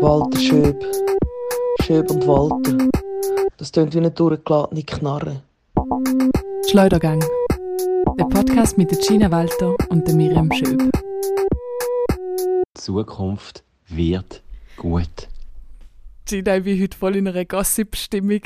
Walter 0.00 0.40
Schöb. 0.40 0.84
Schöb 1.82 2.10
und 2.10 2.26
Walter. 2.26 2.88
Das 3.58 3.70
tönt 3.70 3.94
wie 3.94 3.98
eine 3.98 4.10
durchgeladene 4.10 4.82
Knarre. 4.82 5.42
Schleudergang. 6.68 7.20
Der 8.18 8.24
Podcast 8.24 8.76
mit 8.76 8.90
der 8.90 8.98
Gina 8.98 9.30
Walter 9.30 9.76
und 9.88 10.06
der 10.08 10.16
Miriam 10.16 10.50
Schöb. 10.50 10.90
Die 12.10 12.80
Zukunft 12.80 13.62
wird 13.88 14.42
gut. 14.76 15.28
Gina, 16.28 16.56
ich 16.56 16.64
bin 16.64 16.82
heute 16.82 16.96
voll 16.96 17.14
in 17.16 17.28
einer 17.28 17.44
Gossip-Stimmung. 17.44 18.40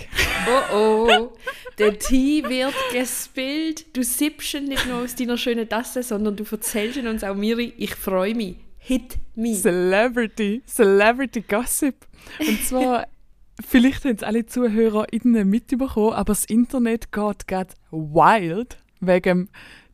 Oh 0.47 0.77
oh, 0.77 1.33
der 1.79 1.99
Tee 1.99 2.45
wird 2.47 2.75
gespillt. 2.93 3.97
Du 3.97 4.03
sippst 4.03 4.53
ihn 4.53 4.65
nicht 4.65 4.87
nur 4.87 5.03
aus 5.03 5.15
deiner 5.15 5.39
schönen 5.39 5.67
Tasse, 5.67 6.03
sondern 6.03 6.37
du 6.37 6.45
erzählst 6.51 6.99
ihn 6.99 7.07
uns 7.07 7.25
auch 7.25 7.35
Miri. 7.35 7.73
Ich 7.79 7.95
freue 7.95 8.35
mich. 8.35 8.57
Hit 8.83 9.19
me. 9.37 9.55
Celebrity, 9.55 10.62
Celebrity 10.67 11.43
Gossip. 11.43 12.07
Und 12.39 12.65
zwar, 12.65 13.06
vielleicht 13.66 14.05
haben 14.05 14.16
es 14.16 14.23
alle 14.23 14.47
ZuhörerInnen 14.47 15.48
mitbekommen, 15.48 16.15
aber 16.15 16.33
das 16.33 16.47
Internet 16.47 17.12
geht 17.12 17.47
gerade 17.47 17.75
wild 17.91 18.79
wegen 19.01 19.51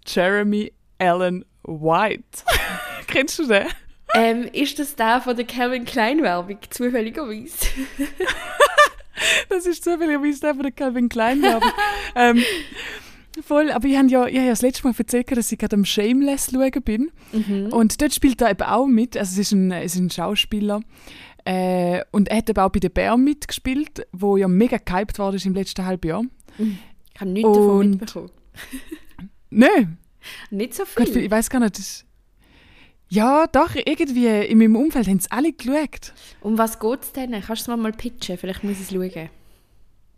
Jeremy 0.06 0.72
Allen 0.98 1.45
White. 1.64 2.45
Kennst 3.09 3.38
du 3.40 3.46
den? 3.46 3.66
Ähm, 4.14 4.48
ist 4.52 4.78
das 4.78 4.95
der 4.95 5.20
von 5.20 5.37
der 5.37 5.46
Calvin 5.46 5.84
Klein 5.84 6.23
Werbung, 6.23 6.59
zufälligerweise? 6.70 7.68
Das 9.48 9.64
ist 9.64 9.82
zufälligerweise 9.82 10.40
der 10.40 10.54
von 10.54 10.62
der 10.62 10.73
Calvin 10.73 11.09
Klein 11.09 11.40
Werbung. 11.40 11.70
ähm, 12.14 12.45
voll, 13.42 13.70
aber 13.70 13.86
ich 13.86 13.96
habe 13.96 14.08
ja, 14.08 14.26
ich 14.26 14.36
hab 14.36 14.45
ja 14.45 14.50
das 14.50 14.62
letzte 14.62 14.84
Mal 14.86 14.95
erzählt, 14.96 15.30
dass 15.36 15.50
ich 15.52 15.58
gerade 15.58 15.76
am 15.76 15.84
Shameless 15.84 16.50
schauen 16.52 16.82
bin. 16.84 17.10
Und 17.70 18.00
dort 18.00 18.14
spielt 18.14 18.40
er 18.40 18.50
eben 18.50 18.62
auch 18.62 18.86
mit. 18.86 19.16
Also 19.16 19.32
es 19.32 19.38
ist 19.38 19.52
ein, 19.52 19.72
es 19.72 19.95
ist 19.95 20.00
ein 20.00 20.10
Schauspieler. 20.10 20.80
Äh, 21.45 22.02
und 22.10 22.28
er 22.28 22.38
hat 22.38 22.50
eben 22.50 22.59
auch 22.59 22.70
bei 22.70 22.80
den 22.80 22.90
Bär 22.90 23.16
mitgespielt, 23.16 24.07
wo 24.12 24.37
ja 24.37 24.48
mega 24.48 24.79
gehypt 24.79 25.18
war 25.18 25.32
im 25.32 25.54
letzten 25.54 25.84
halben 25.87 26.09
Jahr. 26.09 26.23
Ich 26.59 27.20
habe 27.20 27.30
nichts 27.30 27.48
davon 27.48 27.79
Und- 27.80 27.90
mitbekommen. 27.90 28.30
Nein, 29.51 29.98
Nicht 30.51 30.74
so 30.74 30.84
viel. 30.84 31.16
ich 31.16 31.30
weiß 31.30 31.51
gar 31.51 31.60
nicht. 31.60 31.79
Das 31.79 32.04
ja, 33.09 33.46
doch, 33.46 33.76
irgendwie 33.76 34.26
in 34.26 34.59
meinem 34.59 34.74
Umfeld 34.74 35.07
haben 35.07 35.18
es 35.18 35.30
alle 35.30 35.52
geschaut. 35.52 36.12
Um 36.40 36.59
was 36.59 36.80
geht 36.80 37.02
es 37.02 37.12
denn? 37.12 37.30
Kannst 37.40 37.68
du 37.68 37.73
es 37.73 37.79
mal 37.79 37.92
pitchen? 37.92 38.37
Vielleicht 38.37 38.64
muss 38.64 38.80
ich 38.80 38.80
es 38.80 38.90
schauen. 38.90 39.29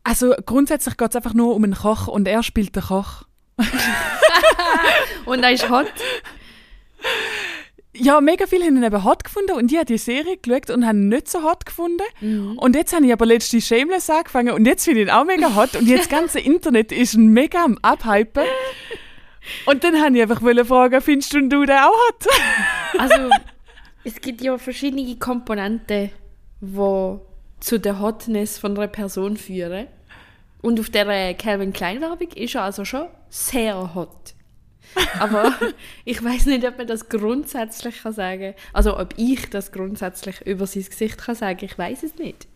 Also 0.09 0.34
grundsätzlich 0.47 0.97
geht 0.97 1.11
es 1.11 1.17
einfach 1.17 1.34
nur 1.34 1.55
um 1.55 1.64
einen 1.64 1.75
Koch 1.75 2.09
und 2.09 2.27
er 2.27 2.42
spielt 2.42 2.75
den 2.75 2.83
Koch. 2.83 3.25
Und 5.27 5.42
er 5.42 5.53
ist 5.53 5.69
hot. 5.69 5.92
Ja, 7.95 8.23
mega 8.23 8.47
viele 8.47 8.64
haben 8.64 8.79
ihn 8.79 8.83
eben 8.84 9.05
hot 9.05 9.23
gefunden 9.25 9.53
und 9.53 9.70
ich 9.70 9.77
habe 9.77 9.84
die 9.84 9.98
Serie 9.98 10.39
geschaut 10.39 10.70
und 10.70 10.86
habe 10.86 10.97
ihn 10.97 11.09
nicht 11.09 11.29
so 11.29 11.42
hot 11.42 11.67
gefunden. 11.67 12.56
Und 12.56 12.75
jetzt 12.75 12.95
habe 12.95 13.05
ich 13.05 13.12
aber 13.12 13.27
letztens 13.27 13.67
Shameless 13.67 14.09
angefangen 14.09 14.55
und 14.55 14.64
jetzt 14.64 14.84
finde 14.84 15.03
ich 15.03 15.09
ihn 15.09 15.12
auch 15.12 15.27
mega 15.27 15.55
hot 15.55 15.77
und 15.77 15.86
jetzt 15.86 16.11
das 16.11 16.19
ganze 16.20 16.41
Internet 16.41 16.91
ist 16.91 17.12
ein 17.12 17.29
mega 17.29 17.62
am 17.62 17.77
Abhypen. 17.83 18.45
Und 19.67 19.84
dann 19.84 20.01
habe 20.01 20.17
ich 20.17 20.23
einfach 20.23 20.41
fragen, 20.41 21.01
findest 21.03 21.34
du 21.34 21.41
den 21.41 21.70
auch 21.70 21.92
hot? 21.92 22.27
Also, 22.98 23.29
es 24.05 24.19
gibt 24.23 24.41
ja 24.41 24.56
verschiedene 24.56 25.17
Komponenten, 25.17 26.11
die 26.62 27.19
zu 27.61 27.79
der 27.79 28.01
Hotness 28.01 28.59
von 28.59 28.75
einer 28.75 28.86
Person 28.86 29.36
führen. 29.36 29.89
Und 30.61 30.81
auf 30.81 30.91
der 30.91 31.34
Calvin 31.34 31.73
Klein 31.73 32.01
Werbung 32.01 32.31
ist 32.33 32.55
er 32.55 32.62
also 32.62 32.84
schon 32.84 33.06
sehr 33.28 33.95
hot. 33.95 34.34
Aber 35.19 35.55
ich 36.05 36.23
weiß 36.23 36.47
nicht, 36.47 36.67
ob 36.67 36.78
man 36.78 36.87
das 36.87 37.09
grundsätzlich 37.09 38.03
kann 38.03 38.12
sagen. 38.12 38.55
Also 38.73 38.98
ob 38.98 39.14
ich 39.17 39.48
das 39.51 39.73
grundsätzlich 39.73 40.41
über 40.47 40.67
sein 40.67 40.84
Gesicht 40.84 41.19
kann 41.19 41.34
sagen. 41.34 41.64
Ich 41.64 41.79
weiß 41.79 42.03
es 42.03 42.17
nicht. 42.17 42.48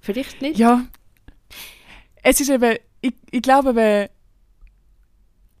Vielleicht 0.00 0.42
nicht. 0.42 0.58
Ja. 0.58 0.84
Es 2.22 2.40
ist 2.40 2.50
eben, 2.50 2.76
ich, 3.00 3.14
ich 3.30 3.42
glaube 3.42 3.70
eben, 3.70 4.08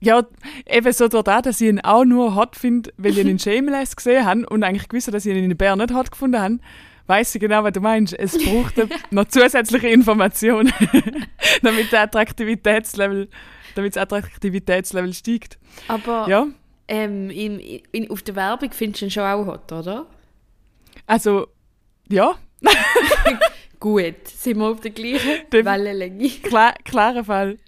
ja, 0.00 0.22
eben 0.66 0.92
so 0.92 1.08
das, 1.08 1.42
dass 1.42 1.60
ich 1.60 1.68
ihn 1.68 1.80
auch 1.80 2.04
nur 2.04 2.34
hot 2.34 2.56
finde, 2.56 2.92
weil 2.98 3.12
ich 3.12 3.18
ihn 3.18 3.28
in 3.28 3.38
Shameless 3.38 3.96
gesehen 3.96 4.26
habe 4.26 4.46
und 4.46 4.62
eigentlich 4.62 4.88
gewusst 4.88 5.06
habe, 5.06 5.16
dass 5.16 5.24
ich 5.24 5.34
ihn 5.34 5.50
in 5.50 5.56
Bär 5.56 5.76
nicht 5.76 5.94
hot 5.94 6.10
gefunden 6.10 6.40
habe, 6.40 6.58
weiß 7.06 7.34
ich 7.34 7.40
genau, 7.40 7.62
was 7.64 7.72
du 7.72 7.80
meinst. 7.80 8.18
Es 8.18 8.36
braucht 8.42 8.74
noch 9.10 9.26
zusätzliche 9.26 9.88
Informationen, 9.88 10.72
damit 11.62 11.92
der 11.92 12.02
Attraktivitätslevel, 12.02 13.28
damit 13.74 13.96
das 13.96 14.02
Attraktivitätslevel 14.02 15.12
steigt. 15.12 15.58
Aber 15.88 16.26
Ja, 16.28 16.46
ähm, 16.88 17.30
in, 17.30 17.58
in, 17.60 18.10
auf 18.10 18.22
der 18.22 18.36
Werbung 18.36 18.70
findest 18.72 19.00
du 19.02 19.06
ihn 19.06 19.10
schon 19.10 19.22
auch 19.24 19.46
hot, 19.46 19.70
oder? 19.72 20.06
also, 21.06 21.46
ja, 22.08 22.34
Gut, 23.80 24.28
sind 24.28 24.58
wir 24.58 24.68
auf 24.70 24.80
der 24.80 24.92
gleichen 24.92 25.50
Dem- 25.52 25.66
Wellenlänge. 25.66 26.28
klar, 26.42 26.72
klarer 26.84 27.24
Fall. 27.24 27.58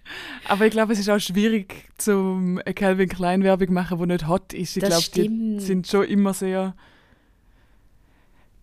Aber 0.49 0.65
ich 0.65 0.71
glaube, 0.71 0.95
es 0.95 0.99
ist 0.99 1.11
auch 1.11 1.19
schwierig, 1.19 1.91
zum 1.99 2.59
eine 2.65 2.73
Calvin 2.73 3.09
Klein 3.11 3.43
Werbung 3.43 3.75
machen, 3.75 3.99
die 3.99 4.07
nicht 4.07 4.27
hot 4.27 4.55
ist. 4.55 4.79
Ich 4.79 4.83
glaube, 4.85 5.05
die 5.15 5.61
sind 5.61 5.87
schon 5.87 6.05
immer 6.05 6.33
sehr. 6.33 6.75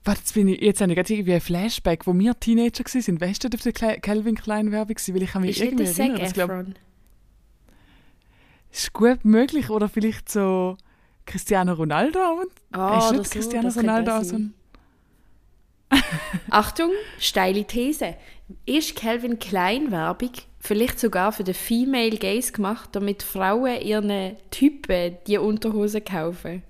Warte, 0.05 0.19
jetzt, 0.19 0.33
bin 0.33 0.47
ich, 0.49 0.59
jetzt 0.61 0.81
habe 0.81 0.91
ich 0.91 0.97
gerade 0.97 1.13
irgendwie 1.13 1.33
ein 1.33 1.41
Flashback, 1.41 2.05
wo 2.05 2.13
wir 2.17 2.37
Teenager 2.39 2.83
waren. 2.83 3.21
Weißt 3.21 3.43
du, 3.43 3.49
auf 3.53 3.61
der 3.61 3.71
Cal- 3.71 3.99
Calvin 4.01 4.35
Klein 4.35 4.71
Werbung 4.71 4.95
war? 4.97 5.15
Weil 5.15 5.23
ich 5.23 5.29
kann 5.31 5.41
mich 5.43 5.51
Ist 5.51 5.61
irgendwie. 5.61 5.83
Das 5.85 6.33
glaub, 6.33 6.49
Efron? 6.49 6.75
ist 8.71 8.91
gut 8.93 9.23
möglich. 9.23 9.69
Oder 9.69 9.87
vielleicht 9.87 10.29
so 10.29 10.77
Cristiano 11.25 11.73
Ronaldo. 11.73 12.19
Und, 12.41 12.51
Ah, 12.77 12.97
ist 12.97 13.07
oder 13.09 13.17
nicht 13.19 13.27
so, 13.31 13.39
Cristiano 13.39 13.69
Ronaldo 13.69 14.23
so 14.23 14.35
ein 14.35 14.53
Achtung, 16.49 16.89
steile 17.19 17.65
These. 17.65 18.15
Ist 18.65 18.95
Calvin 18.95 19.39
Klein 19.39 19.91
Werbung 19.91 20.31
vielleicht 20.59 20.99
sogar 20.99 21.31
für 21.31 21.43
den 21.43 21.53
Female 21.53 22.17
Gaze 22.17 22.51
gemacht, 22.51 22.89
damit 22.93 23.21
Frauen 23.23 23.79
ihren 23.81 24.35
Typen 24.49 25.17
die 25.27 25.37
Unterhose 25.37 26.01
kaufen? 26.01 26.63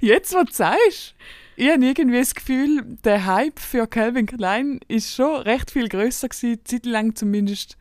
Jetzt, 0.00 0.34
was 0.34 0.44
du 0.46 0.52
sagst, 0.52 1.14
ich 1.56 1.70
habe 1.70 1.84
irgendwie 1.84 2.18
das 2.18 2.34
Gefühl, 2.34 2.82
der 3.04 3.26
Hype 3.26 3.58
für 3.58 3.86
Calvin 3.86 4.26
Klein 4.26 4.80
ist 4.88 5.14
schon 5.14 5.42
recht 5.42 5.70
viel 5.70 5.88
grösser 5.88 6.28
gewesen, 6.28 6.60
zeitlang 6.64 7.14
zumindest 7.14 7.76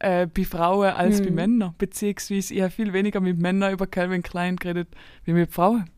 äh, 0.00 0.26
bei 0.26 0.44
Frauen 0.44 0.90
als 0.90 1.22
bei 1.22 1.30
Männern. 1.30 1.74
Beziehungsweise 1.78 2.54
ich 2.54 2.60
habe 2.60 2.70
viel 2.70 2.92
weniger 2.92 3.20
mit 3.20 3.38
Männern 3.38 3.72
über 3.72 3.86
Calvin 3.86 4.22
Klein 4.22 4.56
geredet, 4.56 4.88
wie 5.24 5.32
mit 5.32 5.52
Frauen. 5.52 5.88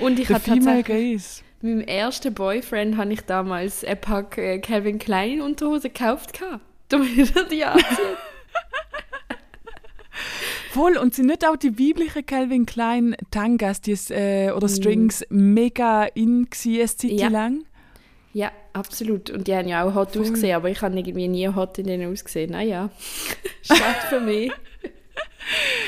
Und 0.00 0.18
ich 0.18 0.28
habe 0.30 0.42
tatsächlich 0.44 0.86
Gaze. 1.16 1.42
mit 1.60 1.76
meinem 1.76 1.86
ersten 1.86 2.34
Boyfriend 2.34 2.96
habe 2.96 3.12
ich 3.12 3.22
damals 3.22 3.84
ein 3.84 4.00
Pack 4.00 4.38
äh, 4.38 4.58
Calvin 4.58 4.98
Klein 4.98 5.40
Unterhose 5.40 5.90
gekauft 5.90 6.40
damit 6.88 7.36
er 7.36 7.44
die 7.44 7.64
anzieht. 7.64 8.18
Voll, 10.72 10.96
und 10.96 11.14
sind 11.14 11.26
nicht 11.26 11.46
auch 11.46 11.56
die 11.56 11.78
weiblichen 11.78 12.24
Calvin 12.24 12.64
Klein 12.66 13.14
Tangas 13.30 13.80
die, 13.80 13.92
äh, 14.10 14.50
oder 14.52 14.68
Strings 14.68 15.24
mega 15.28 16.04
in 16.04 16.48
eine 16.64 16.86
Zeit 16.86 17.10
Ja. 17.10 17.28
lang? 17.28 17.64
ja, 18.32 18.50
absolut. 18.72 19.28
Und 19.28 19.46
die 19.46 19.54
haben 19.54 19.68
ja 19.68 19.84
auch 19.84 19.94
hot 19.94 20.16
ausgesehen, 20.16 20.56
aber 20.56 20.70
ich 20.70 20.80
habe 20.80 20.96
irgendwie 20.98 21.28
nie 21.28 21.46
hot 21.48 21.76
in 21.78 21.86
denen 21.86 22.10
ausgesehen. 22.10 22.52
Naja, 22.52 22.88
schade 23.62 24.06
für 24.08 24.20
mich. 24.20 24.50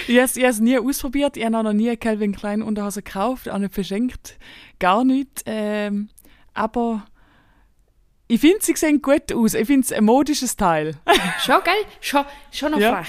Ich 0.08 0.18
habe 0.18 0.42
es 0.48 0.60
nie 0.60 0.78
ausprobiert. 0.78 1.36
Ich 1.36 1.44
habe 1.46 1.56
auch 1.56 1.62
noch 1.62 1.72
nie 1.72 1.86
eine 1.88 1.96
Calvin 1.96 2.34
Klein 2.34 2.60
Unterhose 2.60 3.02
gekauft, 3.02 3.48
auch 3.48 3.56
nicht 3.58 3.72
verschenkt. 3.72 4.36
Gar 4.80 5.04
nicht. 5.04 5.44
Ähm, 5.46 6.08
aber 6.52 7.06
ich 8.26 8.40
finde, 8.40 8.58
sie 8.60 8.74
sehen 8.74 9.00
gut 9.00 9.32
aus. 9.32 9.54
Ich 9.54 9.66
finde 9.66 9.84
es 9.86 9.92
ein 9.92 10.04
modisches 10.04 10.56
Teil. 10.56 10.96
Schon, 11.40 11.62
gell? 11.64 11.72
Schon, 12.00 12.24
schon 12.50 12.72
noch 12.72 12.80
Ja. 12.80 12.96
frech. 13.04 13.08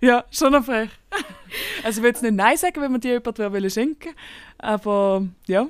Ja, 0.00 0.24
schon 0.30 0.52
noch 0.52 0.64
frech. 0.64 0.90
Also 1.82 1.98
ich 1.98 2.02
will 2.04 2.10
jetzt 2.10 2.22
nicht 2.22 2.34
Nein 2.36 2.56
sagen, 2.56 2.80
wenn 2.80 2.92
man 2.92 3.00
die 3.00 3.08
jemand 3.08 3.36
will 3.38 3.68
schenken 3.70 4.10
Aber 4.58 5.26
ja, 5.48 5.66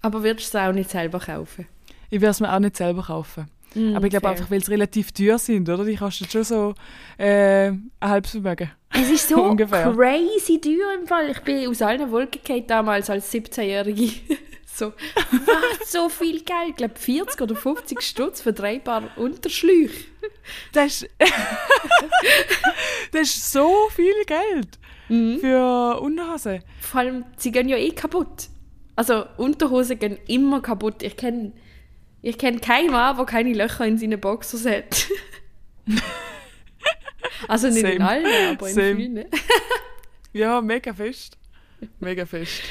Aber 0.00 0.22
würdest 0.22 0.54
du 0.54 0.58
es 0.58 0.64
auch 0.64 0.72
nicht 0.72 0.90
selber 0.90 1.18
kaufen? 1.18 1.66
ich 2.08 2.20
werde 2.20 2.30
es 2.30 2.40
mir 2.40 2.52
auch 2.52 2.60
nicht 2.60 2.76
selber 2.76 3.02
kaufen. 3.02 3.48
aber 3.96 4.04
ich 4.04 4.10
glaube 4.10 4.28
einfach, 4.28 4.48
weil 4.50 4.62
sie 4.62 4.70
relativ 4.70 5.10
teuer 5.12 5.38
sind, 5.38 5.68
oder? 5.68 5.84
Die 5.84 5.96
kosten 5.96 6.28
schon 6.28 6.44
so 6.44 6.74
äh, 7.18 7.68
ein 7.68 7.90
halbes 8.00 8.30
Vermögen. 8.32 8.70
Es 8.90 9.10
ist 9.10 9.28
so 9.28 9.42
Ungefähr. 9.50 9.92
crazy 9.92 10.60
teuer 10.60 10.94
im 11.00 11.06
Fall. 11.06 11.30
Ich 11.30 11.40
bin 11.40 11.66
aus 11.68 11.80
allen 11.82 12.10
Wolken 12.12 12.66
damals 12.66 13.08
als 13.10 13.32
17-Jährige. 13.32 14.12
So, 14.82 14.92
was, 15.46 15.92
so 15.92 16.08
viel 16.08 16.42
Geld? 16.42 16.70
Ich 16.70 16.76
glaube 16.76 16.98
40 16.98 17.40
oder 17.40 17.54
50 17.54 18.02
Stutz 18.02 18.40
für 18.40 18.52
drei 18.52 18.78
Paar 18.78 19.16
Unterschläuche. 19.16 20.04
Das 20.72 21.02
ist, 21.02 21.10
das 23.12 23.22
ist 23.22 23.52
so 23.52 23.88
viel 23.94 24.24
Geld 24.26 24.78
für 25.40 26.00
Unterhose. 26.00 26.60
Vor 26.80 27.00
allem, 27.00 27.24
sie 27.36 27.52
gehen 27.52 27.68
ja 27.68 27.76
eh 27.76 27.90
kaputt. 27.90 28.48
Also 28.96 29.26
Unterhosen 29.36 29.98
gehen 29.98 30.18
immer 30.26 30.60
kaputt. 30.60 31.02
Ich 31.02 31.16
kenne 31.16 31.52
ich 32.22 32.38
kenn 32.38 32.60
keinen 32.60 32.90
Mann, 32.90 33.16
der 33.16 33.26
keine 33.26 33.52
Löcher 33.52 33.84
in 33.86 33.98
seinen 33.98 34.20
Boxers 34.20 34.64
hat. 34.66 35.08
also 37.48 37.68
nicht 37.68 37.84
in 37.84 37.98
Same. 37.98 38.08
allen, 38.08 38.56
aber 38.56 38.68
in 38.68 38.74
Same. 38.74 38.96
vielen. 38.96 39.24
Ja, 40.32 40.60
mega 40.60 40.94
fest. 40.94 41.36
Mega 42.00 42.24
fest. 42.24 42.62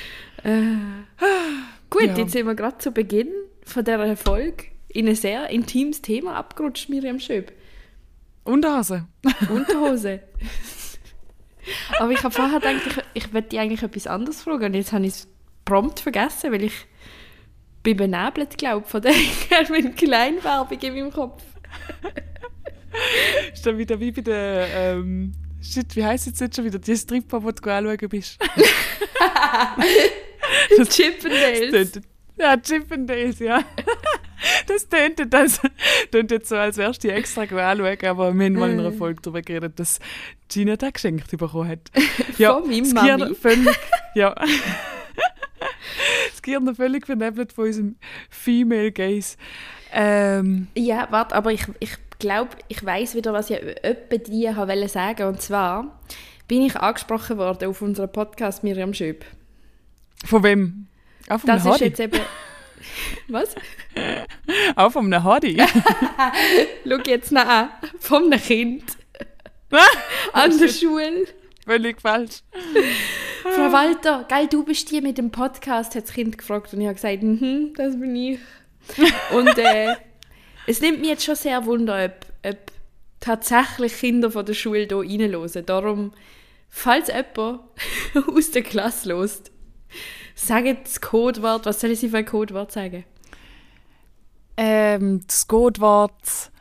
Gut, 1.91 2.07
Ja. 2.07 2.17
jetzt 2.17 2.31
sind 2.31 2.47
wir 2.47 2.55
gerade 2.55 2.79
zu 2.79 2.91
Beginn 2.91 3.29
von 3.63 3.83
dieser 3.85 4.17
Folge 4.17 4.65
in 4.87 5.07
ein 5.07 5.15
sehr 5.15 5.49
intimes 5.49 6.01
Thema 6.01 6.35
abgerutscht, 6.35 6.89
Miriam 6.89 7.19
Schöb. 7.19 7.51
Unterhose. 8.43 9.07
Unterhose. 9.49 10.21
Aber 11.99 12.11
ich 12.11 12.23
habe 12.23 12.33
vorher 12.33 12.59
gedacht, 12.59 13.05
ich, 13.13 13.23
ich 13.25 13.27
dich 13.47 13.59
eigentlich 13.59 13.83
etwas 13.83 14.07
anderes 14.07 14.41
fragen 14.41 14.65
und 14.65 14.73
jetzt 14.73 14.91
habe 14.93 15.05
ich 15.05 15.11
es 15.11 15.27
prompt 15.63 15.99
vergessen, 15.99 16.51
weil 16.51 16.63
ich 16.63 16.73
bin 17.83 17.97
benebelt, 17.97 18.57
glaube 18.57 18.87
von 18.87 19.01
der 19.01 19.13
Calvin 19.49 19.93
Klein 19.95 20.43
Werbung 20.43 20.79
in 20.79 20.93
meinem 20.93 21.11
Kopf. 21.11 21.43
Ist 23.53 23.65
dann 23.65 23.77
wieder 23.77 23.99
wie 23.99 24.11
bei 24.11 24.21
der, 24.21 24.67
ähm, 24.73 25.33
shit, 25.61 25.95
wie 25.95 26.03
heisst 26.03 26.25
jetzt 26.39 26.55
schon 26.55 26.65
wieder, 26.65 26.79
die 26.79 26.95
Stripper, 26.97 27.43
wo 27.43 27.51
du 27.51 27.69
anschauen 27.69 28.09
bist. 28.09 28.39
Chippendales. 30.89 31.71
Tönt- 31.93 32.01
Ja, 32.37 32.57
Chippendales, 32.57 33.39
ja. 33.39 33.63
Das 34.65 34.89
tönt, 34.89 35.31
das 35.31 35.59
tönt 36.11 36.31
jetzt 36.31 36.49
so, 36.49 36.55
als 36.55 36.77
wärst 36.77 37.03
du 37.03 37.07
die 37.07 37.13
extra 37.13 37.43
anschauen, 37.43 37.97
aber 38.07 38.33
wir 38.33 38.45
haben 38.45 38.53
mal 38.53 38.71
in 38.71 38.79
einer 38.79 38.91
Folge 38.91 39.21
darüber 39.21 39.41
geredet, 39.43 39.79
dass 39.79 39.99
Gina 40.49 40.77
das 40.77 40.93
geschenkt 40.93 41.29
bekommen 41.29 41.69
hat. 41.69 41.91
Von 42.59 42.67
meinem 42.67 42.83
das 42.83 42.93
Mami. 42.93 43.35
Völlig, 43.35 43.77
ja. 44.15 44.33
Das 46.31 46.41
Gehirn 46.41 46.73
völlig 46.75 47.05
vernebelt 47.05 47.53
von 47.53 47.65
unserem 47.65 47.95
Female 48.31 48.91
Gaze. 48.91 49.37
Ähm, 49.93 50.67
Ja, 50.75 51.07
warte, 51.11 51.35
aber 51.35 51.51
ich, 51.51 51.65
ich 51.79 51.91
glaube, 52.17 52.49
ich 52.67 52.83
weiß 52.83 53.13
wieder, 53.13 53.33
was 53.33 53.49
ich 53.51 53.61
öppe 53.83 54.17
dir 54.19 54.55
wollte 54.57 54.87
sagen. 54.87 55.27
Und 55.27 55.41
zwar 55.41 55.99
bin 56.47 56.63
ich 56.63 56.75
angesprochen 56.77 57.37
worden 57.37 57.69
auf 57.69 57.81
unserem 57.83 58.11
Podcast 58.11 58.63
Miriam 58.63 58.93
Schöb. 58.93 59.23
Von 60.25 60.43
wem? 60.43 60.87
Auch 61.29 61.39
von 61.39 61.47
Das 61.47 61.65
ist 61.65 61.71
Hadi. 61.71 61.83
jetzt 61.85 61.99
eben... 61.99 62.19
Was? 63.27 63.55
Auch 64.75 64.91
von 64.91 65.05
einem 65.05 65.23
Hadi. 65.23 65.57
Schau 66.87 66.97
jetzt 67.05 67.31
nach 67.31 67.47
an. 67.47 67.69
Von 67.99 68.25
einem 68.25 68.41
Kind. 68.41 68.83
An 70.33 70.57
der 70.57 70.67
Schule. 70.67 71.27
Völlig 71.65 72.01
falsch. 72.01 72.41
Frau 73.43 73.71
Walter, 73.71 74.25
geil, 74.27 74.47
du 74.47 74.63
bist 74.63 74.91
die 74.91 75.01
mit 75.01 75.17
dem 75.17 75.31
Podcast, 75.31 75.95
hat 75.95 76.03
das 76.03 76.13
Kind 76.13 76.37
gefragt. 76.37 76.73
Und 76.73 76.81
ich 76.81 76.87
habe 76.87 76.95
gesagt, 76.95 77.23
mhm, 77.23 77.73
das 77.75 77.99
bin 77.99 78.15
ich. 78.15 78.39
Und 79.33 79.57
äh, 79.57 79.95
es 80.67 80.81
nimmt 80.81 80.99
mich 80.99 81.09
jetzt 81.09 81.23
schon 81.23 81.35
sehr 81.35 81.65
wunder, 81.65 82.05
ob, 82.05 82.25
ob 82.45 82.57
tatsächlich 83.19 83.97
Kinder 83.97 84.31
von 84.31 84.45
der 84.45 84.53
Schule 84.53 84.87
hier 84.87 84.97
reinhören. 84.97 85.65
Darum, 85.65 86.13
falls 86.69 87.07
jemand 87.07 87.61
aus 88.27 88.51
der 88.51 88.63
Klasse 88.63 89.09
lost, 89.09 89.51
sagt 90.35 90.85
das 90.85 91.01
Codewort. 91.01 91.65
Was 91.65 91.81
soll 91.81 91.91
ich 91.91 91.99
für 91.99 92.17
ein 92.17 92.25
Codewort 92.25 92.71
sagen? 92.71 93.03
Ähm, 94.57 95.21
das 95.25 95.47
Codewort 95.47 96.51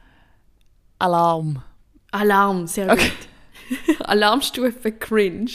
Alarm. 0.99 1.63
Alarm, 2.13 2.67
sehr 2.67 2.89
gut. 2.97 3.13
Alarmstufe 4.01 4.93
Cringe. 4.93 5.51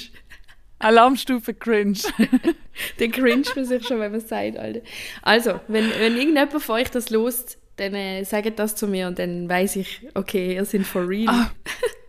Alarmstufe 0.79 1.53
Cringe. 1.53 1.99
Der 2.99 3.09
cringe 3.09 3.45
man 3.55 3.65
sich 3.65 3.87
schon, 3.87 3.99
wenn 3.99 4.11
man 4.11 4.21
es 4.21 4.29
sagt, 4.29 4.57
Alter. 4.57 4.81
Also, 5.21 5.59
wenn, 5.67 5.89
wenn 5.91 6.17
irgendjemand 6.17 6.61
von 6.61 6.75
euch 6.75 6.91
das 6.91 7.09
lost, 7.09 7.57
dann 7.77 7.93
äh, 7.93 8.23
sagt 8.23 8.59
das 8.59 8.75
zu 8.75 8.87
mir 8.87 9.07
und 9.07 9.19
dann 9.19 9.49
weiß 9.49 9.77
ich, 9.77 10.07
okay, 10.13 10.55
ihr 10.55 10.65
seid 10.65 10.85
for 10.85 11.07
real. 11.07 11.27
Ah, 11.29 11.51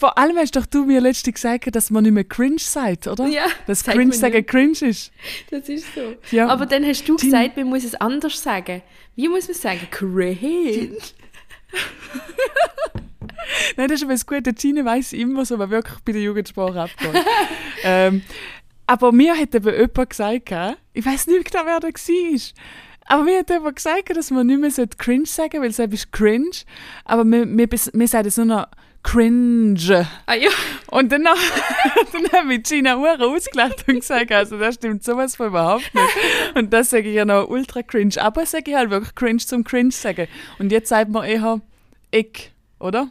Vor 0.00 0.16
allem 0.16 0.38
hast 0.38 0.56
doch 0.56 0.64
du 0.64 0.86
mir 0.86 0.98
letztens 0.98 1.34
gesagt, 1.34 1.76
dass 1.76 1.90
man 1.90 2.04
nicht 2.04 2.14
mehr 2.14 2.24
cringe 2.24 2.58
sagt, 2.58 3.06
oder? 3.06 3.26
Ja, 3.26 3.44
Dass 3.66 3.80
sagt 3.80 3.98
cringe 3.98 4.14
sagen 4.14 4.46
cringe 4.46 4.72
ist. 4.80 5.12
Das 5.50 5.68
ist 5.68 5.94
so. 5.94 6.14
Ja. 6.30 6.48
Aber 6.48 6.64
dann 6.64 6.86
hast 6.86 7.06
du 7.06 7.16
gesagt, 7.16 7.58
man 7.58 7.66
muss 7.66 7.84
es 7.84 7.94
anders 7.96 8.42
sagen. 8.42 8.80
Wie 9.14 9.28
muss 9.28 9.46
man 9.46 9.56
sagen? 9.58 9.86
Cringe. 9.90 10.96
Nein, 13.76 13.88
das 13.88 13.96
ist 13.96 14.04
aber 14.04 14.14
das 14.14 14.24
Gute. 14.24 14.54
Gina 14.54 14.86
weiss 14.86 15.12
immer 15.12 15.44
so, 15.44 15.58
was 15.58 15.68
wirklich 15.68 15.98
bei 16.02 16.12
der 16.12 16.22
Jugendsprache 16.22 16.80
abgeht. 16.80 17.22
ähm, 17.84 18.22
aber 18.86 19.12
mir 19.12 19.36
hat 19.36 19.54
eben 19.54 19.74
jemand 19.74 20.08
gesagt, 20.08 20.50
ich 20.94 21.04
weiß 21.04 21.26
nicht 21.26 21.52
genau, 21.52 21.66
wer 21.66 21.78
da 21.78 21.88
war, 21.88 22.40
aber 23.04 23.24
mir 23.24 23.40
hat 23.40 23.50
jemand 23.50 23.76
gesagt, 23.76 24.16
dass 24.16 24.30
man 24.30 24.46
nicht 24.46 24.78
mehr 24.78 24.86
cringe 24.96 25.26
sagen 25.26 25.50
sollte, 25.62 25.82
weil 25.82 25.88
es 25.92 26.00
ist 26.00 26.10
cringe, 26.10 26.50
aber 27.04 27.24
wir, 27.24 27.46
wir, 27.46 27.68
wir 27.70 28.08
sagen 28.08 28.28
es 28.28 28.38
nur 28.38 28.46
noch 28.46 28.66
cringe. 29.02 30.06
Ah 30.26 30.34
ja. 30.34 30.50
Und 30.90 31.10
dann, 31.12 31.24
dann 31.24 32.32
haben 32.32 32.50
wir 32.50 32.58
Gina 32.58 32.96
Uhr 32.96 33.20
ausgelacht 33.20 33.86
und 33.88 34.00
gesagt, 34.00 34.32
also 34.32 34.58
das 34.58 34.76
stimmt 34.76 35.04
sowas 35.04 35.36
von 35.36 35.48
überhaupt 35.48 35.94
nicht. 35.94 36.08
Und 36.54 36.72
das 36.72 36.90
sage 36.90 37.08
ich 37.08 37.14
ja 37.14 37.24
noch 37.24 37.48
ultra 37.48 37.82
cringe. 37.82 38.14
Aber 38.20 38.44
sage 38.46 38.70
ich 38.70 38.76
halt 38.76 38.90
wirklich 38.90 39.14
cringe 39.14 39.38
zum 39.38 39.64
cringe 39.64 39.92
sagen. 39.92 40.28
Und 40.58 40.72
jetzt 40.72 40.88
sagt 40.88 41.10
man 41.10 41.24
eher 41.24 41.60
ich, 42.10 42.50
oder? 42.78 43.10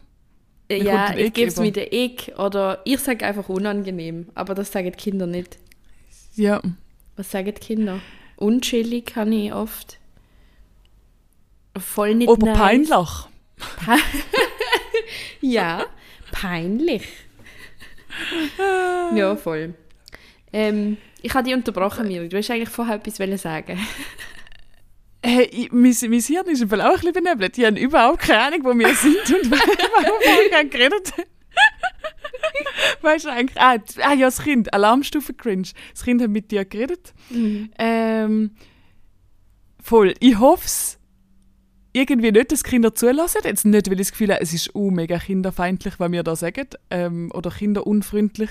kommt 0.69 0.83
Ja, 0.83 1.05
ein 1.05 1.19
ich 1.19 1.33
gebe 1.33 1.47
es 1.47 1.57
mit 1.57 1.75
der 1.75 1.91
Ich 1.91 2.37
oder 2.37 2.81
ich 2.85 2.99
sage 2.99 3.25
einfach 3.25 3.49
unangenehm. 3.49 4.27
Aber 4.35 4.53
das 4.53 4.71
sagen 4.71 4.91
die 4.91 4.97
Kinder 4.97 5.25
nicht. 5.25 5.57
Ja. 6.35 6.61
Was 7.15 7.31
sagen 7.31 7.53
die 7.53 7.53
Kinder? 7.53 7.99
Unchillig 8.35 9.07
kann 9.07 9.31
ich 9.31 9.51
oft. 9.53 9.97
Voll 11.77 12.15
nicht 12.15 12.29
Oder 12.29 12.47
nice. 12.47 12.57
peinlich. 12.57 13.09
Ja, 15.41 15.85
peinlich. 16.31 17.03
ja, 19.15 19.35
voll. 19.35 19.73
Ähm, 20.51 20.97
ich 21.21 21.33
habe 21.33 21.43
dich 21.43 21.53
unterbrochen, 21.53 22.07
Miri. 22.07 22.29
Du 22.29 22.37
hast 22.37 22.49
eigentlich 22.49 22.69
vorher 22.69 22.95
etwas 22.95 23.41
sagen. 23.41 23.79
Hey, 25.21 25.49
ich, 25.51 25.71
mein, 25.71 25.93
mein 26.07 26.21
Hirn 26.21 26.47
ist 26.47 26.61
im 26.61 26.69
Fall 26.69 26.81
auch 26.81 26.91
ein 26.91 26.93
bisschen 26.95 27.13
benebelt. 27.13 27.57
Ich 27.57 27.65
habe 27.65 27.77
überhaupt 27.77 28.19
keine 28.19 28.39
Ahnung, 28.39 28.63
wo 28.63 28.73
wir 28.73 28.95
sind 28.95 29.17
und 29.17 29.51
worüber 29.51 30.57
wir 30.57 30.69
geredet 30.69 31.11
haben. 31.11 31.23
Weißt 33.01 33.25
du 33.25 33.29
eigentlich? 33.29 33.59
Ah, 33.59 33.77
ah 34.01 34.13
ja, 34.13 34.27
das 34.27 34.41
Kind. 34.41 34.73
Alarmstufe 34.73 35.33
Cringe. 35.33 35.67
Das 35.91 36.03
Kind 36.03 36.21
hat 36.21 36.29
mit 36.29 36.51
dir 36.51 36.63
geredet. 36.65 37.13
Ähm, 37.77 38.51
voll. 39.81 40.13
Ich 40.19 40.39
hoffe 40.39 40.65
es 40.65 40.98
irgendwie 41.93 42.31
nicht, 42.31 42.51
dass 42.51 42.63
Kinder 42.63 42.93
zulassen. 42.93 43.41
Jetzt 43.43 43.65
nicht, 43.65 43.87
weil 43.87 43.99
ich 43.99 44.07
das 44.07 44.11
Gefühl 44.11 44.33
habe, 44.33 44.41
es 44.41 44.53
ist 44.53 44.75
uh, 44.75 44.91
mega 44.91 45.17
kinderfeindlich, 45.17 45.99
was 45.99 46.11
wir 46.11 46.23
da 46.23 46.35
sagen. 46.35 46.67
Ähm, 46.89 47.31
oder 47.33 47.49
kinderunfreundlich, 47.51 48.49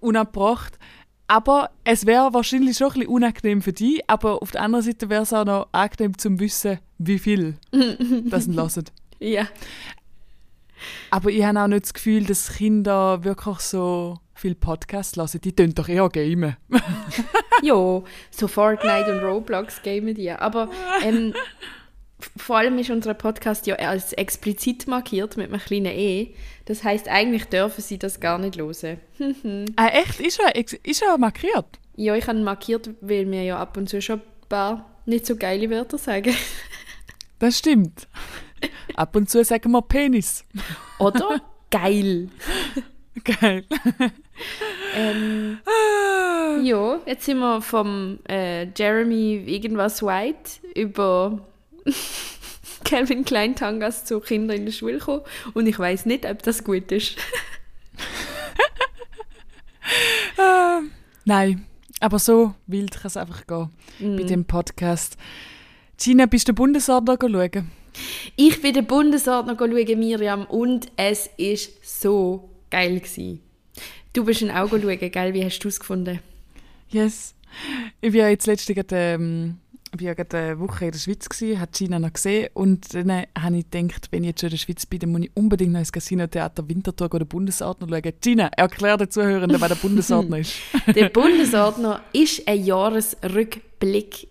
unabbracht. 0.00 0.78
Aber 1.26 1.70
es 1.84 2.06
wäre 2.06 2.34
wahrscheinlich 2.34 2.76
schon 2.76 2.88
ein 2.88 2.94
bisschen 2.94 3.08
unangenehm 3.08 3.62
für 3.62 3.72
die. 3.72 4.02
Aber 4.08 4.42
auf 4.42 4.50
der 4.50 4.62
anderen 4.62 4.84
Seite 4.84 5.08
wäre 5.08 5.22
es 5.22 5.32
auch 5.32 5.44
noch 5.44 5.68
angenehm 5.72 6.18
zum 6.18 6.40
Wissen, 6.40 6.80
wie 6.98 7.18
viel 7.18 7.56
das 8.30 8.48
hören. 8.48 8.84
Ja. 9.20 9.46
Aber 11.10 11.30
ich 11.30 11.44
habe 11.44 11.60
auch 11.60 11.68
nicht 11.68 11.84
das 11.84 11.94
Gefühl, 11.94 12.24
dass 12.24 12.54
Kinder 12.54 13.22
wirklich 13.22 13.58
so 13.58 14.18
viel 14.34 14.54
Podcasts 14.54 15.16
hören. 15.16 15.40
Die 15.44 15.54
tun 15.54 15.74
doch 15.74 15.88
eher 15.88 16.08
gamen. 16.08 16.56
Jo, 17.62 18.04
so 18.30 18.48
Fortnite 18.48 19.12
und 19.12 19.22
Roblox 19.22 19.82
gamen 19.82 20.14
die. 20.14 20.30
Aber 20.30 20.70
ähm, 21.04 21.34
vor 22.36 22.58
allem 22.58 22.78
ist 22.78 22.90
unser 22.90 23.14
Podcast 23.14 23.66
ja 23.66 23.76
als 23.76 24.12
explizit 24.12 24.86
markiert 24.86 25.36
mit 25.36 25.50
einem 25.50 25.60
kleinen 25.60 25.92
E. 25.96 26.34
Das 26.66 26.84
heißt, 26.84 27.08
eigentlich 27.08 27.46
dürfen 27.46 27.82
sie 27.82 27.98
das 27.98 28.20
gar 28.20 28.38
nicht 28.38 28.58
hören. 28.58 29.00
Ah, 29.76 29.88
echt? 29.88 30.20
Ist 30.20 30.40
er, 30.40 30.54
ist 30.56 31.02
er 31.02 31.18
markiert? 31.18 31.66
Ja, 31.96 32.14
ich 32.14 32.26
habe 32.26 32.38
ihn 32.38 32.44
markiert, 32.44 32.90
weil 33.00 33.30
wir 33.30 33.42
ja 33.42 33.58
ab 33.58 33.76
und 33.76 33.88
zu 33.88 34.00
schon 34.00 34.20
ein 34.20 34.48
paar 34.48 34.90
nicht 35.06 35.26
so 35.26 35.36
geile 35.36 35.68
Wörter 35.70 35.98
sagen. 35.98 36.34
Das 37.38 37.58
stimmt. 37.58 38.06
Ab 38.94 39.16
und 39.16 39.30
zu 39.30 39.42
sagen 39.44 39.72
wir 39.72 39.82
Penis. 39.82 40.44
Oder? 40.98 41.40
Geil. 41.70 42.28
Geil. 43.40 43.64
Ähm, 44.94 45.58
ja, 46.62 47.00
jetzt 47.06 47.24
sind 47.24 47.38
wir 47.38 47.60
vom 47.62 48.18
äh, 48.28 48.66
Jeremy 48.76 49.44
irgendwas 49.46 50.02
White 50.02 50.60
über 50.74 51.46
Calvin 52.84 53.24
Klein 53.24 53.54
Tangas 53.56 54.04
zu 54.04 54.20
Kindern 54.20 54.58
in 54.58 54.64
der 54.66 54.72
Schule 54.72 54.98
gekommen 54.98 55.22
und 55.54 55.66
ich 55.66 55.78
weiß 55.78 56.06
nicht, 56.06 56.24
ob 56.26 56.42
das 56.42 56.64
gut 56.64 56.90
ist. 56.92 57.16
Ah, 60.38 60.80
nein, 61.24 61.66
aber 62.00 62.18
so 62.18 62.54
wild 62.66 62.92
kann 62.92 63.06
es 63.08 63.16
einfach 63.16 63.46
gehen 63.46 63.70
Mm. 63.98 64.16
bei 64.16 64.22
dem 64.22 64.44
Podcast. 64.44 65.16
Gina, 65.98 66.26
bist 66.26 66.48
du 66.48 66.52
Bundesordner 66.54 67.18
schauen? 67.20 67.70
Ich 68.36 68.62
bin 68.62 68.72
den 68.72 68.86
Bundesordner 68.86 69.56
schauen, 69.58 69.98
Miriam, 69.98 70.44
und 70.46 70.90
es 70.96 71.28
ist 71.36 71.72
so 71.84 72.48
geil 72.70 73.00
gewesen. 73.00 73.40
Du 74.12 74.24
bist 74.24 74.42
ein 74.42 74.50
Auge 74.50 74.80
schauen, 74.80 75.10
gell? 75.10 75.34
Wie 75.34 75.44
hast 75.44 75.58
du 75.60 75.68
es 75.68 75.80
gefunden? 75.80 76.20
Yes. 76.88 77.34
Ich 78.00 78.12
bin 78.12 78.20
ja 78.20 78.28
jetzt 78.28 78.46
letztens 78.46 78.76
gerade, 78.76 78.96
ähm, 78.96 79.58
ich 79.98 80.06
war 80.06 80.14
gerade 80.14 80.36
eine 80.38 80.60
Woche 80.60 80.86
in 80.86 80.92
der 80.92 80.98
Schweiz, 80.98 81.28
gewesen, 81.28 81.60
hat 81.60 81.76
China 81.76 81.98
noch 81.98 82.12
gesehen 82.12 82.48
und 82.54 82.94
dann 82.94 83.24
habe 83.38 83.56
ich 83.56 83.70
gedacht, 83.70 84.08
wenn 84.10 84.24
ich 84.24 84.28
jetzt 84.28 84.40
schon 84.40 84.48
in 84.48 84.52
der 84.52 84.58
Schweiz 84.58 84.86
bin, 84.86 84.98
dann 85.00 85.12
muss 85.12 85.22
ich 85.22 85.30
unbedingt 85.34 85.72
noch 85.72 85.80
ins 85.80 85.92
Casino-Theater 85.92 86.68
Winterthur 86.68 87.12
oder 87.14 87.24
Bundesordner 87.24 87.88
schauen. 87.88 88.12
Gina, 88.20 88.50
erklär 88.56 88.96
den 88.96 89.10
Zuhörenden, 89.10 89.60
wer 89.60 89.68
der 89.68 89.74
Bundesordner 89.76 90.38
ist. 90.40 90.54
Der 90.94 91.08
Bundesordner 91.08 92.02
ist 92.12 92.46
ein 92.46 92.64
Jahresrückblick 92.64 93.69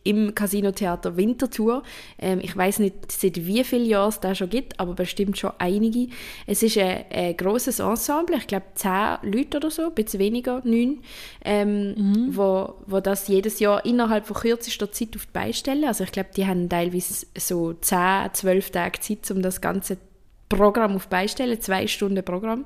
im 0.04 0.36
Casino-Theater 0.36 1.18
Winterthur. 1.18 1.84
Ähm, 2.20 2.40
ich 2.42 2.56
weiß 2.56 2.80
nicht, 2.80 3.12
seit 3.12 3.46
wie 3.46 3.64
vielen 3.64 3.86
Jahren 3.86 4.10
es 4.10 4.20
das 4.20 4.38
schon 4.38 4.50
gibt, 4.50 4.80
aber 4.80 4.94
bestimmt 4.94 5.38
schon 5.38 5.52
einige. 5.58 6.08
Es 6.46 6.64
ist 6.64 6.78
ein, 6.78 7.06
ein 7.12 7.38
grosses 7.38 7.80
Ensemble, 7.80 8.38
ich 8.38 8.48
glaube 8.48 8.66
zehn 8.76 9.18
Leute 9.24 9.58
oder 9.58 9.72
so, 9.72 9.88
ein 9.88 9.94
bisschen 9.94 10.20
weniger, 10.20 10.62
neun, 10.64 11.00
ähm, 11.44 12.30
wo, 12.32 12.76
wo 12.86 13.00
das 13.00 13.28
jedes 13.28 13.60
Jahr 13.60 13.86
innerhalb 13.86 14.28
von 14.28 14.38
kürzester 14.38 14.92
Zeit 14.92 15.16
auf 15.16 15.26
die 15.26 15.32
Beine 15.34 15.54
stellen. 15.54 15.86
Also 15.86 16.04
ich 16.04 16.12
glaube, 16.12 16.30
die 16.36 16.46
haben 16.46 16.70
teilweise 16.70 17.26
so 17.38 17.74
zehn, 17.74 18.30
zwölf 18.34 18.70
Tage 18.72 19.00
Zeit, 19.00 19.30
um 19.32 19.42
das 19.42 19.62
ganze 19.62 19.98
Programm 20.48 20.96
auf 20.96 21.06
die 21.06 21.10
Beine 21.10 21.28
zu 21.28 21.34
stellen, 21.34 21.62
zwei 21.62 21.88
Stunden 21.88 22.24
Programm. 22.24 22.66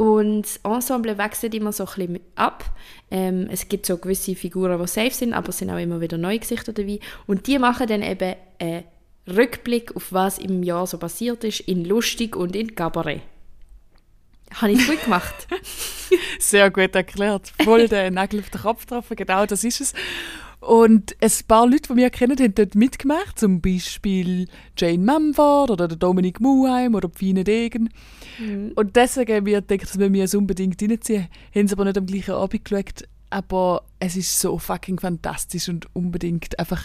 Und 0.00 0.44
das 0.44 0.56
Ensemble 0.64 1.18
wechselt 1.18 1.54
immer 1.54 1.72
so 1.72 1.84
ein 1.84 1.94
bisschen 1.94 2.20
ab. 2.34 2.64
Ähm, 3.10 3.48
es 3.50 3.68
gibt 3.68 3.84
so 3.84 3.98
gewisse 3.98 4.34
Figuren, 4.34 4.80
die 4.80 4.88
safe 4.88 5.10
sind, 5.10 5.34
aber 5.34 5.50
es 5.50 5.58
sind 5.58 5.68
auch 5.68 5.76
immer 5.76 6.00
wieder 6.00 6.16
neue 6.16 6.38
Gesichter 6.38 6.72
dabei. 6.72 7.00
Und 7.26 7.46
die 7.46 7.58
machen 7.58 7.86
dann 7.86 8.02
eben 8.02 8.34
einen 8.58 8.84
Rückblick 9.28 9.94
auf 9.94 10.10
was 10.10 10.38
im 10.38 10.62
Jahr 10.62 10.86
so 10.86 10.96
passiert 10.96 11.44
ist, 11.44 11.60
in 11.60 11.84
lustig 11.84 12.34
und 12.34 12.56
in 12.56 12.74
Cabaret. 12.74 13.20
Habe 14.54 14.72
ich 14.72 14.86
gut 14.86 15.04
gemacht. 15.04 15.46
Sehr 16.38 16.70
gut 16.70 16.94
erklärt. 16.94 17.52
Voll 17.62 17.86
den 17.86 18.14
Nagel 18.14 18.40
auf 18.40 18.48
den 18.48 18.62
Kopf 18.62 18.86
getroffen, 18.86 19.16
genau 19.16 19.44
das 19.44 19.64
ist 19.64 19.82
es. 19.82 19.92
Und 20.60 21.14
ein 21.20 21.32
paar 21.46 21.66
Leute, 21.66 21.92
die 21.92 21.96
wir 21.96 22.08
kennen, 22.08 22.38
haben 22.38 22.54
dort 22.54 22.74
mitgemacht. 22.74 23.38
Zum 23.38 23.60
Beispiel 23.60 24.48
Jane 24.78 25.04
Mumford 25.04 25.70
oder 25.70 25.88
der 25.88 25.98
Dominik 25.98 26.40
Muheim 26.40 26.94
oder 26.94 27.10
Fine 27.14 27.44
Degen. 27.44 27.90
Und 28.74 28.96
deswegen 28.96 29.36
haben 29.36 29.46
wir 29.46 29.60
gedacht, 29.60 29.82
dass 29.82 29.98
wir 29.98 30.24
es 30.24 30.34
unbedingt 30.34 30.80
reinziehen. 30.82 31.28
Haben 31.54 31.66
es 31.66 31.72
aber 31.72 31.84
nicht 31.84 31.98
am 31.98 32.06
gleichen 32.06 32.34
Abend 32.34 32.64
geschaut. 32.64 33.04
Aber 33.30 33.84
es 33.98 34.16
ist 34.16 34.40
so 34.40 34.58
fucking 34.58 34.98
fantastisch 34.98 35.68
und 35.68 35.94
unbedingt 35.94 36.58
einfach 36.58 36.82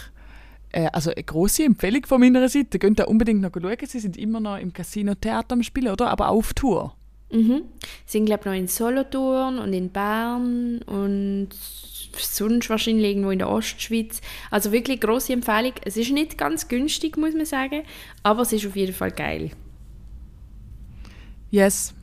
äh, 0.71 0.89
also 0.91 1.11
eine 1.11 1.23
grosse 1.23 1.63
Empfehlung 1.63 2.05
von 2.05 2.19
meiner 2.19 2.47
Seite. 2.49 2.77
Könnt 2.77 2.99
ihr 2.99 3.07
unbedingt 3.07 3.41
noch 3.41 3.51
schauen. 3.53 3.77
Sie 3.85 3.99
sind 3.99 4.17
immer 4.17 4.39
noch 4.39 4.57
im 4.57 4.73
Casino 4.73 5.15
Theater 5.15 5.53
am 5.53 5.63
Spielen, 5.63 5.91
oder? 5.91 6.09
Aber 6.09 6.29
auch 6.29 6.37
auf 6.37 6.53
Tour. 6.53 6.95
Mhm. 7.31 7.63
Sie 8.05 8.17
sind, 8.17 8.25
glaube 8.25 8.41
ich, 8.41 8.45
noch 8.45 8.53
in 8.53 8.67
Solothurn 8.67 9.57
und 9.57 9.73
in 9.73 9.89
Bern 9.89 10.81
und 10.83 11.49
sonst 12.17 12.69
wahrscheinlich 12.69 13.09
irgendwo 13.09 13.31
in 13.31 13.39
der 13.39 13.49
Ostschweiz. 13.49 14.21
Also 14.51 14.71
wirklich 14.71 15.01
grosse 15.01 15.33
Empfehlung. 15.33 15.73
Es 15.83 15.97
ist 15.97 16.11
nicht 16.11 16.37
ganz 16.37 16.67
günstig, 16.67 17.17
muss 17.17 17.33
man 17.33 17.45
sagen, 17.45 17.81
aber 18.23 18.43
es 18.43 18.53
ist 18.53 18.67
auf 18.67 18.75
jeden 18.75 18.93
Fall 18.93 19.11
geil. 19.11 19.51
Yes. 21.51 21.93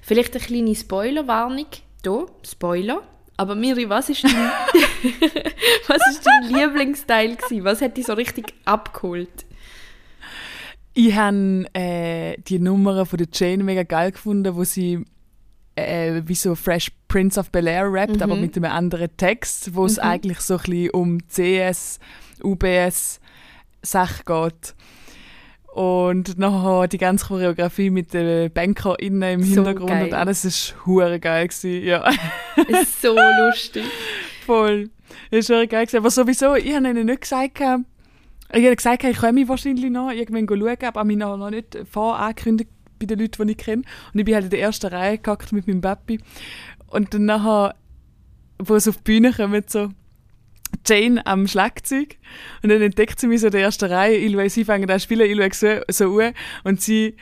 Vielleicht 0.00 0.34
eine 0.34 0.44
kleine 0.44 0.74
Spoilerwarnung. 0.74 1.66
Hier, 2.02 2.26
Spoiler. 2.44 3.02
Aber 3.36 3.54
Miri, 3.54 3.88
was 3.88 4.10
ist 4.10 4.24
dein, 4.24 4.32
was 5.88 6.02
ist 6.10 6.26
dein 6.26 6.52
Lieblingsteil 6.52 7.36
gewesen? 7.36 7.64
Was 7.64 7.80
hat 7.80 7.96
dich 7.96 8.06
so 8.06 8.12
richtig 8.12 8.52
abgeholt? 8.66 9.46
Ich 10.92 11.14
habe 11.14 11.64
äh, 11.72 12.36
die 12.38 12.58
Nummer 12.58 13.06
von 13.06 13.16
der 13.16 13.28
Jane 13.32 13.64
mega 13.64 13.84
geil 13.84 14.12
gefunden, 14.12 14.54
wo 14.56 14.64
sie 14.64 15.04
äh, 15.76 16.22
wie 16.26 16.34
so 16.34 16.54
Fresh 16.54 16.92
Prince 17.08 17.38
of 17.40 17.50
Bel-Air 17.50 17.90
rappt, 17.90 18.20
aber 18.22 18.36
mit 18.36 18.56
einem 18.56 18.70
anderen 18.70 19.16
Text, 19.16 19.74
wo 19.74 19.86
es 19.86 19.98
eigentlich 19.98 20.40
so 20.40 20.54
ein 20.54 20.62
bisschen 20.62 20.90
um 20.90 21.18
CS, 21.28 21.98
UBS 22.42 23.20
Sache 23.82 24.22
geht. 24.24 24.74
Und 25.72 26.36
nachher 26.38 26.88
die 26.88 26.98
ganze 26.98 27.26
Choreografie 27.26 27.90
mit 27.90 28.12
den 28.12 28.50
BankerInnen 28.52 29.34
im 29.40 29.42
So 29.42 29.54
Hintergrund 29.56 29.88
geil. 29.90 30.04
und 30.06 30.14
alles 30.14 30.44
ist 30.44 30.74
hure 30.84 31.20
geil 31.20 31.46
gewesen. 31.48 31.84
Ja, 31.84 32.10
Ist 32.68 33.00
so 33.02 33.14
lustig. 33.14 33.84
voll. 34.46 34.90
Ist 35.30 35.48
hure 35.48 35.68
geil 35.68 35.86
gewesen. 35.86 35.98
Aber 35.98 36.10
sowieso, 36.10 36.54
ich 36.56 36.74
habe 36.74 36.88
ihnen 36.88 37.06
nicht 37.06 37.20
gesagt, 37.22 37.54
gehabt- 37.56 37.84
ich 38.52 38.64
habe 38.64 38.74
gesagt, 38.74 39.04
ich 39.04 39.16
komme 39.16 39.46
wahrscheinlich 39.48 39.90
noch 39.92 40.10
irgendwann 40.10 40.48
schauen, 40.58 40.76
aber 40.88 41.04
mich 41.04 41.16
noch 41.16 41.36
noch 41.36 41.50
nicht 41.50 41.78
vorangekündigt 41.88 42.68
bei 42.98 43.06
den 43.06 43.20
Leuten, 43.20 43.46
die 43.46 43.52
ich 43.52 43.58
kenne. 43.58 43.82
Und 44.12 44.18
ich 44.18 44.24
bin 44.24 44.34
halt 44.34 44.44
in 44.46 44.50
der 44.50 44.60
ersten 44.60 44.88
Reihe 44.88 45.18
gehackt 45.18 45.52
mit 45.52 45.68
meinem 45.68 45.80
Papi. 45.80 46.18
Und 46.88 47.14
dann 47.14 47.26
nachher, 47.26 47.76
wo 48.58 48.74
es 48.74 48.88
auf 48.88 48.96
die 48.96 49.02
Bühne 49.04 49.32
kommt, 49.32 49.70
so 49.70 49.90
Jane 50.86 51.24
am 51.26 51.46
Schlagzeug. 51.46 52.16
Und 52.62 52.70
dann 52.70 52.80
entdeckt 52.82 53.20
sie 53.20 53.26
mich 53.26 53.40
so 53.40 53.46
in 53.46 53.52
der 53.52 53.62
ersten 53.62 53.90
Reihe. 53.90 54.16
Ich 54.16 54.32
schaue, 54.32 54.48
sie 54.50 54.64
fangen 54.64 54.90
an 54.90 54.98
zu 54.98 55.04
spielen, 55.04 55.30
ich 55.30 55.54
schaue 55.54 55.82
so, 55.88 56.06
so 56.06 56.18
an 56.20 56.34
und 56.64 56.80
sie 56.80 57.16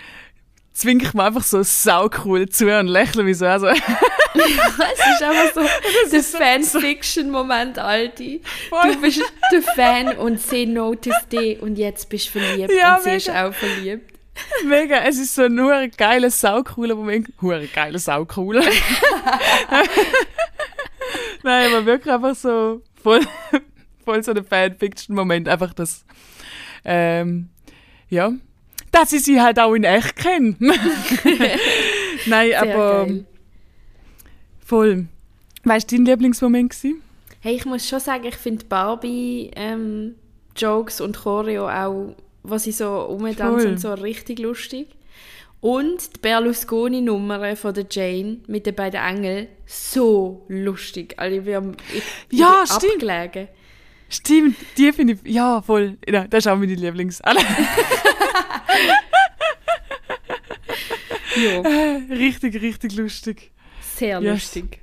zwingt 0.72 1.12
mir 1.14 1.24
einfach 1.24 1.42
so 1.42 1.62
saucool 1.62 2.48
zu 2.48 2.66
und 2.78 2.86
lächle 2.86 3.24
mich 3.24 3.38
so 3.38 3.46
an. 3.46 3.60
So. 3.60 3.66
Es 4.38 5.14
ist 5.14 5.22
einfach 5.22 5.52
so 5.54 5.62
der 6.12 6.22
Fanfiction-Moment, 6.22 7.78
Alti. 7.78 8.40
Voll. 8.68 8.92
Du 8.92 9.00
bist 9.00 9.20
der 9.52 9.62
Fan 9.62 10.16
und 10.16 10.40
sie 10.40 10.66
noticed 10.66 11.32
dich 11.32 11.60
und 11.60 11.76
jetzt 11.76 12.08
bist 12.08 12.26
du 12.28 12.38
verliebt 12.38 12.70
Ja, 12.78 12.96
und 12.96 13.02
sie 13.02 13.10
ist 13.16 13.26
mega. 13.26 13.48
auch 13.48 13.54
verliebt. 13.54 14.12
Mega, 14.64 14.98
es 15.00 15.18
ist 15.18 15.34
so 15.34 15.42
ein 15.42 15.58
hure 15.58 15.88
geiler, 15.88 16.30
saucooler 16.30 16.94
Moment. 16.94 17.28
Hure 17.42 17.66
geiler, 17.66 17.98
saucooler. 17.98 18.62
Nein, 21.42 21.72
aber 21.72 21.86
wirklich 21.86 22.14
einfach 22.14 22.36
so 22.36 22.82
voll, 23.02 23.20
voll 24.04 24.22
so 24.22 24.32
ein 24.32 24.44
Fanfiction-Moment. 24.44 25.48
Einfach 25.48 25.74
das, 25.74 26.04
ähm, 26.84 27.48
ja, 28.08 28.32
dass 28.92 29.12
ich 29.12 29.24
sie 29.24 29.40
halt 29.40 29.58
auch 29.58 29.74
in 29.74 29.84
echt 29.84 30.16
kenne. 30.16 30.56
Nein, 32.26 32.48
Sehr 32.50 32.62
aber 32.62 33.06
geil. 33.06 33.24
voll. 34.64 35.06
Weißt 35.64 35.90
du, 35.90 35.96
dein 35.96 36.06
Lieblingsmoment 36.06 36.70
gewesen? 36.70 37.02
Hey, 37.40 37.54
ich 37.56 37.64
muss 37.64 37.88
schon 37.88 38.00
sagen, 38.00 38.24
ich 38.24 38.36
finde 38.36 38.64
Barbie 38.64 39.50
ähm, 39.54 40.14
Jokes 40.56 41.00
und 41.00 41.16
Choreo 41.16 41.68
auch, 41.68 42.16
was 42.42 42.64
sie 42.64 42.72
so 42.72 43.02
umtanzen, 43.02 43.78
so 43.78 43.92
richtig 43.94 44.38
lustig. 44.38 44.88
Und 45.60 46.14
die 46.16 46.20
Berlusconi-Nummer 46.20 47.56
von 47.56 47.74
der 47.74 47.86
Jane 47.90 48.38
mit 48.46 48.64
den 48.66 48.74
beiden 48.76 49.00
Engeln, 49.02 49.48
so 49.66 50.44
lustig. 50.48 51.14
Also 51.16 51.36
ich 51.38 51.44
bin, 51.44 51.76
ich, 51.92 52.02
ich 52.30 52.38
Ja, 52.38 52.58
bin 52.58 52.66
stimmt. 52.66 53.10
abgelegen. 53.10 53.48
Stimmt, 54.10 54.56
die 54.78 54.92
finde 54.92 55.14
ich, 55.14 55.32
ja, 55.34 55.60
voll. 55.60 55.98
Ja, 56.08 56.26
das 56.28 56.44
ist 56.44 56.48
auch 56.48 56.56
meine 56.56 56.74
Lieblings. 56.74 57.20
Ja, 61.36 61.98
richtig, 62.10 62.60
richtig 62.60 62.96
lustig. 62.96 63.52
sehr 63.96 64.20
Yes. 64.20 64.32
lustig. 64.32 64.80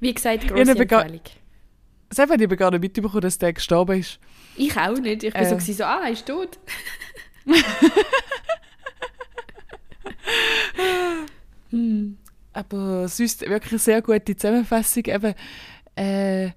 Wie 0.00 0.12
gesagt, 0.14 0.48
grosse 0.48 0.86
ga- 0.86 1.00
Empfehlung. 1.02 1.20
Selber 2.10 2.34
habe 2.34 2.44
ich 2.54 2.58
gar 2.58 2.70
nicht 2.70 2.80
mitbekommen, 2.80 3.20
dass 3.20 3.36
der 3.38 3.52
gestorben 3.52 3.98
ist. 4.00 4.18
Ich 4.56 4.76
auch 4.76 4.96
nicht. 4.98 5.22
Ich 5.24 5.32
bin 5.34 5.42
Äh. 5.42 5.60
so, 5.60 5.72
so, 5.72 5.84
ah, 5.84 6.02
er 6.04 6.10
ist 6.12 6.26
tot. 6.26 6.58
Aber 12.52 13.08
sonst 13.08 13.48
wirklich 13.48 13.82
sehr 13.82 14.00
gute 14.02 14.36
Zusammenfassung. 14.36 15.04
Eben, 15.06 15.34
äh, 15.94 16.50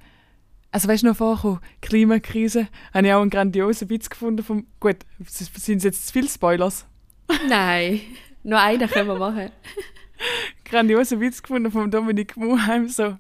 also 0.72 0.88
weißt 0.88 1.04
du 1.04 1.08
noch 1.08 1.18
vorher, 1.18 1.60
Klimakrise, 1.82 2.68
habe 2.94 3.08
ich 3.08 3.14
auch 3.14 3.22
einen 3.22 3.30
grandiosen 3.30 3.90
Witz 3.90 4.10
gefunden. 4.10 4.44
Vom, 4.44 4.68
gut, 4.80 4.98
sind 5.26 5.78
es 5.78 5.84
jetzt 5.84 6.08
zu 6.08 6.14
viele 6.14 6.30
Spoilers? 6.30 6.86
Nein, 7.50 8.02
nur 8.44 8.60
einen 8.60 8.88
können 8.90 9.08
wir 9.08 9.18
machen. 9.18 9.52
grandiosen 10.66 11.20
Witz 11.20 11.42
gefunden 11.42 11.72
von 11.72 11.92
Dominik 11.92 12.38
Muheim, 12.38 12.88
so, 12.88 13.18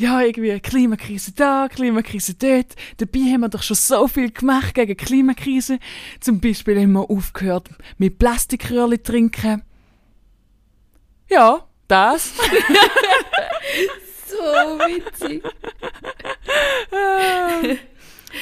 ja, 0.00 0.22
irgendwie 0.22 0.58
Klimakrise 0.60 1.32
da, 1.32 1.68
Klimakrise 1.70 2.34
dort. 2.34 2.74
Dabei 2.96 3.20
haben 3.32 3.42
wir 3.42 3.48
doch 3.50 3.62
schon 3.62 3.76
so 3.76 4.08
viel 4.08 4.30
gemacht 4.30 4.74
gegen 4.74 4.96
Klimakrise. 4.96 5.78
Zum 6.20 6.40
Beispiel 6.40 6.80
haben 6.80 6.92
wir 6.92 7.10
aufgehört 7.10 7.68
mit 7.98 8.18
Plastikröhrchen 8.18 9.02
trinken. 9.02 9.62
Ja, 11.28 11.66
das. 11.86 12.32
So 14.30 14.36
witzig. 14.78 15.42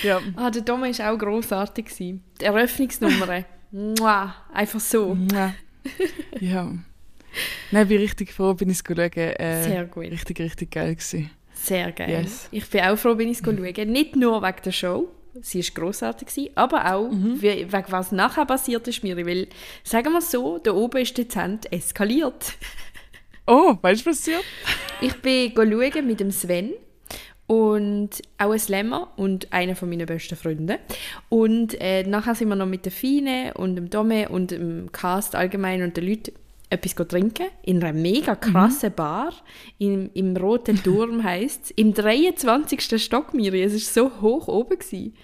ja, 0.03 0.21
Ah, 0.37 0.51
der 0.51 0.63
Dom 0.63 0.83
war 0.83 1.13
auch 1.13 1.19
grossartig. 1.19 1.87
gewesen. 1.87 2.23
Die 2.41 2.45
Eröffnungsnummer. 2.45 3.45
Mua, 3.71 4.35
einfach 4.53 4.81
so. 4.81 5.17
ja. 5.33 5.55
ja. 6.41 6.73
Nein, 7.71 7.83
ich 7.83 7.89
bin 7.89 7.99
richtig 7.99 8.33
froh, 8.33 8.55
bin 8.55 8.71
ich 8.71 8.79
es 8.79 8.85
schauen. 8.87 8.99
Äh, 9.13 9.63
Sehr 9.63 9.85
gut. 9.87 10.05
Richtig, 10.05 10.41
richtig 10.41 10.71
geil 10.71 10.95
gewesen. 10.95 11.31
Sehr 11.61 11.93
geil. 11.93 12.11
Yes. 12.23 12.49
Ich 12.51 12.69
bin 12.71 12.81
auch 12.83 12.97
froh, 12.97 13.15
bin 13.15 13.29
ich 13.29 13.39
es 13.41 13.45
schauen. 13.45 13.93
Nicht 13.93 14.17
nur 14.17 14.43
wegen 14.43 14.63
der 14.65 14.73
Show, 14.73 15.09
sie 15.41 15.63
war 15.63 15.75
grossartig, 15.75 16.29
gewesen, 16.29 16.51
aber 16.55 16.95
auch 16.95 17.11
Mhm. 17.11 17.43
wie- 17.43 17.67
wegen 17.73 17.85
was 17.91 18.13
nachher 18.13 18.47
passiert 18.47 18.87
ist 18.89 19.03
mir. 19.03 19.17
Weil, 19.17 19.49
sagen 19.85 20.13
wir 20.13 20.21
so, 20.21 20.59
da 20.59 20.73
oben 20.73 21.03
ist 21.03 21.17
dezent 21.19 21.71
eskaliert. 21.73 22.53
Oh, 23.51 23.79
weißt 23.81 24.05
du, 24.05 24.11
was 24.11 24.19
passiert? 24.19 24.45
Ich 25.01 25.15
bin 25.23 25.53
schauen 25.57 26.07
mit 26.07 26.21
dem 26.21 26.31
Sven 26.31 26.73
und 27.47 28.11
auch 28.37 28.51
ein 28.51 28.59
Slammer 28.59 29.11
und 29.17 29.51
einer 29.55 29.75
von 29.75 29.89
meinen 29.89 30.05
besten 30.07 30.37
Freunde. 30.37 30.79
Und 31.31 31.81
äh, 31.81 32.03
nachher 32.03 32.35
sind 32.35 32.49
wir 32.51 32.57
noch 32.57 32.67
mit 32.67 32.85
der 32.85 32.93
Fine 32.93 33.55
und 33.55 33.77
dem 33.77 33.89
Dome 33.89 34.29
und 34.29 34.51
dem 34.51 34.93
Cast 34.93 35.35
allgemein 35.35 35.83
und 35.83 35.97
den 35.97 36.07
Leuten 36.09 36.35
etwas 36.71 37.09
trinken 37.09 37.47
in 37.63 37.83
einer 37.83 37.93
mega 37.93 38.35
krassen 38.35 38.93
Bar 38.93 39.33
im, 39.79 40.11
im 40.15 40.37
Roten 40.37 40.77
Turm 40.83 41.25
heisst 41.25 41.65
es. 41.65 41.71
Im 41.73 41.95
23. 41.95 43.03
Stock, 43.03 43.35
Miri. 43.35 43.63
Es 43.63 43.73
war 43.73 44.05
so 44.05 44.21
hoch 44.21 44.49
oben. 44.49 44.79
Gewesen. 44.79 45.15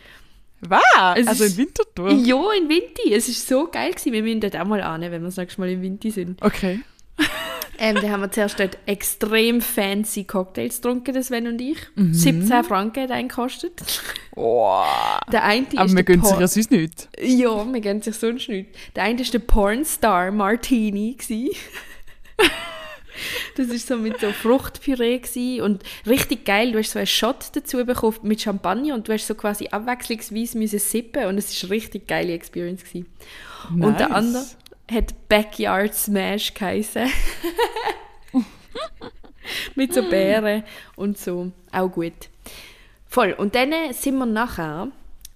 Was? 0.60 0.82
Es 1.16 1.26
Also 1.26 1.44
in 1.44 1.56
Winterthur? 1.56 2.10
Ja, 2.12 2.52
in 2.52 2.68
Winti. 2.68 3.12
Es 3.12 3.28
war 3.28 3.34
so 3.34 3.70
geil. 3.70 3.92
Gewesen. 3.92 4.12
Wir 4.12 4.22
müssen 4.22 4.40
dort 4.40 4.56
auch 4.56 4.66
mal 4.66 4.80
an, 4.80 5.02
wenn 5.02 5.12
wir 5.12 5.20
das 5.20 5.36
nächste 5.36 5.60
Mal 5.60 5.70
in 5.70 5.82
Winti 5.82 6.10
sind. 6.10 6.42
Okay. 6.42 6.80
Ähm, 7.78 7.96
da 8.00 8.08
haben 8.08 8.20
wir 8.20 8.30
zuerst 8.30 8.58
dort 8.60 8.78
extrem 8.86 9.60
fancy 9.60 10.24
Cocktails 10.24 10.76
getrunken, 10.76 11.14
das 11.14 11.26
Sven 11.26 11.46
und 11.46 11.60
ich. 11.60 11.78
Mhm. 11.96 12.14
17 12.14 12.64
Franken 12.64 13.02
hat 13.04 13.10
einen 13.10 13.28
gekostet. 13.28 13.82
Oh. 14.36 14.82
Der 15.32 15.44
eine 15.44 15.66
Aber 15.76 15.84
ist 15.84 15.92
wir 15.92 16.02
der 16.02 16.04
gönnen 16.04 16.24
sich 16.24 16.38
ja 16.38 16.48
sonst 16.48 16.70
nicht. 16.70 17.08
Ja, 17.20 17.72
wir 17.72 17.80
gönnen 17.80 18.02
sich 18.02 18.16
sonst 18.16 18.48
nicht. 18.48 18.70
Der 18.94 19.04
eine 19.04 19.18
war 19.18 19.26
der 19.26 19.38
Pornstar 19.40 20.30
Martini. 20.30 21.16
Das 23.56 23.68
war 23.68 23.78
so 23.78 23.96
mit 23.96 24.20
so 24.20 24.32
Fruchtpüree 24.32 25.18
gsi 25.18 25.60
und 25.62 25.82
richtig 26.04 26.44
geil. 26.44 26.72
Du 26.72 26.78
hast 26.78 26.90
so 26.90 26.98
einen 26.98 27.06
Shot 27.06 27.50
dazu 27.52 27.84
bekommen 27.84 28.16
mit 28.22 28.40
Champagner 28.40 28.94
und 28.94 29.06
du 29.06 29.12
hast 29.12 29.26
so 29.26 29.34
quasi 29.34 29.68
abwechslungsweise 29.68 30.58
müssen 30.58 30.78
sippen 30.78 31.26
und 31.26 31.38
es 31.38 31.62
war 31.62 31.70
eine 31.70 31.76
richtig 31.76 32.08
geile 32.08 32.32
Experience. 32.32 32.82
Gsi. 32.82 33.04
Und 33.70 33.98
der 33.98 34.08
Nice. 34.08 34.16
andere 34.16 34.44
hat 34.90 35.28
Backyard 35.28 35.94
Smash 35.94 36.54
geheißen. 36.54 37.10
Mit 39.74 39.92
so 39.92 40.02
Beeren 40.08 40.64
und 40.96 41.18
so. 41.18 41.52
Auch 41.72 41.88
gut. 41.88 42.30
Voll. 43.06 43.32
Und 43.32 43.54
dann 43.54 43.72
sind 43.92 44.16
wir 44.16 44.26
nachher 44.26 44.88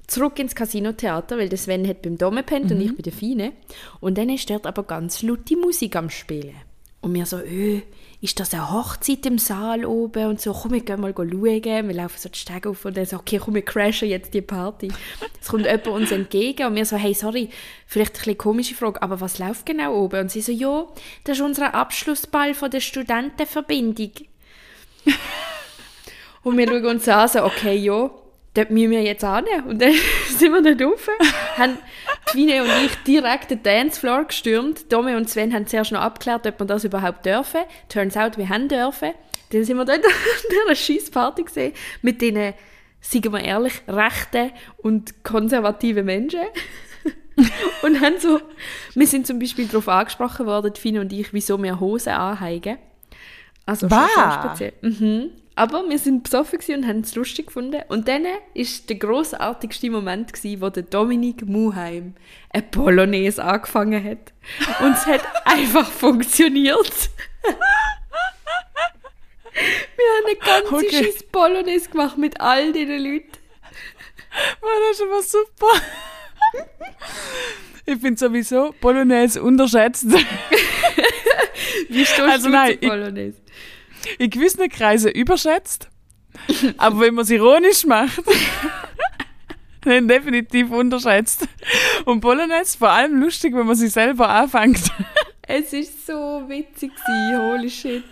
zurück 0.07 0.38
ins 0.38 0.55
Casino-Theater, 0.55 1.38
weil 1.38 1.49
der 1.49 1.59
Sven 1.59 1.87
hat 1.87 2.02
beim 2.02 2.19
Dome 2.19 2.43
pennt 2.43 2.73
und 2.73 2.81
ich 2.81 2.97
bei 2.97 3.02
der 3.02 3.12
Fine. 3.12 3.52
Und 4.00 4.19
dann 4.19 4.31
ist 4.31 4.49
dort 4.50 4.67
aber 4.67 4.83
ganz 4.83 5.23
laute 5.23 5.57
Musik 5.57 5.95
am 5.97 6.11
Spielen. 6.11 6.57
Und 7.00 7.14
wir 7.14 7.26
so, 7.26 7.38
öh, 7.38 7.83
ist 8.20 8.40
das 8.40 8.52
eine 8.52 8.72
Hochzeit 8.72 9.25
im 9.26 9.38
Saal 9.38 9.84
oben? 9.84 10.26
Und 10.26 10.40
so, 10.40 10.52
komm, 10.52 10.72
wir 10.72 10.80
gehen 10.80 11.00
mal 11.00 11.14
schauen. 11.16 11.30
Wir 11.40 11.82
laufen 11.82 12.18
so 12.18 12.28
die 12.28 12.38
Stege 12.38 12.68
auf 12.68 12.84
und 12.84 12.96
dann 12.96 13.06
so, 13.06 13.16
okay, 13.16 13.38
komm, 13.38 13.54
wir 13.54 13.62
crashen 13.62 14.08
jetzt 14.08 14.34
die 14.34 14.42
Party. 14.42 14.88
Es 15.40 15.48
kommt 15.48 15.66
jemand 15.66 15.87
uns 15.87 16.10
entgegen 16.10 16.66
und 16.66 16.75
wir 16.75 16.84
so, 16.84 16.96
hey, 16.96 17.14
sorry, 17.14 17.48
vielleicht 17.87 18.14
ein 18.14 18.18
bisschen 18.18 18.38
komische 18.38 18.75
Frage, 18.75 19.00
aber 19.02 19.20
was 19.20 19.38
läuft 19.38 19.66
genau 19.66 19.94
oben? 19.94 20.20
Und 20.20 20.30
sie 20.32 20.40
so, 20.40 20.50
ja, 20.50 20.87
das 21.25 21.38
ist 21.38 21.44
unser 21.44 21.75
Abschlussball 21.75 22.54
von 22.54 22.70
der 22.70 22.80
Studentenverbindung. 22.80 24.10
Und 26.42 26.56
wir 26.56 26.66
schauen 26.66 26.87
uns 26.87 27.08
an, 27.08 27.28
so, 27.28 27.44
okay, 27.44 27.76
ja, 27.76 28.10
dort 28.54 28.70
müssen 28.70 28.90
wir 28.90 29.02
jetzt 29.02 29.25
an. 29.25 29.44
Und 29.66 29.80
dann 29.82 29.92
sind 30.28 30.52
wir 30.52 30.62
dort 30.75 30.92
rauf, 30.92 31.08
haben 31.56 31.78
Twine 32.30 32.62
und 32.62 32.70
ich 32.85 32.94
direkt 33.06 33.50
den 33.50 33.62
Dancefloor 33.62 34.25
gestürmt. 34.25 34.92
Dome 34.92 35.16
und 35.16 35.28
Sven 35.28 35.52
haben 35.54 35.66
zuerst 35.66 35.92
noch 35.92 36.00
abgeklärt, 36.00 36.47
ob 36.47 36.61
wir 36.61 36.66
das 36.66 36.85
überhaupt 36.85 37.25
dürfen. 37.25 37.61
Turns 37.88 38.16
out, 38.16 38.37
wir 38.38 38.49
haben 38.49 38.68
dürfen. 38.68 39.12
Dann 39.50 39.64
sind 39.64 39.76
wir 39.76 39.85
dort 39.85 39.99
an 40.04 40.12
dieser 40.50 40.75
scheiß 40.75 41.11
Party 41.11 41.42
gesehen 41.44 41.73
mit 42.02 42.20
diesen, 42.20 42.54
sagen 43.00 43.32
wir 43.32 43.44
ehrlich, 43.44 43.75
rechten 43.88 44.50
und 44.78 45.25
konservativen 45.25 46.04
Menschen. 46.04 46.40
und 47.82 48.00
haben 48.00 48.18
so, 48.18 48.40
wir 48.94 49.06
sind 49.06 49.26
zum 49.26 49.38
Beispiel 49.38 49.66
darauf 49.66 49.88
angesprochen 49.88 50.47
worden, 50.47 50.75
Fine 50.75 51.00
und 51.00 51.12
ich, 51.12 51.32
wieso 51.32 51.62
wir 51.62 51.80
Hosen 51.80 52.12
anheigen. 52.12 52.78
Also 53.64 53.88
schon, 53.88 54.08
schon 54.08 54.32
speziell. 54.32 54.73
Mhm. 54.80 55.30
Aber 55.59 55.88
wir 55.88 55.99
sind 55.99 56.23
besoffen 56.23 56.61
und 56.77 56.87
haben 56.87 57.00
es 57.00 57.15
lustig 57.17 57.47
gefunden. 57.47 57.83
Und 57.88 58.07
dann 58.07 58.25
ist 58.55 58.88
der 58.88 58.97
grossartigste 58.97 59.91
Moment 59.91 60.33
gewesen, 60.33 60.61
wo 60.61 60.71
der 60.71 60.85
Dominik 60.85 61.45
Muheim 61.47 62.15
eine 62.50 62.62
Polonaise 62.62 63.43
angefangen 63.43 64.03
hat. 64.05 64.33
Und 64.81 64.93
es 64.93 65.05
hat 65.07 65.23
einfach 65.45 65.91
funktioniert. 65.91 67.11
wir 69.55 70.05
haben 70.17 70.27
eine 70.27 70.37
ganze 70.37 70.75
Okay. 70.77 71.05
scheiß 71.05 71.23
Polonaise 71.33 71.88
gemacht 71.91 72.17
mit 72.19 72.41
all 72.41 72.73
diesen 72.73 72.99
Leuten. 72.99 73.33
Mann, 74.62 74.71
das 74.90 75.01
ist 75.01 75.03
aber 75.03 75.23
super. 75.23 75.83
Ich 77.87 77.99
finde 78.01 78.18
sowieso 78.18 78.75
Bolognese 78.81 79.42
unterschätzt. 79.42 80.07
Wie 81.88 82.05
stehst 82.05 82.21
Also 82.21 82.47
du 82.47 82.53
nein, 82.53 82.79
ich- 82.81 82.88
Polonaise? 82.88 83.38
In 84.18 84.30
gewissen 84.30 84.68
Kreisen 84.68 85.11
überschätzt. 85.12 85.88
Aber 86.76 87.00
wenn 87.00 87.14
man 87.14 87.24
es 87.24 87.30
ironisch 87.30 87.84
macht, 87.87 88.22
dann 89.82 90.08
definitiv 90.08 90.70
unterschätzt. 90.70 91.46
Und 92.04 92.20
Bolognese 92.20 92.78
vor 92.78 92.90
allem 92.90 93.20
lustig, 93.20 93.54
wenn 93.54 93.66
man 93.66 93.76
sie 93.76 93.88
selber 93.88 94.28
anfängt. 94.28 94.80
Es 95.50 95.72
ist 95.72 96.06
so 96.06 96.12
witzig 96.46 96.92
gewesen, 96.94 97.40
holy 97.40 97.70
shit. 97.70 98.04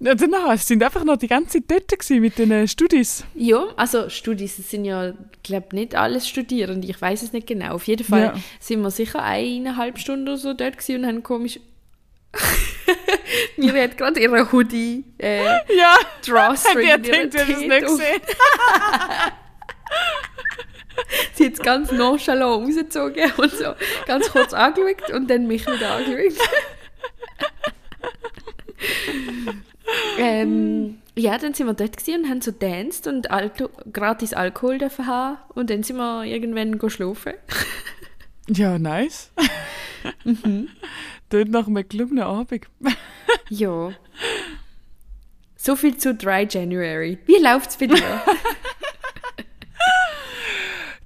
Ja, 0.00 0.14
danach 0.16 0.58
sind 0.58 0.82
einfach 0.82 1.04
noch 1.04 1.16
die 1.16 1.28
ganze 1.28 1.64
Zeit 1.64 1.82
dort 1.88 2.10
mit 2.10 2.36
den 2.38 2.66
Studis. 2.66 3.24
Ja, 3.34 3.66
also 3.76 4.10
Studis 4.10 4.58
es 4.58 4.70
sind 4.70 4.84
ja, 4.84 5.12
glaube 5.44 5.76
nicht 5.76 5.94
alles 5.94 6.28
Studierende, 6.28 6.88
ich 6.88 7.00
weiß 7.00 7.22
es 7.22 7.32
nicht 7.32 7.46
genau. 7.46 7.74
Auf 7.74 7.86
jeden 7.86 8.04
Fall 8.04 8.20
Ja. 8.20 8.34
sind 8.58 8.82
wir 8.82 8.90
sicher 8.90 9.22
eineinhalb 9.22 9.98
Stunden 9.98 10.26
oder 10.26 10.36
so 10.38 10.52
dort 10.54 10.88
und 10.88 11.06
haben 11.06 11.22
komisch... 11.22 11.60
Mir 13.56 13.82
hat 13.82 13.96
gerade 13.96 14.20
ihre 14.20 14.50
Hoodie 14.52 15.04
äh, 15.18 15.44
Ja, 15.76 15.96
Drawstring 16.24 16.90
hat 16.90 17.06
es 17.06 17.08
Tät 17.08 17.34
nicht 17.34 17.86
gesehen. 17.86 18.20
Sie 21.34 21.46
hat 21.46 21.52
es 21.54 21.58
ganz 21.60 21.90
nonchalant 21.90 22.66
rausgezogen 22.66 23.32
und 23.36 23.50
so 23.50 23.74
ganz 24.06 24.30
kurz 24.30 24.52
angeschaut 24.52 25.10
und 25.12 25.28
dann 25.28 25.46
mich 25.46 25.66
wieder 25.66 25.96
angeschaut. 25.96 26.38
ähm, 30.18 30.98
ja, 31.16 31.38
dann 31.38 31.54
sind 31.54 31.66
wir 31.66 31.74
dort 31.74 31.96
und 32.08 32.28
haben 32.28 32.40
so 32.40 32.50
danced 32.50 33.06
und 33.06 33.30
Alko 33.30 33.70
gratis 33.92 34.34
Alkohol 34.34 34.78
dürfen 34.78 35.06
haben 35.06 35.38
und 35.54 35.70
dann 35.70 35.82
sind 35.82 35.96
wir 35.96 36.24
irgendwann 36.24 36.78
go 36.78 36.88
schlafen. 36.88 37.34
Ja, 38.48 38.78
nice. 38.78 39.30
Dort 41.34 41.48
nach 41.48 41.66
einem 41.66 41.88
gelungenen 41.88 42.24
Abend. 42.24 42.66
Ja. 43.50 43.92
So 45.56 45.76
viel 45.76 45.96
zu 45.96 46.14
Dry 46.14 46.46
January. 46.48 47.18
Wie 47.26 47.42
läuft's 47.42 47.76
bei 47.76 47.86
dir? 47.88 47.96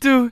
Du, 0.01 0.31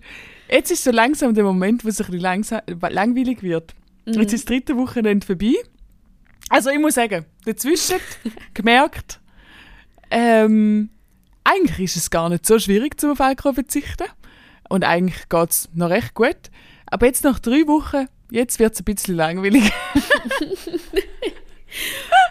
jetzt 0.48 0.70
ist 0.70 0.84
so 0.84 0.92
langsam 0.92 1.34
der 1.34 1.42
Moment, 1.42 1.84
wo 1.84 1.88
es 1.88 1.98
ein 2.00 2.06
bisschen 2.06 2.20
langsam, 2.20 2.60
langweilig 2.66 3.42
wird. 3.42 3.74
Mhm. 4.04 4.12
Jetzt 4.12 4.32
ist 4.32 4.44
das 4.44 4.44
dritte 4.44 4.76
Wochenende 4.76 5.26
vorbei. 5.26 5.54
Also 6.50 6.70
ich 6.70 6.78
muss 6.78 6.94
sagen, 6.94 7.24
dazwischen 7.44 7.96
gemerkt, 8.54 9.18
ähm, 10.12 10.90
eigentlich 11.42 11.80
ist 11.80 11.96
es 11.96 12.10
gar 12.10 12.28
nicht 12.28 12.46
so 12.46 12.60
schwierig, 12.60 13.00
zum 13.00 13.10
auf 13.10 13.20
Alkohol 13.20 13.54
zu 13.54 13.62
verzichten. 13.62 14.06
Und 14.68 14.84
eigentlich 14.84 15.28
geht 15.28 15.50
es 15.50 15.68
noch 15.74 15.90
recht 15.90 16.14
gut. 16.14 16.50
Aber 16.86 17.06
jetzt 17.06 17.24
nach 17.24 17.40
drei 17.40 17.66
Wochen, 17.66 18.06
jetzt 18.30 18.58
wird 18.58 18.74
es 18.74 18.80
ein 18.80 18.84
bisschen 18.84 19.16
langweilig. 19.16 19.70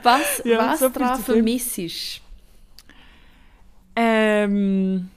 Was, 0.04 0.42
Ja, 0.46 0.58
was 0.60 0.80
so 0.80 0.90
daran 0.90 1.22
vermisst 1.22 1.78
ist? 1.78 2.22
ähm, 3.96 5.10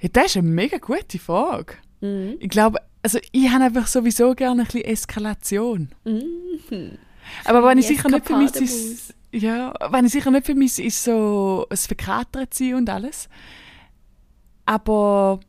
ja, 0.00 0.08
das 0.12 0.26
ist 0.26 0.36
eine 0.36 0.48
mega 0.48 0.78
gute 0.78 1.18
Frage. 1.18 1.74
Mhm. 2.00 2.36
Ich 2.40 2.48
glaube, 2.48 2.78
also 3.02 3.18
ich 3.32 3.48
habe 3.50 3.64
einfach 3.64 3.86
sowieso 3.86 4.34
gerne 4.34 4.62
ein 4.62 4.66
bisschen 4.66 4.84
Eskalation. 4.84 5.88
Mhm. 6.04 6.98
Aber 7.44 7.64
wenn 7.64 7.78
ich 7.78 7.86
sicher 7.86 8.08
nicht 8.08 8.26
vermisse, 8.26 8.62
ist, 8.64 9.14
ja, 9.32 9.74
wenn 9.90 10.04
ich 10.06 10.12
sicher 10.12 10.30
nicht 10.30 10.46
vermisse, 10.46 10.82
ist 10.82 11.02
so 11.04 11.66
das 11.68 11.86
Verkatert 11.86 12.54
sein 12.54 12.74
und 12.74 12.88
alles. 12.88 13.28
Aber 14.66 15.40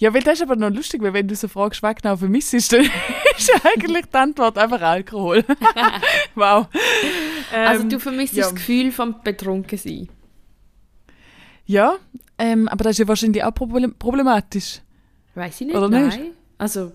ja, 0.00 0.12
weil 0.14 0.22
das 0.22 0.34
ist 0.40 0.42
aber 0.42 0.56
noch 0.56 0.70
lustig, 0.70 1.02
weil 1.02 1.12
wenn 1.12 1.28
du 1.28 1.34
so 1.36 1.46
fragst, 1.46 1.82
was 1.82 1.94
genau 1.96 2.16
vermisst, 2.16 2.54
ist, 2.54 2.72
dann 2.72 2.82
ist 3.38 3.52
eigentlich 3.64 4.06
die 4.06 4.16
Antwort 4.16 4.56
einfach 4.58 4.80
Alkohol. 4.80 5.44
wow. 6.34 6.66
Also 7.54 7.82
Ähm, 7.82 7.88
du 7.90 8.00
vermisst 8.00 8.34
ja. 8.34 8.44
das 8.44 8.54
Gefühl 8.54 8.90
vom 8.92 9.16
Betrunkensein. 9.22 10.08
Ja, 11.66 11.96
ähm, 12.38 12.66
aber 12.68 12.84
das 12.84 12.92
ist 12.92 12.98
ja 12.98 13.08
wahrscheinlich 13.08 13.44
auch 13.44 13.52
problem 13.54 13.94
problematisch. 13.98 14.80
Weiß 15.34 15.60
ich 15.60 15.66
nicht, 15.68 15.76
Oder 15.76 15.88
nein. 15.88 16.08
nicht? 16.08 16.20
Also 16.58 16.92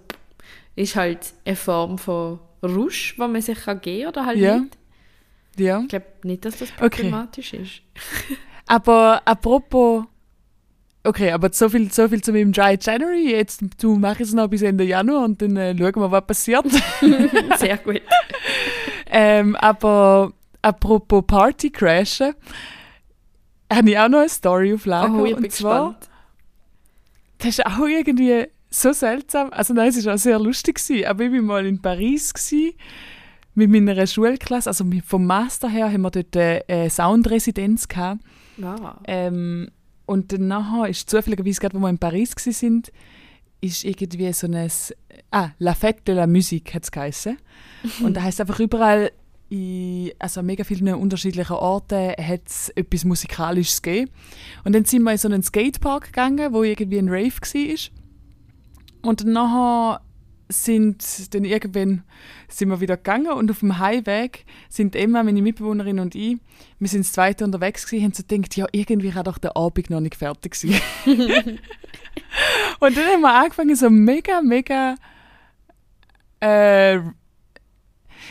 ist 0.75 0.95
halt 0.95 1.33
eine 1.45 1.55
Form 1.55 1.97
von 1.97 2.39
Rausch, 2.61 3.15
wo 3.17 3.27
man 3.27 3.41
sich 3.41 3.57
kann 3.59 3.79
geben 3.81 4.09
oder 4.09 4.25
halt 4.25 4.37
Ja. 4.37 4.57
nicht. 4.59 4.77
Ja. 5.57 5.79
Ich 5.81 5.87
glaube 5.87 6.05
nicht, 6.23 6.43
dass 6.43 6.57
das 6.57 6.69
Okay. 6.73 6.89
problematisch 6.89 7.53
ist. 7.53 7.81
Aber 8.67 9.21
apropos. 9.25 10.05
Okay, 11.05 11.31
aber 11.31 11.53
so 11.53 11.69
viel, 11.69 11.91
so 11.91 12.09
viel 12.09 12.21
zu 12.21 12.31
meinem 12.31 12.51
Dry 12.51 12.77
January. 12.81 13.31
Jetzt 13.31 13.61
du 13.79 13.95
mach 13.95 14.19
es 14.19 14.33
noch 14.33 14.47
bis 14.47 14.63
Ende 14.63 14.83
Januar 14.83 15.25
und 15.25 15.41
dann 15.41 15.55
äh, 15.55 15.75
schauen 15.77 15.95
wir, 15.95 16.11
was 16.11 16.25
passiert. 16.25 16.65
Sehr 17.57 17.77
gut. 17.77 18.01
Ähm, 19.17 19.55
aber 19.57 20.33
apropos 20.61 21.23
Party 21.25 21.69
crashen, 21.69 22.33
habe 23.71 23.89
ich 23.89 23.97
auch 23.97 24.09
noch 24.09 24.19
eine 24.19 24.29
Story 24.29 24.73
auf 24.73 24.85
Lager. 24.85 25.13
Oh, 25.13 25.25
ich 25.25 25.35
bin 25.35 25.49
zwar, 25.51 25.91
gespannt. 25.91 26.09
das 27.37 27.47
ist 27.47 27.65
auch 27.65 27.87
irgendwie 27.87 28.47
so 28.69 28.91
seltsam. 28.91 29.51
Also 29.51 29.73
nein, 29.73 29.89
es 29.89 30.05
war 30.05 30.15
auch 30.15 30.17
sehr 30.17 30.39
lustig. 30.39 30.83
Gewesen. 30.83 31.05
Aber 31.05 31.23
ich 31.23 31.31
war 31.31 31.41
mal 31.41 31.65
in 31.65 31.81
Paris 31.81 32.33
gewesen, 32.33 32.73
mit 33.53 33.69
meiner 33.69 34.05
Schulklasse. 34.05 34.69
Also 34.69 34.85
vom 35.05 35.25
Master 35.25 35.69
her 35.69 35.91
haben 35.91 36.01
wir 36.01 36.11
dort 36.11 36.35
eine 36.35 36.67
äh, 36.67 36.89
Soundresidenz 36.89 37.87
gehabt. 37.87 38.21
Ah. 38.61 38.99
Ähm, 39.05 39.69
und 40.05 40.31
dann 40.31 40.85
ist 40.85 41.09
zufälligerweise, 41.09 41.59
gerade 41.59 41.75
wo 41.75 41.79
wir 41.79 41.89
in 41.89 41.97
Paris 41.97 42.33
sind, 42.37 42.91
ist 43.61 43.83
irgendwie 43.83 44.31
so 44.33 44.47
ein 44.47 44.69
ah, 45.31 45.49
La 45.59 45.73
Fête 45.73 46.03
de 46.05 46.15
la 46.15 46.27
Musique 46.27 46.73
hat 46.73 46.83
es 46.83 46.91
geheißen. 46.91 47.37
Und 48.03 48.15
da 48.15 48.23
heißt 48.23 48.41
einfach 48.41 48.59
überall 48.59 49.11
in 49.49 50.11
also 50.19 50.41
mega 50.41 50.63
vielen 50.63 50.93
unterschiedlichen 50.95 51.53
Orten 51.53 52.11
hat 52.11 52.47
es 52.47 52.69
etwas 52.69 53.05
Musikalisches 53.05 53.81
gegeben. 53.81 54.11
Und 54.63 54.73
dann 54.73 54.85
sind 54.85 55.03
wir 55.03 55.11
in 55.11 55.17
so 55.17 55.27
einen 55.27 55.43
Skatepark 55.43 56.05
gegangen, 56.05 56.53
wo 56.53 56.63
irgendwie 56.63 56.97
ein 56.97 57.09
Rave 57.09 57.31
war. 57.31 57.91
Und 59.09 59.21
dann 59.21 59.33
nachher 59.33 60.01
sind 60.49 61.33
dann 61.33 61.43
irgendwann 61.43 62.03
sind 62.47 62.69
wir 62.69 62.79
wieder 62.79 62.97
gegangen 62.97 63.31
und 63.31 63.49
auf 63.49 63.59
dem 63.59 63.79
Heimweg 63.79 64.45
sind 64.69 64.95
Emma, 64.95 65.23
meine 65.23 65.41
Mitbewohnerin 65.41 65.99
und 65.99 66.13
ich, 66.15 66.37
wir 66.79 66.87
sind 66.87 67.05
das 67.05 67.13
zweite 67.13 67.43
unterwegs 67.43 67.85
gewesen, 67.85 68.03
haben 68.05 68.13
so 68.13 68.23
gedacht, 68.27 68.55
ja, 68.55 68.67
irgendwie 68.71 69.09
kann 69.09 69.23
doch 69.23 69.37
der 69.39 69.57
Abend 69.57 69.89
noch 69.89 70.01
nicht 70.01 70.15
fertig 70.15 70.53
sein. 70.55 70.75
und 71.05 72.97
dann 72.97 73.05
haben 73.05 73.21
wir 73.21 73.33
angefangen, 73.33 73.75
so 73.75 73.89
mega, 73.89 74.41
mega 74.41 74.95
äh, 76.39 76.99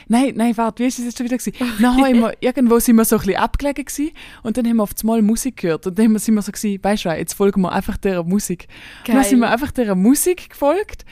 Nein, 0.06 0.34
nein, 0.36 0.54
warte, 0.56 0.82
wie 0.82 0.88
ist 0.88 0.98
es 0.98 1.04
jetzt 1.06 1.16
schon 1.18 1.24
wieder 1.26 1.38
gewesen? 1.38 1.54
Nachher 1.80 2.04
haben 2.08 2.20
wir, 2.20 2.34
irgendwo 2.40 2.78
sind 2.78 2.96
wir 2.96 3.04
so 3.06 3.16
ein 3.16 3.20
bisschen 3.22 3.36
abgelegen 3.36 3.84
gewesen, 3.84 4.10
und 4.42 4.56
dann 4.56 4.66
haben 4.68 4.76
wir 4.76 4.82
auf 4.82 4.90
einmal 5.00 5.22
Musik 5.22 5.58
gehört 5.58 5.86
und 5.86 5.98
dann 5.98 6.06
haben 6.06 6.12
wir- 6.12 6.18
sind 6.18 6.34
wir 6.34 6.42
so 6.42 6.52
gewesen, 6.52 6.82
weißt 6.84 7.04
du 7.06 7.08
jetzt 7.10 7.32
folgen 7.34 7.62
wir 7.62 7.72
einfach 7.72 7.96
dieser 7.96 8.22
Musik. 8.22 8.68
Und 9.08 9.14
dann 9.14 9.24
sind 9.24 9.38
wir 9.40 9.50
einfach 9.50 9.70
dieser 9.70 9.94
Musik 9.94 10.50
gefolgt 10.50 11.04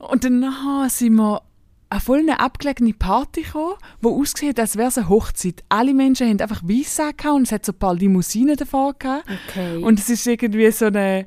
und 0.00 0.24
dann 0.24 0.88
sind 0.88 1.14
wir 1.14 1.42
an 1.90 2.00
voll 2.00 2.20
eine 2.20 2.38
abgelegene 2.38 2.94
Party 2.94 3.42
gekommen, 3.42 3.74
wo 4.00 4.20
ausgesehen 4.20 4.50
hat, 4.50 4.60
als 4.60 4.76
wäre 4.76 4.88
es 4.88 4.98
eine 4.98 5.08
Hochzeit. 5.08 5.64
Alle 5.68 5.92
Menschen 5.92 6.28
haben 6.28 6.40
einfach 6.40 6.62
weiss 6.62 7.00
und 7.26 7.42
es 7.42 7.52
hat 7.52 7.66
so 7.66 7.72
ein 7.72 7.78
paar 7.78 7.94
Limousinen 7.94 8.56
davor 8.56 8.94
gehabt. 8.94 9.24
Okay. 9.48 9.78
Und 9.78 9.98
es 9.98 10.08
ist 10.08 10.26
irgendwie 10.26 10.70
so 10.70 10.86
eine 10.86 11.26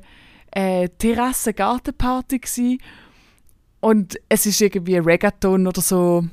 äh, 0.52 0.88
Terrasse-Gartenparty 0.88 2.78
und 3.80 4.18
es 4.30 4.46
ist 4.46 4.60
irgendwie 4.62 4.96
Reggaeton 4.96 5.66
oder 5.66 5.82
so. 5.82 6.24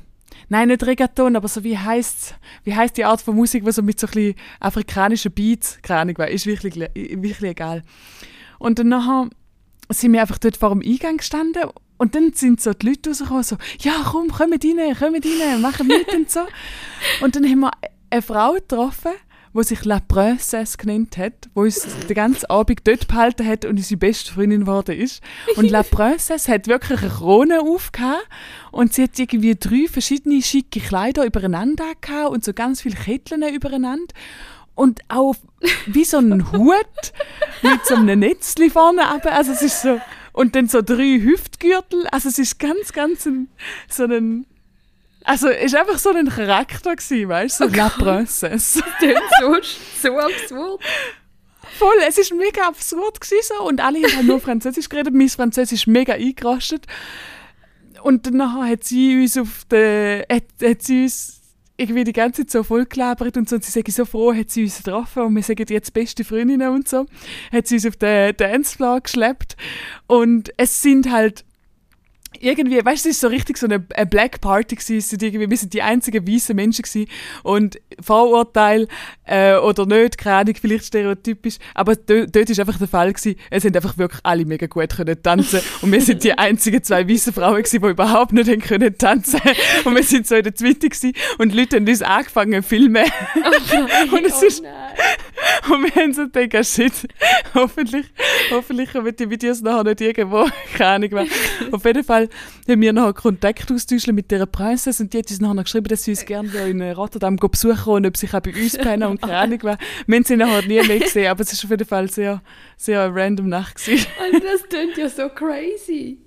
Nein, 0.48 0.68
nicht 0.68 0.86
Reggaeton, 0.86 1.36
aber 1.36 1.48
so 1.48 1.62
wie 1.62 1.76
heißt 1.76 2.34
wie 2.64 2.74
heißt 2.74 2.96
die 2.96 3.04
Art 3.04 3.20
von 3.20 3.36
Musik, 3.36 3.66
was 3.66 3.74
so 3.76 3.82
mit 3.82 4.00
so 4.00 4.06
ein 4.06 4.12
bisschen 4.12 4.34
afrikanischen 4.60 5.32
Beats, 5.32 5.78
keine 5.82 6.00
Ahnung, 6.00 6.16
ist 6.16 6.46
wirklich, 6.46 6.76
wirklich 6.94 7.42
egal. 7.42 7.82
Und 8.58 8.78
dann 8.78 8.88
nachher 8.88 9.28
sind 9.90 10.12
wir 10.14 10.22
einfach 10.22 10.38
dort 10.38 10.56
vor 10.56 10.70
dem 10.70 10.80
Eingang 10.80 11.18
gestanden 11.18 11.64
und 12.02 12.16
dann 12.16 12.32
sind 12.32 12.60
so 12.60 12.72
die 12.72 12.88
Leute 12.88 13.10
rausgekommen, 13.10 13.44
so, 13.44 13.56
ja 13.78 13.92
komm, 14.04 14.26
kommt 14.26 14.64
rein, 14.64 14.96
kommt 14.98 15.24
rein, 15.24 15.60
machen 15.60 15.86
mit 15.86 16.12
und 16.12 16.28
so. 16.28 16.40
Und 17.20 17.36
dann 17.36 17.44
haben 17.44 17.60
wir 17.60 17.70
eine 18.10 18.22
Frau 18.22 18.54
getroffen, 18.54 19.12
die 19.54 19.62
sich 19.62 19.84
La 19.84 20.00
Princesse 20.00 20.78
genannt 20.78 21.16
hat, 21.16 21.48
die 21.54 21.60
uns 21.60 21.86
den 22.08 22.14
ganzen 22.16 22.46
Abend 22.46 22.80
dort 22.82 23.06
behalten 23.06 23.46
hat 23.46 23.64
und 23.64 23.76
unsere 23.76 23.98
beste 23.98 24.32
Freundin 24.32 24.62
geworden 24.62 24.98
ist. 24.98 25.22
Und 25.54 25.70
La 25.70 25.84
Princesse 25.84 26.50
hat 26.50 26.66
wirklich 26.66 27.02
eine 27.02 27.10
Krone 27.12 27.60
aufgehabt 27.60 28.26
und 28.72 28.92
sie 28.92 29.04
hat 29.04 29.16
irgendwie 29.16 29.54
drei 29.54 29.86
verschiedene 29.88 30.42
schicke 30.42 30.80
Kleider 30.80 31.24
übereinander 31.24 31.92
gehabt 32.00 32.30
und 32.30 32.44
so 32.44 32.52
ganz 32.52 32.82
viele 32.82 32.96
Ketteln 32.96 33.44
übereinander. 33.44 34.12
Und 34.74 35.02
auch 35.06 35.36
wie 35.86 36.04
so 36.04 36.18
ein 36.18 36.50
Hut 36.50 37.12
mit 37.62 37.86
so 37.86 37.94
einem 37.94 38.18
Netzli 38.18 38.70
vorne. 38.70 39.02
Also 39.08 39.52
es 39.52 39.62
ist 39.62 39.82
so, 39.82 40.00
und 40.32 40.56
dann 40.56 40.68
so 40.68 40.82
drei 40.82 41.20
Hüftgürtel. 41.20 42.06
Also 42.10 42.28
es 42.28 42.38
ist 42.38 42.58
ganz, 42.58 42.92
ganz 42.92 43.26
ein, 43.26 43.48
so 43.88 44.04
ein, 44.04 44.46
also 45.24 45.48
es 45.48 45.66
ist 45.66 45.76
einfach 45.76 45.98
so 45.98 46.10
ein 46.10 46.28
Charakter 46.28 46.96
gewesen, 46.96 47.28
weißt 47.28 47.60
du, 47.60 47.68
so 47.68 47.74
La 47.74 47.88
Princesse. 47.88 48.82
so, 49.40 49.56
so 50.02 50.18
absurd. 50.18 50.80
Voll, 51.78 51.94
es 52.06 52.18
ist 52.18 52.34
mega 52.34 52.66
absurd 52.66 53.20
gewesen 53.20 53.54
so. 53.56 53.64
und 53.64 53.80
alle 53.80 54.02
haben 54.02 54.16
halt 54.16 54.26
nur 54.26 54.40
Französisch 54.40 54.88
geredet. 54.88 55.14
Mein 55.14 55.28
Französisch 55.28 55.82
ist 55.82 55.86
mega 55.86 56.14
eingerostet. 56.14 56.86
Und 58.02 58.26
dann 58.26 58.68
hat 58.68 58.84
sie 58.84 59.22
uns 59.22 59.38
auf 59.38 59.64
der, 59.70 60.26
hat, 60.30 60.44
hat 60.62 60.82
sie 60.82 61.04
uns 61.04 61.41
irgendwie 61.82 62.04
die 62.04 62.12
ganze 62.12 62.42
Zeit 62.42 62.50
so 62.50 62.62
voll 62.62 62.86
gelabert 62.86 63.36
und 63.36 63.48
so. 63.48 63.56
Und 63.56 63.64
sie 63.64 63.70
sagt 63.70 63.90
so 63.92 64.04
froh, 64.04 64.34
hat 64.34 64.50
sie 64.50 64.64
uns 64.64 64.78
getroffen 64.78 65.22
und 65.24 65.34
wir 65.34 65.42
sagen 65.42 65.66
jetzt 65.68 65.92
beste 65.92 66.24
Freundinnen 66.24 66.68
und 66.68 66.88
so. 66.88 67.06
Hat 67.50 67.66
sie 67.66 67.76
uns 67.76 67.86
auf 67.86 67.96
den 67.96 68.36
Dancefloor 68.36 69.00
geschleppt 69.00 69.56
und 70.06 70.52
es 70.56 70.82
sind 70.82 71.10
halt 71.10 71.44
irgendwie, 72.40 72.84
weißt 72.84 73.04
du, 73.04 73.08
es 73.10 73.16
ist 73.16 73.20
so 73.20 73.28
richtig 73.28 73.58
so 73.58 73.66
eine, 73.66 73.84
eine 73.94 74.06
Black 74.06 74.40
Party 74.40 74.76
gewesen. 74.76 75.18
Irgendwie, 75.20 75.48
wir 75.48 75.56
sind 75.56 75.72
die 75.74 75.82
einzigen 75.82 76.26
weißen 76.26 76.54
Menschen 76.56 76.82
gewesen. 76.82 77.08
Und 77.42 77.80
Vorurteil, 78.00 78.88
äh, 79.24 79.54
oder 79.56 79.86
nicht, 79.86 80.18
keine 80.18 80.36
Ahnung, 80.36 80.54
vielleicht 80.60 80.86
stereotypisch. 80.86 81.56
Aber 81.74 81.96
do, 81.96 82.26
dort 82.26 82.50
ist 82.50 82.60
einfach 82.60 82.78
der 82.78 82.88
Fall 82.88 83.12
gewesen. 83.12 83.36
Es 83.50 83.62
sind 83.62 83.76
einfach 83.76 83.96
wirklich 83.98 84.20
alle 84.24 84.44
mega 84.44 84.66
gut 84.66 84.90
können 84.96 85.22
tanzen. 85.22 85.60
Und 85.82 85.92
wir 85.92 86.00
sind 86.00 86.24
die 86.24 86.32
einzigen 86.38 86.82
zwei 86.82 87.08
weißen 87.08 87.32
Frauen 87.32 87.62
gewesen, 87.62 87.82
die 87.82 87.88
überhaupt 87.88 88.32
nicht 88.32 88.48
haben 88.50 88.60
können 88.60 88.96
tanzen. 88.98 89.40
Und 89.84 89.94
wir 89.94 90.02
sind 90.02 90.26
so 90.26 90.34
in 90.34 90.42
der 90.44 90.52
Mitte 90.60 90.88
gewesen. 90.88 91.12
Und 91.38 91.52
die 91.52 91.58
Leute 91.58 91.76
haben 91.76 91.86
uns 91.88 92.02
angefangen 92.02 92.62
zu 92.62 92.68
filmen. 92.68 93.04
Und 94.12 94.24
es 94.26 94.42
ist- 94.42 94.60
Oh 94.60 94.64
nein. 94.64 94.94
Und 95.70 95.82
wir 95.84 96.02
haben 96.02 96.12
so 96.12 96.28
gedacht, 96.28 96.66
shit, 96.66 96.92
hoffentlich, 97.54 98.06
hoffentlich 98.50 98.92
kommen 98.92 99.14
die 99.16 99.28
Videos 99.30 99.60
nachher 99.62 99.84
nicht 99.84 100.00
irgendwo, 100.00 100.46
keine 100.76 100.90
Ahnung 101.06 101.10
mehr. 101.10 101.26
Auf 101.70 101.84
jeden 101.84 102.04
Fall 102.04 102.28
haben 102.68 102.80
wir 102.80 102.92
nachher 102.92 103.12
Kontakt 103.12 103.70
austauschen 103.72 104.14
mit 104.14 104.30
dieser 104.30 104.46
Prinzessin 104.46 105.06
und 105.06 105.12
die 105.12 105.18
hat 105.18 105.30
uns 105.30 105.40
nachher 105.40 105.62
geschrieben, 105.62 105.88
dass 105.88 106.04
sie 106.04 106.12
uns 106.12 106.24
gerne 106.24 106.50
in 106.68 106.82
Rotterdam 106.82 107.36
besuchen 107.36 107.92
und 107.92 108.06
ob 108.06 108.16
sie 108.16 108.28
auch 108.28 108.40
bei 108.40 108.52
uns 108.54 108.76
pennen 108.76 109.08
und 109.08 109.20
keine 109.20 109.36
Ahnung 109.38 109.58
mehr. 109.62 109.78
Wir 110.06 110.16
haben 110.16 110.24
sie 110.24 110.36
nachher 110.36 110.62
nie 110.66 110.82
mehr 110.86 110.98
gesehen, 110.98 111.30
aber 111.30 111.42
es 111.42 111.52
war 111.52 111.64
auf 111.64 111.70
jeden 111.70 111.88
Fall 111.88 112.10
sehr, 112.10 112.42
sehr 112.76 113.02
eine 113.02 113.14
random 113.14 113.48
Nacht 113.48 113.76
gewesen. 113.84 114.06
Also 114.20 114.38
das 114.38 114.68
klingt 114.68 114.96
ja 114.96 115.08
so 115.08 115.28
crazy. 115.28 116.18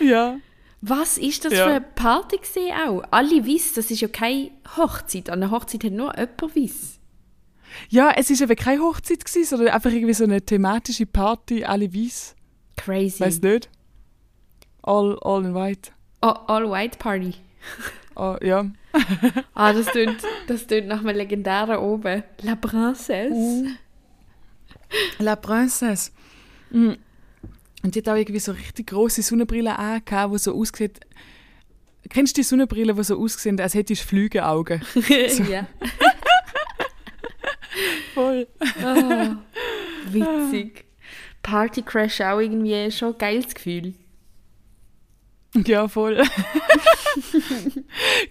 ja. 0.00 0.36
Was 0.82 1.16
ist 1.18 1.44
das 1.44 1.54
Ja. 1.54 1.64
für 1.64 1.70
eine 1.70 1.80
Party 1.80 2.36
gesehen 2.36 2.72
auch? 2.86 3.02
Alle 3.10 3.44
wissen, 3.46 3.72
das 3.76 3.90
ist 3.90 4.02
ja 4.02 4.08
keine 4.08 4.50
Hochzeit. 4.76 5.30
An 5.30 5.42
einer 5.42 5.50
Hochzeit 5.50 5.82
hat 5.82 5.90
nur 5.92 6.12
jemand 6.16 6.54
wiss. 6.54 6.95
Ja, 7.88 8.12
es 8.16 8.30
war 8.30 8.40
eben 8.40 8.56
keine 8.56 8.80
Hochzeit, 8.80 9.24
gewesen, 9.24 9.44
sondern 9.44 9.68
einfach 9.68 9.90
irgendwie 9.90 10.14
so 10.14 10.24
eine 10.24 10.42
thematische 10.42 11.06
Party, 11.06 11.64
alle 11.64 11.92
weiß. 11.92 12.34
Crazy. 12.76 13.20
Weiß 13.20 13.40
nicht. 13.40 13.70
All, 14.82 15.18
all 15.22 15.44
in 15.44 15.54
white. 15.54 15.90
Oh, 16.22 16.34
all 16.46 16.70
White 16.70 16.98
Party. 16.98 17.34
Oh, 18.14 18.36
ja. 18.42 18.66
Ah, 19.54 19.72
das 19.72 19.86
klingt, 19.86 20.22
das 20.46 20.66
klingt 20.66 20.86
nach 20.88 21.00
einem 21.00 21.16
legendären 21.16 21.76
oben. 21.78 22.22
La 22.42 22.54
Princesse. 22.54 23.76
La 25.18 25.36
Princesse. 25.36 26.12
Mm. 26.70 26.92
Und 27.82 27.94
die 27.94 27.98
hat 27.98 28.08
auch 28.08 28.16
irgendwie 28.16 28.40
so 28.40 28.52
richtig 28.52 28.88
grosse 28.88 29.22
Sonnenbrillen 29.22 29.68
angehabt, 29.72 30.34
die 30.34 30.38
so 30.38 30.54
aussieht. 30.54 31.00
Kennst 32.08 32.36
du 32.36 32.40
die 32.40 32.44
Sonnenbrillen, 32.44 32.96
die 32.96 33.04
so 33.04 33.18
aussehen, 33.18 33.60
als 33.60 33.74
hättest 33.74 34.02
du 34.02 34.06
Flügeaugen? 34.06 34.80
ja. 35.50 35.66
Voll. 38.16 38.46
Ah, 38.82 39.36
witzig. 40.10 40.86
Party 41.42 41.82
Crash 41.82 42.22
auch 42.22 42.40
irgendwie 42.40 42.90
schon 42.90 43.12
ein 43.12 43.18
geiles 43.18 43.54
Gefühl. 43.54 43.92
Ja, 45.66 45.86
voll. 45.86 46.22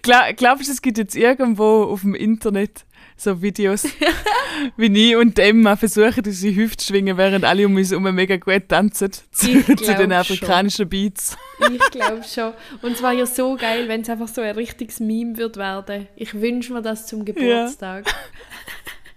Gla 0.02 0.32
glaubst 0.32 0.66
du, 0.66 0.72
es 0.72 0.82
gibt 0.82 0.98
jetzt 0.98 1.14
irgendwo 1.14 1.84
auf 1.84 2.00
dem 2.00 2.16
Internet 2.16 2.84
so 3.16 3.40
Videos, 3.40 3.84
wie 4.76 5.10
ich 5.10 5.16
und 5.16 5.38
Emma 5.38 5.76
versuchen, 5.76 6.24
unsere 6.26 6.54
Hüfte 6.56 6.78
zu 6.78 6.92
schwingen, 6.92 7.16
während 7.16 7.44
alle 7.44 7.64
um 7.64 7.76
uns 7.76 7.90
herum 7.90 8.12
mega 8.12 8.36
gut 8.38 8.68
tanzen 8.68 9.12
zu, 9.12 9.22
zu 9.30 9.62
glaub 9.62 9.76
den 9.76 9.96
schon. 9.96 10.12
afrikanischen 10.12 10.88
Beats. 10.88 11.36
Ich 11.72 11.90
glaube 11.90 12.24
schon. 12.24 12.54
Und 12.82 12.92
es 12.92 13.02
war 13.02 13.12
ja 13.12 13.24
so 13.24 13.54
geil, 13.54 13.86
wenn 13.86 14.00
es 14.00 14.10
einfach 14.10 14.28
so 14.28 14.40
ein 14.40 14.54
richtiges 14.56 14.98
Meme 14.98 15.36
wird 15.36 15.56
werden. 15.56 16.08
Ich 16.16 16.34
wünsche 16.34 16.72
mir 16.72 16.82
das 16.82 17.06
zum 17.06 17.24
Geburtstag. 17.24 18.06
Ja, 18.06 18.12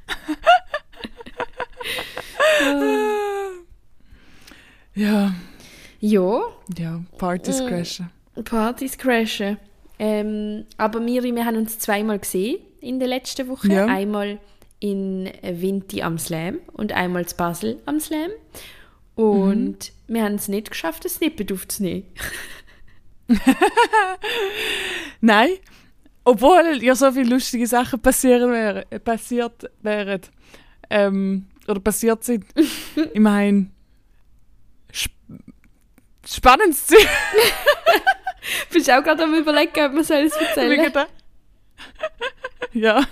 Ja, 4.95 5.33
ja, 6.77 7.01
Partys 7.17 7.61
Mm. 7.61 7.67
crashen. 7.67 8.09
Partys 8.43 8.97
crashen. 8.97 9.57
Ähm, 9.97 10.65
aber 10.77 10.99
Miri, 10.99 11.33
wir 11.35 11.45
haben 11.45 11.57
uns 11.57 11.79
zweimal 11.79 12.19
gesehen 12.19 12.59
in 12.81 12.99
der 12.99 13.07
letzten 13.07 13.47
Woche. 13.47 13.67
Ja. 13.71 13.85
Einmal 13.85 14.39
in 14.79 15.29
Vinti 15.41 16.01
am 16.01 16.17
Slam 16.17 16.59
und 16.73 16.93
einmal 16.93 17.27
zu 17.27 17.35
Basel 17.35 17.79
am 17.85 17.99
Slam. 17.99 18.31
Und 19.15 19.91
wir 20.07 20.23
haben 20.23 20.35
es 20.35 20.47
nicht 20.47 20.71
geschafft, 20.71 21.05
ein 21.05 21.09
Snippet 21.09 21.51
aufzunehmen. 21.51 22.05
Nein. 25.21 25.49
Obwohl 26.29 26.83
ja 26.83 26.93
so 26.93 27.11
viele 27.11 27.29
lustige 27.31 27.65
Sachen 27.65 27.99
passieren 27.99 28.51
wären, 28.51 28.83
äh, 28.91 28.99
passiert 28.99 29.67
wären. 29.81 30.21
Ähm, 30.91 31.47
oder 31.67 31.79
passiert 31.79 32.23
sind. 32.23 32.45
ich 33.13 33.19
meine, 33.19 33.71
sp 34.93 35.09
spannendes 36.23 36.85
Ziel. 36.85 36.99
Bist 38.71 38.87
du 38.87 38.97
auch 38.97 39.03
gerade 39.03 39.23
am 39.23 39.33
überlegen, 39.33 39.71
ob 39.85 39.93
man 39.93 40.03
soll 40.03 40.17
es 40.17 40.35
erzählen 40.35 40.91
der- 40.93 41.07
ja. 42.73 43.03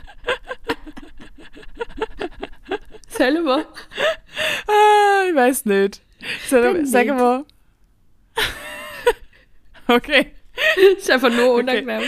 Sollen 3.09 3.43
wir? 3.45 3.65
Ah, 4.67 5.23
ich 5.27 5.33
weiß 5.35 5.65
nicht. 5.65 6.01
Soll, 6.47 6.61
Dann 6.73 6.85
sagen 6.85 7.17
wir. 7.17 7.45
okay. 9.95 10.33
Ist 10.97 11.09
einfach 11.09 11.31
nur 11.31 11.53
unangenehm. 11.55 12.03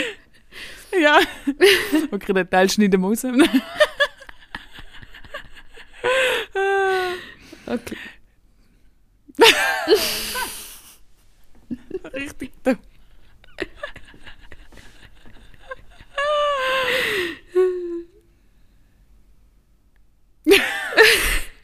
Ja. 0.97 1.19
Okay, 2.12 2.34
den 2.34 2.49
Teil 2.49 2.69
schneiden 2.69 3.02
wir 3.02 3.08
raus. 3.10 3.23
Okay. 7.67 7.97
Richtig 12.13 12.52
dumm. 12.63 12.78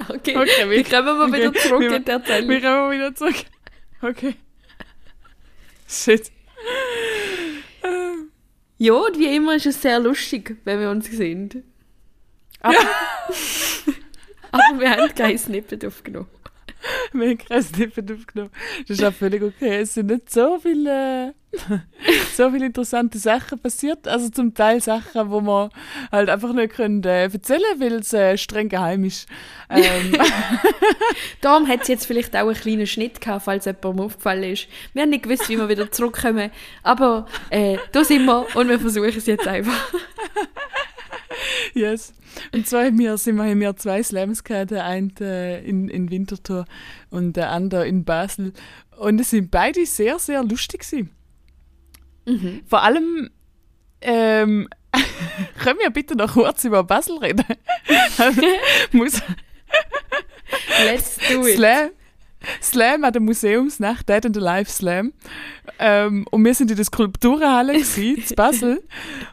Okay, 0.09 0.37
Okay, 0.37 0.69
wie 0.69 0.83
kommen 0.83 1.17
wir 1.17 1.33
wieder 1.37 1.49
okay. 1.49 1.59
zurück 1.59 1.81
Wir- 1.81 1.95
in 1.95 2.05
die 2.05 2.11
Erzählung? 2.11 2.49
Wir 2.49 2.61
kommen 2.61 2.91
wieder 2.91 3.15
zurück. 3.15 3.35
Okay. 4.01 4.35
Shit. 5.87 6.31
Ja, 8.77 8.93
und 8.93 9.17
wie 9.17 9.35
immer 9.35 9.55
ist 9.55 9.65
es 9.65 9.81
sehr 9.81 9.99
lustig, 9.99 10.57
wenn 10.65 10.79
wir 10.79 10.89
uns 10.89 11.09
sehen. 11.09 11.63
Aber, 12.59 12.75
aber 14.51 14.79
wir 14.79 14.91
haben 14.91 15.15
kein 15.15 15.37
Snippet 15.37 15.85
aufgenommen. 15.85 16.29
Wir 17.13 17.29
haben 17.29 17.37
kein 17.37 17.63
Snippet 17.63 18.11
aufgenommen. 18.11 18.51
Das 18.87 18.97
ist 18.97 19.03
auch 19.03 19.13
völlig 19.13 19.41
okay. 19.41 19.81
Es 19.81 19.93
sind 19.93 20.07
nicht 20.07 20.29
so 20.29 20.59
viele, 20.59 21.33
so 22.35 22.51
viele 22.51 22.65
interessante 22.65 23.17
Sachen 23.17 23.59
passiert. 23.59 24.07
Also 24.07 24.29
zum 24.29 24.53
Teil 24.53 24.81
Sachen, 24.81 25.29
wo 25.29 25.41
man 25.41 25.69
halt 26.11 26.29
einfach 26.29 26.53
nicht 26.53 26.73
können, 26.73 27.03
äh, 27.03 27.23
erzählen 27.23 27.79
weil 27.79 27.93
es 27.95 28.13
äh, 28.13 28.37
streng 28.37 28.69
geheim 28.69 29.05
ist. 29.05 29.27
Ähm, 29.69 30.15
Darum 31.41 31.67
hat 31.67 31.81
es 31.81 31.87
jetzt 31.87 32.05
vielleicht 32.05 32.35
auch 32.35 32.47
einen 32.47 32.55
kleinen 32.55 32.87
Schnitt 32.87 33.21
gehabt, 33.21 33.45
falls 33.45 33.65
jemandem 33.65 34.05
aufgefallen 34.05 34.43
ist. 34.43 34.67
Wir 34.93 35.03
haben 35.03 35.09
nicht 35.09 35.23
gewusst, 35.23 35.49
wie 35.49 35.57
wir 35.57 35.69
wieder 35.69 35.91
zurückkommen. 35.91 36.51
Aber 36.83 37.25
äh, 37.49 37.77
da 37.91 38.03
sind 38.03 38.25
wir 38.25 38.45
und 38.55 38.67
wir 38.67 38.79
versuchen 38.79 39.13
es 39.15 39.25
jetzt 39.25 39.47
einfach. 39.47 39.93
yes. 41.73 42.13
Und 42.53 42.67
zwar 42.67 42.85
haben 42.85 42.99
wir, 42.99 43.17
sind 43.17 43.35
wir, 43.35 43.43
haben 43.43 43.59
wir 43.59 43.75
zwei 43.75 44.03
Slams 44.03 44.43
gehabt, 44.43 44.71
der 44.71 44.85
eine 44.85 45.11
äh, 45.21 45.67
in, 45.67 45.87
in 45.89 46.09
Winterthur 46.09 46.65
und 47.09 47.35
der 47.35 47.51
andere 47.51 47.87
in 47.87 48.03
Basel. 48.03 48.53
Und 48.97 49.19
es 49.19 49.29
sind 49.29 49.51
beide 49.51 49.85
sehr, 49.85 50.19
sehr 50.19 50.43
lustig 50.43 50.81
gewesen. 50.81 51.11
Mhm. 52.25 52.61
Vor 52.65 52.83
allem, 52.83 53.29
ähm, 54.01 54.67
können 55.59 55.79
wir 55.79 55.89
bitte 55.89 56.15
noch 56.15 56.33
kurz 56.33 56.63
über 56.63 56.83
Basel 56.83 57.17
reden? 57.17 57.45
Muss, 58.91 59.21
Let's 60.83 61.17
do 61.29 61.45
it. 61.47 61.57
Slam, 61.57 61.91
Slam 62.61 63.03
an 63.03 63.13
der 63.13 63.21
Museumsnacht, 63.21 64.07
Dead 64.07 64.25
and 64.25 64.37
Alive 64.37 64.69
Slam. 64.69 65.13
Ähm, 65.79 66.25
und 66.31 66.45
wir 66.45 66.53
sind 66.53 66.71
in 66.71 66.77
der 66.77 66.85
Skulpturenhalle 66.85 67.79
gsi, 67.79 68.23
in 68.27 68.35
Basel. 68.35 68.83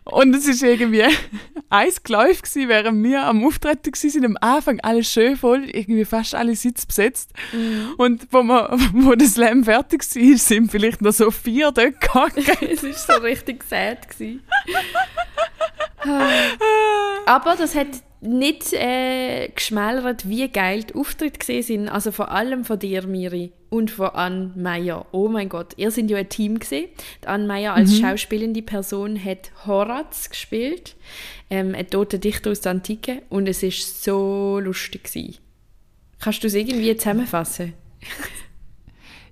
Und 0.04 0.34
es 0.34 0.46
ist 0.48 0.62
irgendwie 0.62 1.04
eisgeläuft 1.70 2.44
gsi, 2.44 2.68
während 2.68 3.02
wir 3.02 3.22
am 3.22 3.44
Auftreten 3.44 3.92
gsi 3.92 4.10
sind. 4.10 4.24
Am 4.24 4.36
Anfang 4.40 4.80
alles 4.80 5.10
schön 5.10 5.36
voll, 5.36 5.64
irgendwie 5.64 6.04
fast 6.04 6.34
alle 6.34 6.56
Sitze 6.56 6.86
besetzt. 6.86 7.30
Und 7.96 8.28
wo, 8.30 8.42
wir, 8.42 8.76
wo 8.92 9.14
der 9.14 9.28
Slam 9.28 9.64
fertig 9.64 10.02
war, 10.02 10.38
sind 10.38 10.70
vielleicht 10.70 11.02
noch 11.02 11.12
so 11.12 11.30
vier 11.30 11.72
dort 11.72 12.00
gegangen. 12.00 12.46
es 12.60 12.82
war 12.82 13.16
so 13.16 13.22
richtig 13.22 13.64
sad. 13.64 14.08
Gewesen. 14.08 14.40
Aber 17.26 17.56
das 17.56 17.74
hat 17.74 17.88
nicht 18.20 18.72
äh, 18.72 19.48
geschmälert, 19.48 20.28
wie 20.28 20.48
geil 20.48 20.84
die 20.84 20.94
Auftritte 20.94 21.38
gesehen 21.38 21.62
sind. 21.62 21.88
Also 21.88 22.12
vor 22.12 22.30
allem 22.30 22.64
von 22.64 22.78
dir, 22.78 23.06
Miri, 23.06 23.52
und 23.68 23.90
von 23.90 24.10
Anne 24.10 24.52
Meyer. 24.54 25.06
Oh 25.12 25.28
mein 25.28 25.48
Gott, 25.48 25.72
ihr 25.76 25.90
seid 25.90 26.10
ja 26.10 26.18
ein 26.18 26.28
Team 26.28 26.58
gesehen. 26.58 26.88
Anne 27.24 27.46
Meyer 27.46 27.74
als 27.74 27.98
schauspielende 27.98 28.62
Person 28.62 29.22
hat 29.22 29.50
Horaz 29.66 30.30
gespielt, 30.30 30.94
ähm, 31.50 31.74
ein 31.74 31.88
toter 31.88 32.18
Dichter 32.18 32.50
aus 32.50 32.60
der 32.60 32.72
Antike, 32.72 33.22
und 33.28 33.48
es 33.48 33.62
ist 33.62 34.04
so 34.04 34.60
lustig 34.60 35.04
gewesen. 35.04 35.38
Kannst 36.20 36.42
du 36.44 36.46
es 36.46 36.54
irgendwie 36.54 36.96
zusammenfassen? 36.96 37.72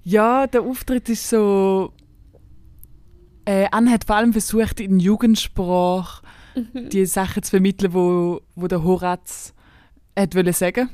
Ja, 0.03 0.47
der 0.47 0.63
Auftritt 0.63 1.09
ist 1.11 1.29
so. 1.29 1.93
Äh, 3.51 3.67
Anne 3.73 3.91
hat 3.91 4.05
vor 4.05 4.15
allem 4.15 4.33
versucht, 4.33 4.79
in 4.79 5.01
Jugendsprache 5.01 6.23
die 6.73 7.05
Sachen 7.05 7.43
zu 7.43 7.51
vermitteln, 7.51 7.93
wo, 7.93 8.43
wo 8.55 8.69
der 8.69 8.85
Horaz 8.85 9.55
hat 10.17 10.37
wollte 10.37 10.53
sagen. 10.53 10.89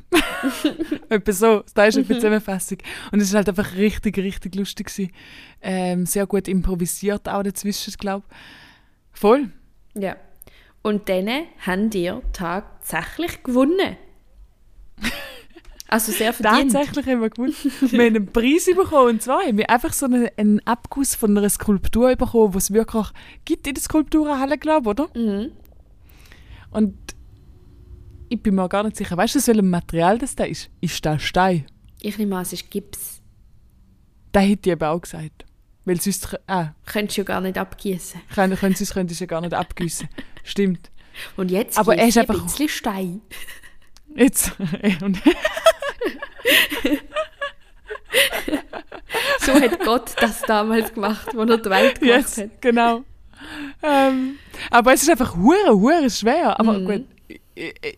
Etwa 1.10 1.32
so, 1.32 1.64
da 1.74 1.84
ist 1.84 1.98
eine 1.98 2.06
Zusammenfassung. 2.06 2.78
Und 3.12 3.20
es 3.20 3.28
ist 3.28 3.34
halt 3.34 3.50
einfach 3.50 3.74
richtig, 3.74 4.16
richtig 4.16 4.54
lustig 4.54 4.86
gewesen. 4.86 5.12
Ähm, 5.60 6.06
sehr 6.06 6.26
gut 6.26 6.48
improvisiert 6.48 7.28
auch 7.28 7.42
dazwischen, 7.42 7.92
glaube 7.98 8.24
ich. 8.30 9.20
Voll. 9.20 9.50
Ja. 9.92 10.16
Und 10.80 11.10
dann 11.10 11.28
haben 11.58 11.90
ihr 11.92 12.22
tatsächlich 12.32 13.42
gewonnen. 13.42 13.96
Also 15.88 16.10
sehr 16.12 16.32
verdient. 16.32 16.72
Tatsächlich 16.72 17.06
haben 17.06 17.20
wir 17.20 17.30
gewonnen. 17.30 17.54
wir 17.80 17.98
haben 18.06 18.16
einen 18.16 18.26
Preis 18.32 18.66
bekommen. 18.66 19.10
Und 19.10 19.22
zwar 19.22 19.42
haben 19.42 19.56
wir 19.56 19.70
einfach 19.70 19.92
so 19.92 20.06
einen, 20.06 20.28
einen 20.36 20.60
Abguss 20.66 21.14
von 21.14 21.36
einer 21.36 21.48
Skulptur 21.48 22.16
bekommen, 22.16 22.52
die 22.52 22.58
es 22.58 22.72
wirklich 22.72 23.06
gibt 23.44 23.66
in 23.68 23.74
der 23.74 23.82
Skulpturenhalle, 23.82 24.58
glaube 24.58 24.90
ich, 24.90 25.00
oder? 25.00 25.08
Mhm. 25.18 25.52
Und 26.72 26.96
ich 28.28 28.42
bin 28.42 28.56
mir 28.56 28.68
gar 28.68 28.82
nicht 28.82 28.96
sicher. 28.96 29.16
Weißt 29.16 29.36
du, 29.36 29.38
aus 29.38 29.46
welchem 29.46 29.70
Material 29.70 30.18
das 30.18 30.34
da 30.34 30.44
ist? 30.44 30.68
Ist 30.80 31.04
das 31.06 31.22
Stein? 31.22 31.66
Ich 32.02 32.18
nehme 32.18 32.34
an, 32.36 32.42
es 32.42 32.52
ist 32.52 32.68
Gips. 32.70 33.22
Das 34.32 34.42
hätte 34.42 34.68
ich 34.70 34.72
eben 34.72 34.82
auch 34.84 35.00
gesagt. 35.00 35.44
Weil 35.84 36.00
sonst 36.00 36.36
ah, 36.48 36.70
Könntest 36.84 37.16
du 37.16 37.20
ja 37.20 37.24
gar 37.26 37.40
nicht 37.40 37.56
abgießen. 37.56 38.20
können, 38.34 38.56
sonst 38.56 38.92
könnte 38.92 39.12
ich 39.12 39.16
es 39.16 39.20
ja 39.20 39.26
gar 39.26 39.40
nicht 39.40 39.54
abgießen. 39.54 40.08
Stimmt. 40.42 40.90
Und 41.36 41.50
jetzt 41.52 41.78
Aber 41.78 41.96
er 41.96 42.08
ist 42.08 42.16
ich 42.16 42.22
ein 42.22 42.28
einfach- 42.28 42.42
bisschen 42.42 42.68
Stein. 42.68 43.20
Jetzt. 44.16 44.52
und 45.02 45.20
So 49.40 49.52
hat 49.54 49.80
Gott 49.84 50.12
das 50.20 50.42
damals 50.42 50.92
gemacht, 50.92 51.28
als 51.36 51.50
er 51.50 51.58
die 51.58 51.70
Welt 51.70 52.00
gemacht 52.00 52.16
Yes, 52.16 52.38
hat. 52.38 52.60
genau. 52.62 53.02
Ähm, 53.82 54.38
aber 54.70 54.92
es 54.94 55.02
ist 55.02 55.10
einfach 55.10 55.36
hure, 55.36 55.72
hure 55.74 56.10
schwer. 56.10 56.58
Aber 56.58 56.78
Mhm. 56.78 56.84
gut, 56.86 57.04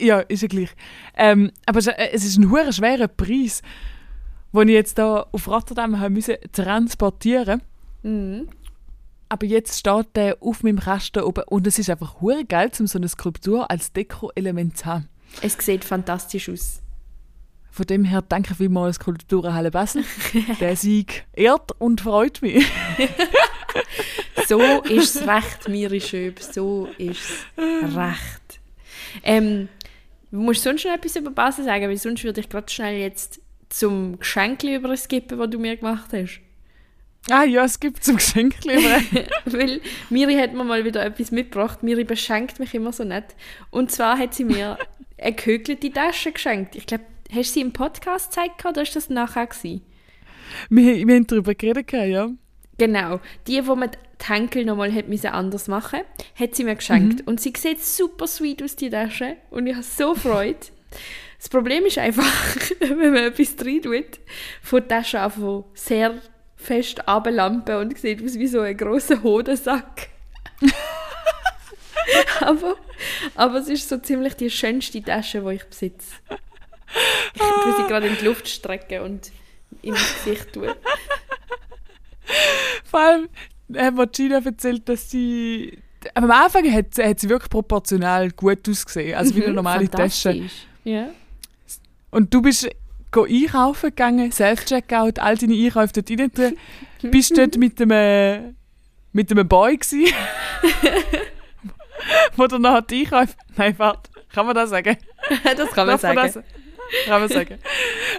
ja, 0.01 0.21
ist 0.21 0.43
ja 0.43 0.49
gleich. 0.49 0.71
Ähm, 1.17 1.51
aber 1.67 1.79
es 1.79 1.87
ist- 1.87 1.99
es 1.99 2.25
ist 2.25 2.37
ein 2.39 2.51
hure 2.51 2.73
schwerer 2.73 3.09
Preis, 3.09 3.63
den 4.53 4.69
ich 4.69 4.75
jetzt 4.75 4.99
da 4.99 5.27
auf 5.33 5.49
Rotterdam 5.49 5.99
haben 6.01 6.15
müssen 6.15 6.37
transportieren. 6.53 7.63
Mhm. 8.03 8.49
Aber 9.31 9.47
jetzt 9.47 9.79
steht 9.79 10.07
der 10.17 10.37
auf 10.41 10.63
meinem 10.63 10.81
Kasten 10.81 11.23
oben 11.23 11.45
und 11.49 11.67
es 11.67 11.79
ist 11.79 11.91
einfach 11.91 12.21
hure 12.21 12.45
geil, 12.45 12.71
um 12.81 12.87
so 12.87 12.99
eine 12.99 13.09
Skulptur 13.09 13.71
als 13.71 13.93
Deko-Element 13.93 14.77
zu 14.79 14.87
haben. 14.87 15.09
Es 15.43 15.57
sieht 15.59 15.85
fantastisch 15.85 16.49
aus. 16.49 16.81
Von 17.71 17.87
dem 17.87 18.05
her 18.05 18.23
danke 18.23 18.55
vielmals 18.55 18.97
Skulpturenhalle 18.97 19.71
Basel. 19.71 20.05
Der 20.61 20.75
Sieg 20.77 21.27
ehrt 21.35 21.73
und 21.79 22.01
freut 22.01 22.43
mich. 22.43 22.67
So 24.49 24.81
ist 24.83 25.17
es 25.17 25.27
recht, 25.27 25.69
Miri 25.69 26.01
Schöb. 26.01 26.41
So 26.41 26.89
ist 26.97 27.21
es 27.57 27.97
recht. 27.97 28.61
Ähm, 29.23 29.69
musst 30.31 30.65
du 30.65 30.71
sonst 30.71 30.87
noch 30.87 30.95
etwas 30.95 31.17
über 31.17 31.31
Basel 31.31 31.67
sagen? 31.67 31.87
Weil 31.87 31.99
sonst 31.99 32.25
würde 32.25 32.41
ich 32.41 32.49
gerade 32.49 32.71
schnell 32.73 32.99
jetzt 32.99 33.43
zum 33.69 34.19
Geschenk 34.19 34.63
überskippen, 34.63 35.39
das 35.39 35.51
du 35.51 35.59
mir 35.59 35.77
gemacht 35.77 36.11
hast. 36.15 36.41
Ah 37.31 37.45
ja, 37.45 37.65
es 37.65 37.79
gibt 37.79 38.03
zum 38.03 38.17
Geschenk. 38.17 38.55
Weil 39.45 39.83
Miri 40.09 40.35
hat 40.37 40.55
mir 40.55 40.65
mal 40.65 40.87
wieder 40.87 41.05
etwas 41.05 41.31
mitgebracht. 41.31 41.83
Miri 41.83 42.05
beschenkt 42.05 42.59
mich 42.59 42.75
immer 42.75 42.93
so 42.93 43.05
nett. 43.05 43.37
Und 43.71 43.93
zwar 43.93 44.19
hat 44.19 44.33
sie 44.33 44.45
mir 44.45 44.79
eine 45.21 45.35
gehökelte 45.35 45.91
Tasche 45.91 46.33
geschenkt. 46.33 46.77
Ich 46.77 46.87
glaube, 46.87 47.05
hast 47.31 47.51
du 47.51 47.55
sie 47.55 47.61
im 47.61 47.73
Podcast 47.73 48.31
gezeigt 48.31 48.65
oder 48.65 48.83
ist 48.83 48.97
das 48.97 49.11
nachher 49.11 49.47
gewesen? 49.47 49.83
wir, 50.71 51.07
wir 51.07 51.15
haben 51.15 51.27
darüber 51.27 51.55
geredet, 51.55 51.93
ja. 51.93 52.31
Genau. 52.79 53.21
Die, 53.47 53.67
wo 53.67 53.75
man 53.75 53.91
die 53.91 54.27
Henkel 54.27 54.65
nochmal 54.65 54.93
hat 54.95 55.09
müssen 55.09 55.29
anders 55.29 55.69
machen 55.69 56.01
hat 56.39 56.55
sie 56.55 56.65
mir 56.65 56.77
geschenkt. 56.77 57.27
Und 57.27 57.41
sie 57.41 57.53
sieht 57.57 57.83
super 57.83 58.27
sweet 58.27 58.63
aus, 58.63 58.77
die 58.77 58.91
Tasche. 58.91 59.37
Und 59.51 59.67
ich 59.67 59.75
habe 59.75 59.85
so 59.85 60.15
Freude. 60.15 60.59
Das 61.39 61.49
Problem 61.49 61.85
ist 61.87 61.99
einfach, 61.99 62.25
wenn 62.81 63.13
man 63.13 63.25
etwas 63.25 63.57
drin 63.57 63.83
tut, 63.83 64.21
von 64.63 64.81
der 64.81 64.89
Tasche 64.89 65.21
einfach 65.21 65.65
sehr 65.75 66.15
fest 66.57 67.07
ablampen 67.09 67.77
und 67.77 67.99
sieht 67.99 68.23
aus 68.23 68.39
wie 68.39 68.47
so 68.47 68.61
ein 68.61 68.77
grosser 68.77 69.23
Hodensack. 69.23 70.09
aber, 72.41 72.77
aber 73.35 73.59
es 73.59 73.69
ist 73.69 73.89
so 73.89 73.99
ziemlich 73.99 74.35
die 74.35 74.51
schönste 74.51 75.03
Tasche, 75.03 75.41
die 75.41 75.55
ich 75.55 75.65
besitze. 75.65 76.15
Ich 77.35 77.41
tue 77.41 77.77
sie 77.77 77.87
gerade 77.87 78.07
in 78.07 78.17
die 78.17 78.25
Luft 78.25 78.49
strecken 78.49 79.03
und 79.03 79.31
in 79.83 79.93
das 79.93 80.25
Gesicht 80.25 80.53
tun. 80.53 80.69
Vor 82.85 83.01
allem 83.01 83.29
hat 83.77 83.95
mir 83.95 84.07
Gina 84.07 84.41
erzählt, 84.45 84.89
dass 84.89 85.11
sie. 85.11 85.79
Am 86.15 86.31
Anfang 86.31 86.73
hat, 86.73 86.97
hat 86.99 87.21
sie 87.21 87.29
wirklich 87.29 87.51
proportional 87.51 88.31
gut 88.31 88.69
ausgesehen, 88.69 89.17
also 89.17 89.35
wie 89.35 89.45
eine 89.45 89.55
normale 89.55 89.91
Tasche. 89.91 90.33
Mhm. 90.33 90.51
Ja. 90.85 91.09
Und 92.11 92.33
du 92.33 92.41
bist 92.41 92.69
go 93.11 93.25
einkaufen 93.25 93.91
gegangen, 93.91 94.31
Self-Checkout, 94.31 95.19
all 95.19 95.37
deine 95.37 95.55
Einkäufe 95.55 95.93
dort 95.95 96.11
rein 96.11 96.33
tun. 96.33 96.57
Bist 97.11 97.37
dort 97.37 97.57
mit 97.57 97.81
einem, 97.81 98.57
mit 99.13 99.31
einem 99.31 99.47
Boy 99.47 99.77
gsi, 99.77 100.13
wo 102.37 102.45
nachher 102.47 102.83
die 102.83 103.01
Einkäufe... 103.05 103.35
Nein, 103.57 103.75
warte, 103.79 104.11
kann 104.33 104.47
man 104.47 104.55
das 104.55 104.71
sagen? 104.71 104.97
das 105.57 105.71
kann 105.71 105.87
man 105.87 105.99
Darf 106.01 106.03
man 106.15 106.31
sagen. 106.31 106.33
das- 106.35 107.05
Kann 107.07 107.21
man 107.21 107.29
sagen. 107.29 107.59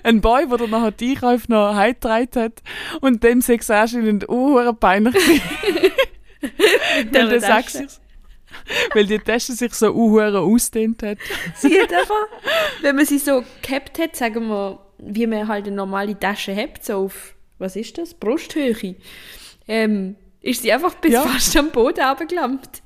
Ein 0.03 0.21
Boy, 0.21 0.47
der 0.47 0.57
dann 0.57 0.69
nachher 0.69 0.91
die 0.91 1.11
Einkäufe 1.11 1.51
noch 1.51 1.73
heimgetragen 1.75 2.43
hat 2.43 2.61
und 3.01 3.23
dem 3.23 3.41
sei 3.41 3.55
es 3.55 3.69
anscheinend 3.69 4.29
uh, 4.29 4.73
peinlich 4.73 5.15
weil, 7.11 7.29
der 7.29 7.39
Tasche. 7.41 7.69
sich, 7.69 7.99
weil 8.93 9.05
die 9.05 9.19
Tasche 9.19 9.53
sich 9.53 9.73
so 9.73 9.91
uh, 9.93 10.19
ausdehnt 10.21 11.03
hat. 11.03 11.17
Sie 11.55 11.79
hat 11.81 11.91
einfach, 11.93 12.27
wenn 12.81 12.95
man 12.95 13.05
sie 13.05 13.17
so 13.17 13.43
gehabt 13.61 13.99
hat, 13.99 14.15
sagen 14.15 14.47
wir, 14.47 14.79
wie 14.99 15.27
man 15.27 15.47
halt 15.47 15.65
eine 15.67 15.75
normale 15.75 16.17
Tasche 16.19 16.55
hat, 16.55 16.83
so 16.83 17.05
auf, 17.05 17.35
was 17.57 17.75
ist 17.75 17.97
das, 17.97 18.13
Brusthöhe, 18.13 18.95
ähm, 19.67 20.15
ist 20.41 20.61
sie 20.61 20.71
einfach 20.71 20.93
bis 20.95 21.11
Ja. 21.13 21.21
fast 21.23 21.55
am 21.57 21.71
Boden 21.71 22.01
runtergelangt. 22.03 22.81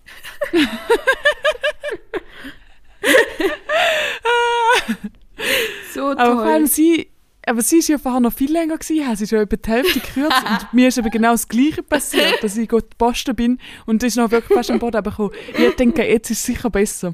so 5.93 6.11
Aber 6.11 6.33
vor 6.33 6.43
allem 6.43 6.63
toll. 6.63 6.67
sie, 6.67 7.09
aber 7.45 7.61
sie 7.61 7.77
ist 7.77 7.89
ja 7.89 7.97
vorher 7.97 8.19
noch 8.21 8.33
viel 8.33 8.51
länger 8.51 8.77
gewesen, 8.77 9.15
sie 9.15 9.27
schon 9.27 9.41
über 9.41 9.57
die 9.57 9.69
Hälfte 9.69 9.99
gekürzt 9.99 10.43
und 10.49 10.73
mir 10.73 10.87
ist 10.87 10.97
eben 10.97 11.09
genau 11.09 11.31
das 11.31 11.47
Gleiche 11.47 11.83
passiert, 11.83 12.41
dass 12.43 12.57
ich 12.57 12.69
gut 12.69 12.97
posten 12.97 13.35
bin 13.35 13.59
und 13.85 14.01
ist 14.03 14.17
noch 14.17 14.31
wirklich 14.31 14.55
fast 14.57 14.71
am 14.71 14.79
Boden 14.79 14.97
runtergekommen. 14.97 15.31
Ich 15.57 15.75
denke, 15.75 16.03
jetzt 16.07 16.29
ist 16.31 16.39
es 16.39 16.45
sicher 16.45 16.69
besser. 16.69 17.13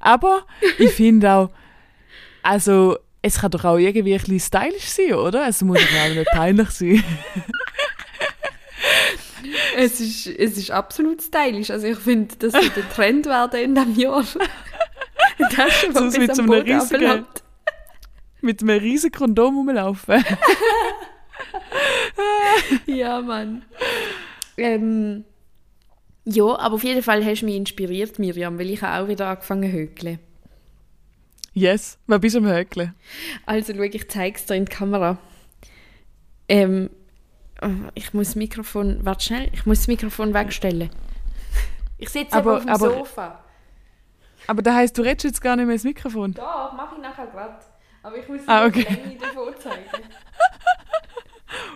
Aber 0.00 0.46
ich 0.78 0.90
finde 0.92 1.30
auch, 1.32 1.50
also 2.42 2.96
es 3.22 3.40
kann 3.40 3.50
doch 3.50 3.64
auch 3.64 3.76
irgendwie 3.76 4.14
ein 4.14 4.20
bisschen 4.20 4.40
stylisch 4.40 4.84
sein, 4.84 5.14
oder? 5.14 5.48
Es 5.48 5.62
muss 5.62 5.78
doch 5.78 6.04
auch 6.04 6.14
nicht 6.14 6.30
peinlich 6.30 6.70
sein. 6.70 7.04
Es 9.76 10.00
ist, 10.00 10.26
es 10.26 10.56
ist 10.56 10.70
absolut 10.70 11.22
stylisch. 11.22 11.70
Also 11.70 11.86
ich 11.86 11.98
finde, 11.98 12.34
das 12.38 12.54
wird 12.54 12.76
der 12.76 12.88
Trend 12.88 13.26
werden 13.26 13.60
in 13.60 13.74
diesem 13.74 13.94
Jahr. 13.94 14.24
Tasche, 15.54 15.88
die 15.88 15.92
Sonst 15.92 16.18
mit 16.18 16.34
so 16.34 16.42
einem 16.42 16.52
riesigen-. 16.52 17.26
Mit 18.40 18.62
einem 18.62 18.78
riesigen 18.78 19.16
Kondom 19.16 19.56
rumlaufen. 19.56 20.24
Ja, 22.86 23.20
Mann. 23.20 23.62
Ähm, 24.56 25.24
ja, 26.24 26.44
aber 26.44 26.76
auf 26.76 26.84
jeden 26.84 27.02
Fall 27.02 27.24
hast 27.24 27.42
du 27.42 27.46
mich 27.46 27.56
inspiriert, 27.56 28.18
Miriam, 28.18 28.58
weil 28.58 28.70
ich 28.70 28.82
auch 28.82 29.08
wieder 29.08 29.28
angefangen 29.28 29.70
zu 29.70 29.76
hökeln. 29.76 30.18
Yes, 31.52 31.98
was 32.06 32.20
bist 32.20 32.34
du 32.34 32.40
am 32.40 32.46
Hökeln? 32.46 32.94
Also 33.46 33.72
schau, 33.74 33.82
ich 33.82 34.08
zeige 34.08 34.36
es 34.36 34.46
dir 34.46 34.54
in 34.54 34.64
die 34.64 34.72
Kamera. 34.72 35.18
Ähm, 36.48 36.90
ich 37.94 38.12
muss 38.14 38.28
das 38.28 38.36
Mikrofon, 38.36 38.98
warte 39.02 39.24
schnell, 39.24 39.50
ich 39.52 39.64
muss 39.66 39.78
das 39.80 39.86
Mikrofon 39.88 40.34
wegstellen. 40.34 40.90
Ich 41.98 42.10
sitze 42.10 42.36
Aber- 42.36 42.56
aber, 42.56 42.56
auf 42.58 42.64
dem 42.64 42.70
aber- 42.70 42.90
Sofa. 42.98 43.44
Aber 44.48 44.62
das 44.62 44.74
heisst, 44.74 44.98
du 44.98 45.02
redest 45.02 45.24
jetzt 45.24 45.40
gar 45.40 45.56
nicht 45.56 45.64
mehr 45.66 45.72
ins 45.74 45.84
Mikrofon. 45.84 46.32
Da, 46.34 46.72
mache 46.76 46.96
ich 46.96 47.02
nachher 47.02 47.26
gerade. 47.26 47.56
Aber 48.02 48.16
ich 48.16 48.28
muss 48.28 48.40
Ah, 48.46 48.64
okay. 48.66 48.86
die 48.88 48.94
Länge 48.94 49.18
davon 49.18 49.54
zeigen. 49.58 49.82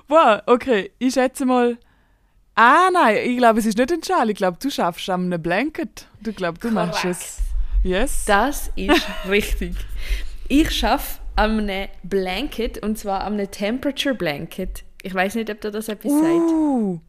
Wow, 0.09 0.41
okay, 0.47 0.93
ich 0.99 1.15
schätze 1.15 1.45
mal. 1.47 1.79
Ah 2.55 2.89
nein, 2.93 3.17
ich 3.25 3.39
glaube, 3.39 3.61
es 3.61 3.67
ist 3.67 3.79
nicht 3.79 3.93
ein 3.93 4.03
Schal. 4.03 4.29
Ich 4.31 4.37
glaube, 4.37 4.59
du 4.61 4.71
schaffst 4.71 5.09
an 5.09 5.25
einem 5.33 5.41
Blanket. 5.43 6.07
Du 6.21 6.33
glaubst, 6.33 6.63
du 6.65 6.71
machst 6.71 7.05
es. 7.05 7.39
Yes. 7.83 8.25
Das 8.27 8.71
ist 8.77 9.07
richtig. 9.29 9.75
Ich 10.49 10.71
schaffe 10.71 11.21
an 11.37 11.61
einem 11.61 11.89
Blanket, 12.03 12.83
und 12.83 12.99
zwar 12.99 13.23
an 13.23 13.35
einem 13.35 13.51
Temperature 13.51 14.15
Blanket. 14.15 14.85
Ich 15.03 15.15
weiß 15.15 15.35
nicht, 15.37 15.51
ob 15.51 15.61
dir 15.61 15.71
das 15.71 15.89
etwas 15.89 16.13
sagt. 16.13 16.51
Uh, 16.51 17.01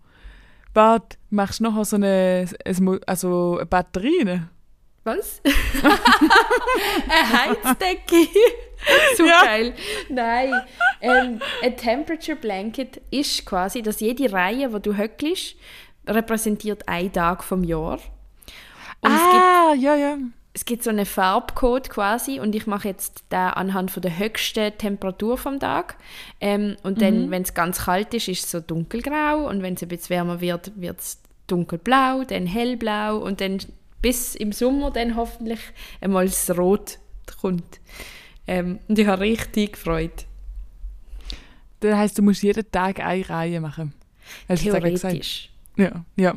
Bart, 0.73 1.17
machst 1.29 1.59
du 1.59 1.63
nachher 1.65 1.85
so 1.85 1.95
eine, 1.97 2.45
also 3.05 3.57
eine 3.57 3.65
Batterie 3.65 4.23
rein? 4.23 4.49
Was? 5.03 5.41
eine 7.09 7.39
Heizdecke. 7.41 8.27
so 9.17 9.25
Ja. 9.25 9.43
geil. 9.43 9.73
Nein. 10.09 10.53
Ähm, 11.01 11.41
ein 11.63 11.75
Temperature 11.75 12.37
Blanket 12.37 13.01
ist 13.09 13.45
quasi, 13.45 13.81
dass 13.81 13.99
jede 13.99 14.31
Reihe, 14.31 14.71
wo 14.71 14.79
du 14.79 14.95
höckelst, 14.95 15.55
repräsentiert 16.07 16.87
einen 16.87 17.11
Tag 17.11 17.43
vom 17.43 17.63
Jahr. 17.63 17.99
Und 19.01 19.11
ah, 19.11 19.73
ja, 19.75 19.95
ja. 19.95 20.17
Es 20.53 20.65
gibt 20.65 20.83
so 20.83 20.89
einen 20.89 21.05
Farbcode 21.05 21.89
quasi 21.89 22.39
und 22.39 22.53
ich 22.55 22.67
mache 22.67 22.89
jetzt 22.89 23.23
den 23.31 23.39
anhand 23.39 23.89
von 23.89 24.01
der 24.01 24.17
höchsten 24.17 24.77
Temperatur 24.77 25.37
vom 25.37 25.59
Tag. 25.59 25.95
Ähm, 26.41 26.75
und 26.83 27.01
dann, 27.01 27.31
wenn 27.31 27.43
es 27.43 27.53
ganz 27.53 27.85
kalt 27.85 28.13
ist, 28.13 28.27
ist 28.27 28.45
es 28.45 28.51
so 28.51 28.59
dunkelgrau 28.59 29.47
und 29.47 29.61
wenn 29.61 29.75
es 29.75 29.81
ein 29.81 29.87
bisschen 29.87 30.17
wärmer 30.17 30.41
wird, 30.41 30.73
wird 30.75 30.99
es 30.99 31.21
dunkelblau, 31.47 32.25
dann 32.25 32.45
hellblau 32.45 33.17
und 33.17 33.39
dann 33.39 33.59
bis 34.01 34.35
im 34.35 34.51
Sommer 34.51 34.91
dann 34.91 35.15
hoffentlich 35.15 35.59
einmal 36.01 36.25
das 36.25 36.49
Rot 36.57 36.99
kommt. 37.39 37.79
Ähm, 38.47 38.79
und 38.87 38.99
ich 38.99 39.07
habe 39.07 39.21
richtig 39.21 39.73
gefreut. 39.73 40.25
Das 41.79 41.95
heisst, 41.95 42.17
du 42.17 42.23
musst 42.23 42.43
jeden 42.43 42.69
Tag 42.71 42.99
eine 42.99 43.27
Reihe 43.27 43.61
machen. 43.61 43.93
Hast? 44.49 44.63
Theoretisch. 44.63 45.49
Ja, 45.77 46.03
ja. 46.15 46.35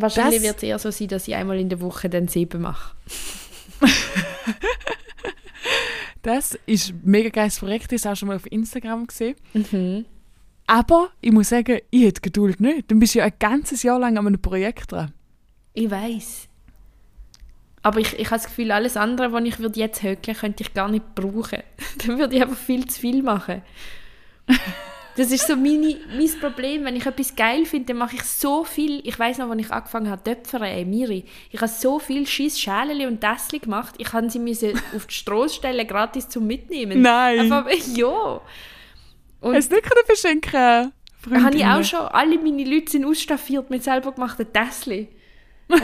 Wahrscheinlich 0.00 0.42
wird 0.42 0.56
es 0.56 0.62
eher 0.62 0.78
so 0.78 0.90
sein, 0.90 1.08
dass 1.08 1.28
ich 1.28 1.34
einmal 1.34 1.58
in 1.58 1.68
der 1.68 1.80
Woche 1.80 2.08
dann 2.08 2.28
sieben 2.28 2.62
mache. 2.62 2.94
Das 6.22 6.58
ist 6.66 6.90
ein 6.90 7.00
mega 7.04 7.30
geiles 7.30 7.58
Projekt, 7.58 7.92
das 7.92 8.04
hast 8.04 8.04
du 8.04 8.08
auch 8.10 8.16
schon 8.16 8.28
mal 8.28 8.36
auf 8.36 8.50
Instagram 8.50 9.06
gesehen. 9.06 9.36
Mhm. 9.54 10.04
Aber 10.66 11.10
ich 11.20 11.32
muss 11.32 11.48
sagen, 11.48 11.80
ich 11.90 12.04
hätte 12.04 12.20
Geduld 12.20 12.60
nicht. 12.60 12.90
Dann 12.90 13.00
bist 13.00 13.14
du 13.14 13.20
ja 13.20 13.24
ein 13.24 13.32
ganzes 13.38 13.82
Jahr 13.82 13.98
lang 13.98 14.18
an 14.18 14.26
einem 14.26 14.40
Projekt 14.40 14.92
dran. 14.92 15.12
Ich 15.72 15.90
weiß. 15.90 16.46
Aber 17.82 17.98
ich, 17.98 18.18
ich 18.18 18.26
habe 18.26 18.36
das 18.36 18.44
Gefühl, 18.44 18.70
alles 18.70 18.96
andere, 18.96 19.32
was 19.32 19.44
ich 19.44 19.58
würde 19.58 19.80
jetzt 19.80 20.02
hökeln 20.02 20.36
könnte 20.36 20.62
ich 20.62 20.74
gar 20.74 20.88
nicht 20.88 21.14
brauchen. 21.14 21.62
Dann 22.06 22.18
würde 22.18 22.36
ich 22.36 22.42
einfach 22.42 22.56
viel 22.56 22.86
zu 22.86 23.00
viel 23.00 23.22
machen. 23.22 23.62
Das 25.16 25.30
ist 25.30 25.46
so 25.46 25.56
meine, 25.56 25.96
mein 26.16 26.40
Problem. 26.40 26.84
Wenn 26.84 26.96
ich 26.96 27.06
etwas 27.06 27.34
geil 27.34 27.66
finde, 27.66 27.86
dann 27.88 27.98
mache 27.98 28.16
ich 28.16 28.22
so 28.22 28.64
viel. 28.64 29.00
Ich 29.04 29.18
weiß 29.18 29.38
noch, 29.38 29.50
als 29.50 29.60
ich 29.60 29.70
angefangen 29.70 30.10
habe, 30.10 30.22
Töpfern, 30.22 30.62
ey, 30.62 30.84
Miri, 30.84 31.24
ich 31.50 31.60
habe 31.60 31.70
so 31.70 31.98
viel 31.98 32.26
scheiß 32.26 32.58
Schälchen 32.58 33.08
und 33.08 33.20
Tässchen 33.20 33.60
gemacht. 33.60 33.94
Ich 33.98 34.12
habe 34.12 34.30
sie 34.30 34.38
müssen 34.38 34.72
auf 34.96 35.06
die 35.06 35.14
Straße 35.14 35.56
stellen, 35.56 35.86
gratis 35.86 36.28
zum 36.28 36.46
Mitnehmen. 36.46 37.02
Nein. 37.02 37.40
Einfach, 37.52 37.66
ja. 37.94 38.40
Und 39.40 39.54
Hast 39.54 39.70
du 39.70 39.76
nicht 39.76 39.88
können 39.88 40.06
verschenken 40.06 40.92
habe 41.26 41.34
ich 41.34 41.42
Freundinnen? 41.42 41.72
auch 41.72 41.84
schon. 41.84 42.00
Alle 42.00 42.38
meine 42.38 42.64
Leute 42.64 42.90
sind 42.92 43.04
ausstaffiert 43.04 43.70
mit 43.70 43.84
selber 43.84 44.12
gemachten 44.12 44.46
Tässchen. 44.52 45.08
äh, 45.68 45.76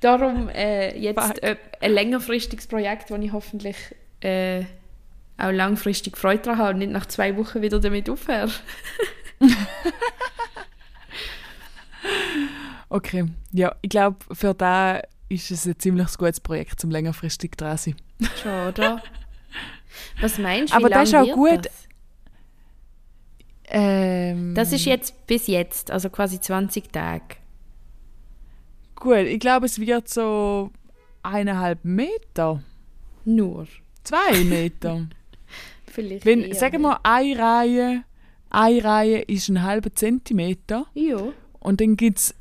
darum 0.00 0.48
äh, 0.48 0.96
jetzt 0.98 1.42
äh, 1.42 1.56
ein 1.80 1.92
längerfristiges 1.92 2.66
Projekt, 2.66 3.10
wo 3.10 3.16
ich 3.16 3.32
hoffentlich 3.32 3.76
äh, 4.20 4.64
auch 5.38 5.50
langfristig 5.50 6.16
Freude 6.16 6.42
daran 6.42 6.58
habe 6.58 6.70
und 6.72 6.78
nicht 6.78 6.92
nach 6.92 7.06
zwei 7.06 7.36
Wochen 7.36 7.62
wieder 7.62 7.80
damit 7.80 8.08
aufhöre. 8.10 8.50
Okay, 12.88 13.24
ja, 13.52 13.74
ich 13.80 13.88
glaube, 13.88 14.18
für 14.32 14.52
da 14.52 15.00
ist 15.30 15.50
es 15.50 15.66
ein 15.66 15.78
ziemlich 15.78 16.14
gutes 16.18 16.40
Projekt, 16.40 16.78
zum 16.78 16.90
längerfristig 16.90 17.52
dran 17.52 17.78
zu 17.78 17.90
sein. 17.90 17.96
Schon, 18.42 18.68
oder? 18.68 19.02
Was 20.20 20.36
meinst 20.38 20.72
du, 20.74 20.76
Aber 20.76 20.90
das 20.90 21.08
ist 21.08 21.14
auch 21.14 21.32
gut. 21.32 21.64
Das? 21.64 21.88
Ähm, 23.68 24.54
das 24.54 24.72
ist 24.72 24.84
jetzt 24.84 25.26
bis 25.26 25.46
jetzt, 25.46 25.90
also 25.90 26.10
quasi 26.10 26.38
20 26.38 26.92
Tage. 26.92 27.36
gut. 28.94 29.16
Ich 29.26 29.40
glaube, 29.40 29.64
es 29.64 29.78
wird 29.78 30.08
so 30.10 30.70
eineinhalb 31.22 31.82
Meter, 31.84 32.62
Nur. 33.24 33.66
zwei 34.04 34.44
Meter. 34.44 35.06
Vielleicht 35.92 36.24
Wenn, 36.24 36.42
eher 36.42 36.54
sagen 36.54 36.80
wir, 36.82 37.00
eine 37.04 37.38
Reihe, 37.38 38.04
eine 38.50 38.84
Reihe 38.84 39.18
ist 39.20 39.48
ein 39.48 39.62
halber 39.62 39.94
Zentimeter. 39.94 40.86
Ja. 40.94 41.18
und 41.60 41.80
dann 41.80 41.96
gibt 41.96 42.18
es 42.18 42.34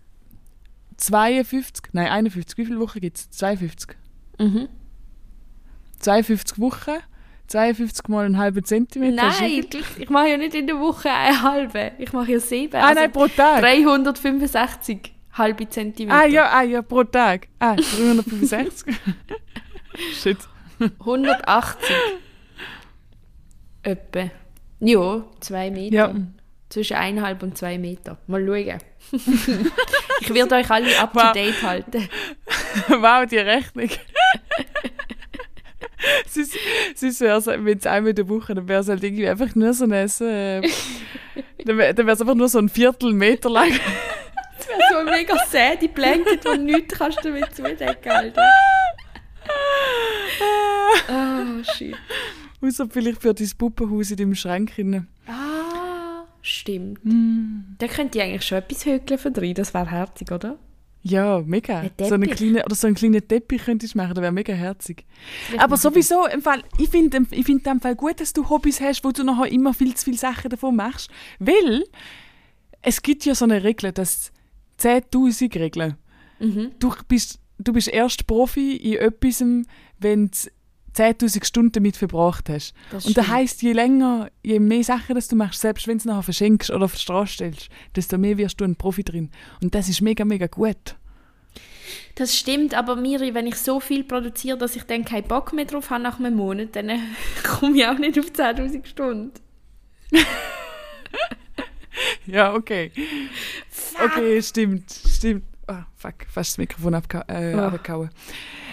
52, 0.97 1.93
nein 1.93 2.07
51, 2.07 2.57
wie 2.57 2.65
viele 2.65 2.79
Wochen 2.79 3.01
gibt 3.01 3.17
es? 3.17 3.29
52. 3.31 3.97
Mhm. 4.39 4.69
52 5.99 6.59
Wochen, 6.59 6.97
52 7.47 8.07
mal 8.07 8.25
einen 8.25 8.37
halben 8.37 8.63
Zentimeter. 8.63 9.15
Nein, 9.15 9.65
ich 9.97 10.09
mache 10.09 10.29
ja 10.29 10.37
nicht 10.37 10.55
in 10.55 10.67
der 10.67 10.79
Woche 10.79 11.11
eine 11.11 11.41
halbe. 11.41 11.91
Ich 11.99 12.13
mache 12.13 12.31
ja 12.31 12.39
sieben. 12.39 12.75
Ah 12.75 12.87
also 12.87 13.01
nein, 13.01 13.11
pro 13.11 13.27
Tag. 13.27 13.61
365. 13.61 15.13
halbe 15.33 15.67
Zentimeter. 15.67 16.17
Ah 16.17 16.25
ja, 16.25 16.49
ah 16.51 16.63
ja, 16.63 16.81
pro 16.81 17.03
Tag. 17.03 17.47
Ah, 17.59 17.75
365. 17.75 18.95
Shit. 20.21 20.37
180. 20.99 21.95
Etwa. 23.83 24.29
Ja, 24.79 25.23
zwei 25.39 25.69
Meter. 25.71 25.95
Ja. 25.95 26.15
Zwischen 26.69 26.95
eineinhalb 26.97 27.43
und 27.43 27.57
zwei 27.57 27.77
Meter. 27.77 28.17
Mal 28.27 28.45
schauen. 28.45 28.77
ich 30.21 30.33
werde 30.33 30.55
euch 30.55 30.69
alle 30.69 30.99
up 30.99 31.13
to 31.13 31.19
Wow. 31.19 31.33
date 31.33 31.61
halten. 31.63 32.09
wow, 32.87 33.25
die 33.25 33.37
Rechnung. 33.37 33.89
Sonst 36.27 36.55
sonst 36.95 37.21
wäre 37.21 37.37
es, 37.37 37.45
wenn 37.45 37.77
es 37.77 37.85
einmal 37.85 38.09
in 38.09 38.15
der 38.15 38.27
Woche, 38.27 38.55
dann 38.55 38.67
wäre 38.67 38.81
es 38.81 38.87
halt 38.89 39.03
irgendwie 39.03 39.27
einfach 39.29 39.53
nur 39.53 39.71
so 39.73 39.83
ein, 39.85 39.91
äh, 39.91 40.07
dann 41.63 41.77
wäre 41.77 42.11
es 42.11 42.21
einfach 42.21 42.33
nur 42.33 42.49
so 42.49 42.57
ein 42.57 42.69
Viertelmeter 42.69 43.51
lang. 43.51 43.69
Das 44.57 44.67
wäre 44.67 44.79
so 44.91 44.97
ein 44.97 45.05
mega 45.05 45.35
sadie 45.47 45.87
Blanket, 45.89 46.43
wo 46.43 46.53
nichts 46.55 46.97
kannst 46.97 47.19
du 47.23 47.29
damit 47.29 47.53
zudecken, 47.55 48.11
Alter. 48.11 48.49
Oh, 51.09 51.63
shit. 51.75 51.95
Außer 52.61 52.87
vielleicht 52.89 53.21
für 53.21 53.33
dein 53.33 53.49
Puppenhaus 53.57 54.11
in 54.11 54.17
deinem 54.17 54.35
Schrank. 54.35 54.73
Rein. 54.77 55.07
Ah, 55.27 56.25
stimmt. 56.41 57.03
Hm. 57.03 57.75
Da 57.79 57.87
könnte 57.87 58.17
ich 58.17 58.23
eigentlich 58.23 58.45
schon 58.45 58.59
etwas 58.59 58.85
häkeln 58.85 59.19
für 59.19 59.31
drei. 59.31 59.53
Das 59.53 59.73
wäre 59.73 59.89
herzig, 59.89 60.31
oder? 60.31 60.57
Ja, 61.03 61.41
mega. 61.43 61.79
Ein 61.79 61.91
So 61.99 62.13
eine 62.13 62.27
kleine, 62.27 62.63
oder 62.63 62.75
so 62.75 62.85
einen 62.85 62.95
kleinen 62.95 63.27
Teppich 63.27 63.65
könntest 63.65 63.95
du 63.95 63.97
machen, 63.97 64.13
das 64.13 64.21
wäre 64.21 64.31
mega 64.31 64.53
herzig. 64.53 65.05
Vielleicht 65.47 65.63
Aber 65.63 65.77
sowieso, 65.77 66.27
im 66.27 66.41
Fall, 66.41 66.63
ich 66.77 66.89
finde 66.89 67.25
ich 67.31 67.45
find 67.45 67.65
im 67.65 67.79
Fall 67.79 67.95
gut, 67.95 68.19
dass 68.19 68.33
du 68.33 68.47
Hobbys 68.47 68.79
hast, 68.81 69.03
wo 69.03 69.11
du 69.11 69.23
nachher 69.23 69.51
immer 69.51 69.73
viel 69.73 69.95
zu 69.95 70.05
viele 70.05 70.17
Sachen 70.17 70.49
davon 70.49 70.75
machst. 70.75 71.09
Weil 71.39 71.85
es 72.83 73.01
gibt 73.01 73.25
ja 73.25 73.33
so 73.33 73.45
eine 73.45 73.63
Regel, 73.63 73.91
dass 73.91 74.31
10.000 74.79 75.59
Regeln. 75.59 75.97
Mhm. 76.39 76.71
Du 76.77 76.93
bist, 77.07 77.39
du 77.57 77.73
bist 77.73 77.87
erst 77.87 78.27
Profi 78.27 78.75
in 78.75 78.97
etwas, 78.97 79.43
wenn 79.99 80.27
du 80.27 80.37
10.000 80.95 81.45
Stunden 81.45 81.71
damit 81.71 81.97
verbracht 81.97 82.49
hast. 82.49 82.73
Das 82.91 83.05
Und 83.05 83.17
das 83.17 83.27
heisst, 83.27 83.61
je 83.61 83.73
länger, 83.73 84.29
je 84.43 84.59
mehr 84.59 84.83
Sachen 84.83 85.15
dass 85.15 85.27
du 85.27 85.35
machst, 85.35 85.61
selbst 85.61 85.87
wenn 85.87 85.97
du 85.97 86.01
es 86.01 86.05
nachher 86.05 86.23
verschenkst 86.23 86.69
oder 86.71 86.85
auf 86.85 86.93
die 86.95 86.99
Straße 87.01 87.33
stellst, 87.33 87.69
desto 87.95 88.17
mehr 88.17 88.37
wirst 88.37 88.59
du 88.59 88.65
ein 88.65 88.75
Profi 88.75 89.03
drin. 89.03 89.29
Und 89.61 89.73
das 89.75 89.89
ist 89.89 90.01
mega, 90.01 90.25
mega 90.25 90.47
gut. 90.47 90.95
Das 92.15 92.37
stimmt, 92.37 92.73
aber 92.73 92.95
Miri, 92.95 93.33
wenn 93.33 93.47
ich 93.47 93.55
so 93.55 93.79
viel 93.79 94.03
produziere, 94.03 94.57
dass 94.57 94.75
ich 94.75 94.83
dann 94.83 95.05
keinen 95.05 95.27
Bock 95.27 95.53
mehr 95.53 95.65
drauf 95.65 95.89
habe 95.89 96.03
nach 96.03 96.19
einem 96.19 96.35
Monat, 96.35 96.75
dann 96.75 96.89
äh, 96.89 96.99
komme 97.43 97.77
ich 97.77 97.85
auch 97.85 97.97
nicht 97.97 98.19
auf 98.19 98.25
10'000 98.25 98.85
Stunden. 98.85 99.31
Ja, 102.25 102.53
okay. 102.53 102.91
Okay, 104.03 104.41
stimmt, 104.41 104.91
stimmt. 104.91 105.43
Ah, 105.67 105.85
fuck, 105.95 106.25
fast 106.29 106.53
das 106.53 106.57
Mikrofon 106.57 106.93
äh, 106.93 107.53
Oh. 107.55 107.59
abgehauen. 107.59 108.09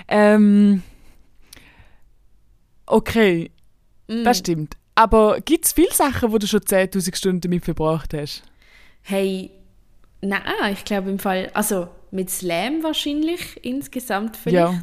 Ähm, 0.06 0.82
okay, 2.88 3.50
Mm. 4.10 4.24
das 4.24 4.38
stimmt. 4.38 4.74
Aber 4.94 5.40
gibt 5.42 5.66
es 5.66 5.72
viele 5.72 5.92
Sachen, 5.92 6.32
wo 6.32 6.38
du 6.38 6.46
schon 6.46 6.60
10.000 6.60 7.14
Stunden 7.14 7.40
damit 7.42 7.64
verbracht 7.64 8.14
hast? 8.14 8.42
Hey, 9.02 9.50
nein, 10.22 10.42
ich 10.72 10.84
glaube 10.84 11.10
im 11.10 11.18
Fall, 11.18 11.50
also 11.52 11.88
mit 12.10 12.30
Slam 12.30 12.82
wahrscheinlich 12.82 13.62
insgesamt 13.64 14.36
vielleicht. 14.36 14.54
Ja. 14.56 14.78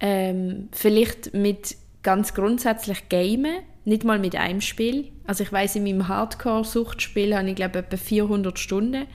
Ähm, 0.00 0.68
vielleicht 0.72 1.34
mit 1.34 1.76
ganz 2.02 2.32
grundsätzlich 2.34 3.08
Gamen, 3.08 3.58
nicht 3.84 4.04
mal 4.04 4.18
mit 4.18 4.36
einem 4.36 4.60
Spiel. 4.60 5.10
Also 5.26 5.44
ich 5.44 5.52
weiß 5.52 5.76
in 5.76 5.84
meinem 5.84 6.08
Hardcore-Suchtspiel 6.08 7.36
habe 7.36 7.50
ich 7.50 7.56
glaube 7.56 7.80
etwa 7.80 7.96
400 7.96 8.58
Stunden. 8.58 9.06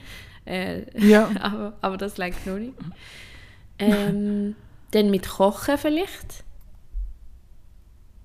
Äh, 0.44 0.82
Ja. 0.96 1.30
aber, 1.40 1.76
aber 1.80 1.96
das 1.96 2.16
langt 2.16 2.46
noch 2.46 2.58
nicht. 2.58 2.74
Ähm, 3.78 4.54
dann 4.92 5.10
mit 5.10 5.28
Kochen 5.28 5.78
vielleicht. 5.78 6.43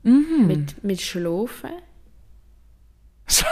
Mhm. 0.03 0.47
Mit, 0.47 0.83
mit 0.83 1.01
Schlafen. 1.01 1.71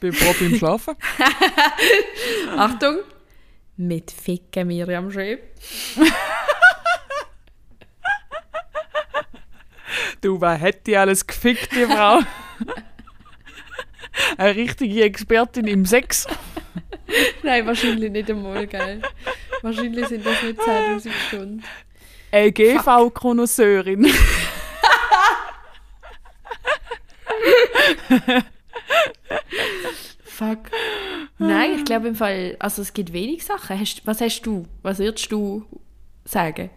Bin 0.00 0.12
Profi 0.12 0.46
im 0.46 0.56
Schlafen. 0.56 0.94
Achtung! 2.56 2.98
Mit 3.76 4.10
Ficken 4.10 4.68
Miriam 4.68 5.10
Schöb. 5.10 5.40
Du, 10.20 10.40
wer 10.40 10.54
hätte 10.54 10.80
die 10.86 10.96
alles 10.96 11.24
gefickt, 11.26 11.70
die 11.72 11.84
Frau? 11.84 12.20
Eine 14.36 14.56
richtige 14.56 15.04
Expertin 15.04 15.66
im 15.68 15.86
Sex. 15.86 16.26
Nein, 17.44 17.66
wahrscheinlich 17.66 18.10
nicht 18.10 18.28
einmal, 18.28 18.66
gell? 18.66 19.00
Wahrscheinlich 19.62 20.06
sind 20.08 20.26
das 20.26 20.42
nicht 20.42 20.60
10'000 20.60 21.10
Stunden. 21.28 21.64
Eine 22.32 22.52
Fuck. 30.24 30.58
Nein, 31.38 31.72
ich 31.76 31.84
glaube 31.84 32.08
im 32.08 32.14
Fall, 32.14 32.56
also 32.58 32.82
es 32.82 32.92
gibt 32.92 33.12
wenig 33.12 33.44
Sachen. 33.44 33.78
Hast, 33.78 34.02
was 34.06 34.20
hast 34.20 34.42
du? 34.42 34.66
Was 34.82 34.98
würdest 34.98 35.30
du 35.32 35.64
sagen? 36.24 36.70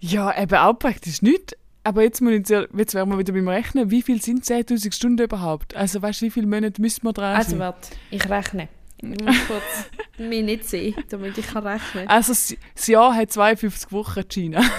Ja, 0.00 0.40
eben 0.40 0.54
auch 0.56 0.74
praktisch 0.74 1.22
nicht. 1.22 1.56
Aber 1.84 2.02
jetzt, 2.02 2.20
muss 2.20 2.32
ich, 2.32 2.48
jetzt 2.48 2.94
wären 2.94 3.08
wir 3.10 3.18
wieder 3.18 3.32
beim 3.32 3.48
Rechnen. 3.48 3.90
Wie 3.90 4.02
viel 4.02 4.22
sind 4.22 4.44
10.000 4.44 4.94
Stunden 4.94 5.24
überhaupt? 5.24 5.74
Also 5.74 6.00
weißt 6.00 6.22
du, 6.22 6.26
wie 6.26 6.30
viele 6.30 6.46
Monate 6.46 6.80
müssen 6.80 7.02
wir 7.04 7.12
dran 7.12 7.34
Also 7.36 7.50
sein? 7.50 7.58
warte, 7.58 7.90
ich 8.10 8.28
rechne. 8.30 8.68
Ich 8.98 9.20
muss 9.20 9.36
kurz 9.48 9.90
mich 10.18 10.44
nicht 10.44 10.64
sehen, 10.68 10.94
damit 11.08 11.36
ich 11.36 11.46
kann 11.48 11.66
rechnen 11.66 12.06
kann. 12.06 12.08
Also 12.08 12.32
das 12.32 12.86
Jahr 12.86 13.14
hat 13.16 13.32
52 13.32 13.90
Wochen, 13.92 14.22
Gina. 14.28 14.62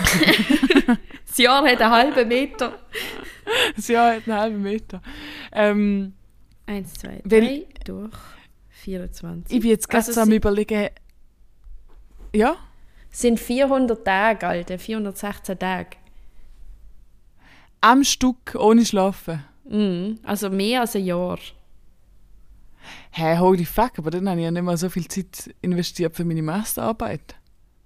Das 1.27 1.37
Jahr 1.39 1.65
hat 1.67 1.81
einen 1.81 1.91
halben 1.91 2.27
Meter. 2.27 2.77
Das 3.75 3.87
Jahr 3.87 4.15
hat 4.15 4.27
einen 4.27 4.37
halben 4.37 4.61
Meter. 4.61 5.01
Ähm, 5.51 6.13
Eins, 6.65 6.93
zwei, 6.93 7.19
Weil- 7.23 7.41
drei, 7.41 7.65
durch 7.85 8.13
24. 8.69 9.55
ich 9.55 9.61
bin 9.61 9.69
jetzt 9.69 9.89
gerade 9.89 9.97
Also 10.05 10.13
so 10.13 10.21
am 10.21 10.31
überlegen... 10.31 10.89
Ja? 12.33 12.55
Sind 13.11 13.39
400 13.39 14.03
Tage, 14.05 14.47
Alter. 14.47 14.79
416 14.79 15.59
Tage. 15.59 15.97
Am 17.81 18.03
Stück, 18.03 18.55
ohne 18.57 18.85
Schlafen. 18.85 19.43
Mhm. 19.65 20.19
Also 20.23 20.49
mehr 20.49 20.81
als 20.81 20.95
ein 20.95 21.05
Jahr. 21.05 21.37
Hey, 23.11 23.37
holy 23.37 23.65
fuck, 23.65 23.99
aber 23.99 24.09
dann 24.11 24.27
habe 24.27 24.39
ich 24.39 24.45
ja 24.45 24.51
nicht 24.51 24.63
mal 24.63 24.77
so 24.77 24.89
viel 24.89 25.07
Zeit 25.07 25.53
investiert 25.61 26.15
für 26.15 26.25
meine 26.25 26.41
Masterarbeit. 26.41 27.35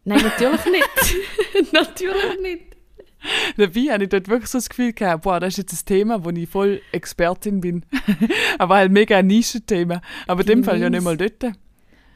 Nein, 0.05 0.22
natürlich 0.24 0.66
nicht. 0.66 1.72
natürlich 1.74 2.39
nicht. 2.41 2.76
Dabei 3.57 3.82
habe 3.91 4.03
ich 4.03 4.09
dort 4.09 4.28
wirklich 4.28 4.49
so 4.49 4.57
das 4.57 4.70
Gefühl 4.70 4.93
gehabt, 4.93 5.24
boah, 5.24 5.39
das 5.39 5.53
ist 5.53 5.57
jetzt 5.57 5.74
ein 5.82 5.86
Thema, 5.86 6.24
wo 6.24 6.30
ich 6.30 6.49
voll 6.49 6.82
Expertin 6.91 7.61
bin. 7.61 7.86
aber 8.57 8.76
halt 8.76 8.91
mega 8.91 9.18
ein 9.18 9.28
Nischenthema. 9.28 10.01
Aber 10.28 10.41
in 10.41 10.47
dem 10.47 10.63
Fall 10.63 10.80
ja 10.80 10.89
nicht 10.89 11.03
mal 11.03 11.18
dort. 11.18 11.53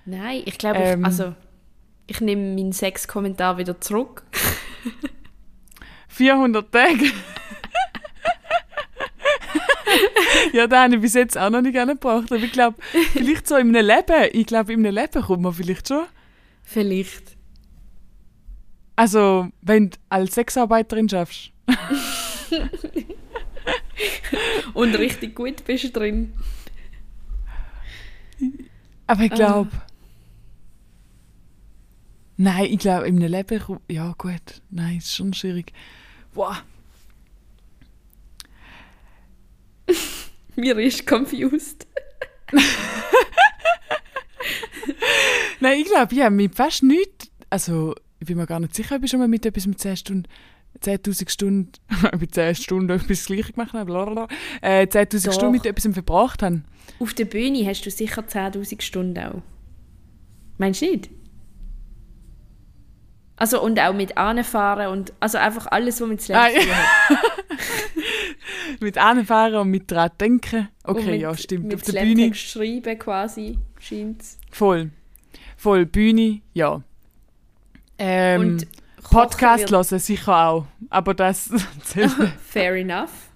Nein, 0.06 0.42
ich 0.46 0.58
glaube, 0.58 0.80
Ähm. 0.80 1.02
ich, 1.02 1.06
also 1.06 1.36
ich 2.08 2.22
nehme 2.22 2.56
meinen 2.56 2.72
Sexkommentar 2.74 3.58
wieder 3.58 3.80
zurück. 3.80 4.24
400 6.10 6.72
Tage. 6.72 7.06
ja, 10.54 10.68
da 10.68 10.84
habe 10.84 10.96
ich 10.96 11.02
bis 11.02 11.14
jetzt 11.14 11.38
auch 11.38 11.50
noch 11.50 11.62
nicht 11.62 11.78
angebracht. 11.78 12.32
Aber 12.32 12.44
ich 12.44 12.52
glaube, 12.52 12.78
vielleicht 13.14 13.48
so 13.48 13.56
in 13.56 13.76
einem 13.76 13.86
Leben, 13.86 14.30
ich 14.34 14.46
glaube, 14.46 14.74
in 14.74 14.86
einem 14.86 14.96
Leben 14.96 15.22
kommt 15.22 15.42
man 15.42 15.54
vielleicht 15.54 15.88
schon. 15.88 16.06
Vielleicht. 16.64 17.38
Also, 18.96 19.50
wenn 19.62 19.90
du 19.92 19.98
als 20.10 20.36
Sexarbeiterin 20.36 21.10
schaffst. 21.10 21.52
Und 24.74 24.96
richtig 24.98 25.36
gut 25.36 25.64
bist 25.66 25.84
du 25.86 25.90
drin. 25.90 26.34
Aber 29.08 29.24
ich 29.24 29.32
Ah. 29.34 29.36
glaube. 29.36 29.70
Nein, 32.38 32.66
ich 32.66 32.80
glaube, 32.80 33.08
in 33.08 33.18
einem 33.18 33.32
Leben. 33.32 33.80
Ja, 33.88 34.14
gut. 34.18 34.62
Nein, 34.72 34.98
ist 34.98 35.16
schon 35.16 35.34
schwierig. 35.34 35.74
Boah. 36.34 36.64
Mir 40.56 40.78
ist 40.80 41.06
confused. 41.06 41.86
Nein, 45.60 45.80
ich 45.82 45.86
glaube, 45.86 46.14
ich 46.14 46.22
habe 46.22 46.36
mit 46.36 46.56
fast 46.56 46.82
nichts. 46.84 47.30
Also, 47.50 47.94
ich 48.22 48.28
bin 48.28 48.38
mir 48.38 48.46
gar 48.46 48.60
nicht 48.60 48.76
sicher, 48.76 48.96
ob 48.96 49.04
ich 49.04 49.10
schon 49.10 49.20
mal 49.20 49.28
mit 49.28 49.46
etwas 49.46 49.66
mit 49.66 49.80
10 49.80 49.98
Stunden. 49.98 50.28
10.000 50.82 51.30
Stunden, 51.30 51.72
mit 52.20 52.34
10 52.34 52.56
Stunden 52.56 52.90
etwas 52.92 53.08
das 53.08 53.26
Gleiche 53.26 53.52
gemacht 53.52 53.74
habe, 53.74 53.86
blablabla, 53.86 54.28
äh, 54.62 54.86
10.000 54.86 55.26
Doch. 55.26 55.34
Stunden 55.34 55.52
mit 55.54 55.66
etwas 55.66 55.92
verbracht 55.94 56.42
habe. 56.44 56.62
Auf 57.00 57.14
der 57.14 57.26
Bühne 57.26 57.66
hast 57.68 57.82
du 57.86 57.92
sicher 57.92 58.22
10.000 58.22 58.82
Stunden 58.82 59.18
auch. 59.18 59.42
Meinst 60.58 60.82
du 60.82 60.86
nicht? 60.86 61.10
Also 63.36 63.62
und 63.62 63.80
auch 63.80 63.94
mit 63.94 64.18
anfahren 64.18 64.88
und 64.92 65.14
also 65.20 65.40
einfach 65.40 65.66
alles, 65.68 66.00
was 66.00 66.08
mit 66.08 66.30
Ah, 66.30 66.48
tun 66.48 66.58
hat. 66.72 67.20
Mit 68.80 68.98
anfahren 68.98 69.56
und 69.56 69.70
mit 69.70 69.92
dran 69.92 70.10
denken. 70.20 70.70
Okay, 70.84 71.12
mit, 71.12 71.22
ja, 71.22 71.36
stimmt. 71.36 71.66
Mit 71.66 71.76
Auf 71.76 71.82
der 71.84 72.02
Bühne 72.04 72.34
schreiben 72.34 72.98
quasi, 72.98 73.58
scheint's. 73.80 74.40
voll. 74.52 74.92
voll 75.58 75.86
Bühne, 75.86 76.42
ja. 76.54 76.82
Ähm, 78.04 78.42
Und 78.42 78.68
Podcast 79.04 79.70
hören 79.70 80.00
sicher 80.00 80.48
auch, 80.48 80.66
aber 80.90 81.14
das 81.14 81.52
zählt 81.84 82.18
nicht. 82.18 82.34
Fair 82.44 82.74
enough. 82.74 83.30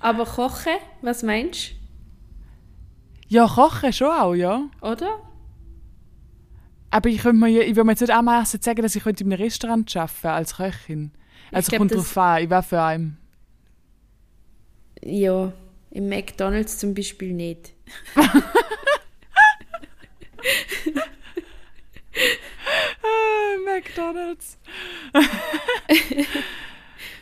Aber 0.00 0.24
kochen, 0.24 0.72
was 1.02 1.22
meinst 1.22 1.74
Ja, 3.28 3.46
kochen 3.46 3.92
schon 3.92 4.08
auch, 4.10 4.34
ja. 4.34 4.68
du? 4.80 4.86
Oder? 4.88 5.20
Aber 6.90 7.08
ich, 7.08 7.18
könnte 7.18 7.38
mir, 7.38 7.62
ich 7.62 7.76
würde 7.76 7.84
mir 7.84 7.92
jetzt 7.92 8.00
nicht 8.00 8.12
anmassen 8.12 8.60
sagen, 8.60 8.82
dass 8.82 8.96
ich 8.96 9.06
in 9.06 9.16
einem 9.16 9.32
Restaurant 9.32 9.96
arbeiten 9.96 10.26
als 10.26 10.56
Köchin. 10.56 11.12
Also 11.52 11.68
glaub, 11.68 11.78
kommt 11.78 11.94
drauf 11.94 12.16
an, 12.18 12.42
ich 12.42 12.50
wäre 12.50 12.62
für 12.64 12.82
einen. 12.82 13.18
Ja, 15.04 15.52
im 15.92 16.08
McDonalds 16.08 16.78
zum 16.78 16.92
Beispiel 16.92 17.34
nicht. 17.34 17.72
McDonalds. 23.74 24.58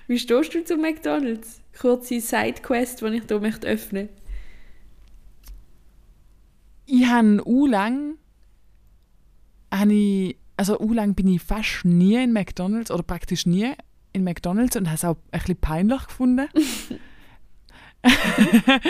Wie 0.07 0.19
stehst 0.19 0.55
du 0.55 0.65
zu 0.65 0.77
McDonalds? 0.77 1.61
Kurze 1.79 2.21
Sidequest, 2.21 3.03
die 3.03 3.07
ich 3.07 3.25
hier 3.29 3.41
möchte 3.41 3.67
öffnen 3.67 4.09
Ich 6.87 7.07
habe 7.07 7.43
u 7.47 7.67
lang, 7.67 8.17
habe 9.73 9.93
ich, 9.93 10.37
also 10.57 10.79
u 10.81 10.93
lang 10.93 11.15
bin 11.15 11.29
ich 11.29 11.43
fast 11.43 11.85
nie 11.85 12.23
in 12.23 12.33
McDonalds 12.33 12.91
oder 12.91 13.03
praktisch 13.03 13.47
nie 13.47 13.73
in 14.13 14.25
McDonalds 14.25 14.77
und 14.77 14.87
habe 14.87 14.97
es 14.97 15.05
auch 15.05 15.17
ein 15.33 15.41
bisschen 15.41 15.57
peinlich 15.57 16.07
gefunden. 16.07 16.49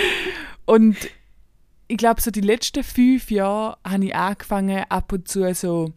und 0.67 0.97
ich 1.89 1.97
glaube, 1.97 2.21
so 2.21 2.31
die 2.31 2.41
letzten 2.41 2.83
fünf 2.83 3.31
Jahre 3.31 3.79
habe 3.85 4.05
ich 4.05 4.15
angefangen, 4.15 4.85
ab 4.89 5.13
und 5.13 5.29
zu 5.29 5.53
so 5.55 5.93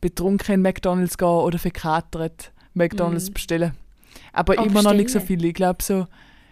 betrunken 0.00 0.54
in 0.56 0.62
McDonalds 0.62 1.16
gehen 1.18 1.28
oder 1.28 1.58
verkatert 1.58 2.52
McDonalds 2.74 3.28
Mhm. 3.30 3.34
bestellen. 3.34 3.72
Aber 4.32 4.54
Oh, 4.58 4.64
immer 4.64 4.82
noch 4.82 4.92
nicht 4.92 5.10
so 5.10 5.18
bestellen? 5.18 5.40
viel. 5.40 5.44
Ich 5.48 5.54
glaube, 5.54 5.82
so, 5.82 6.06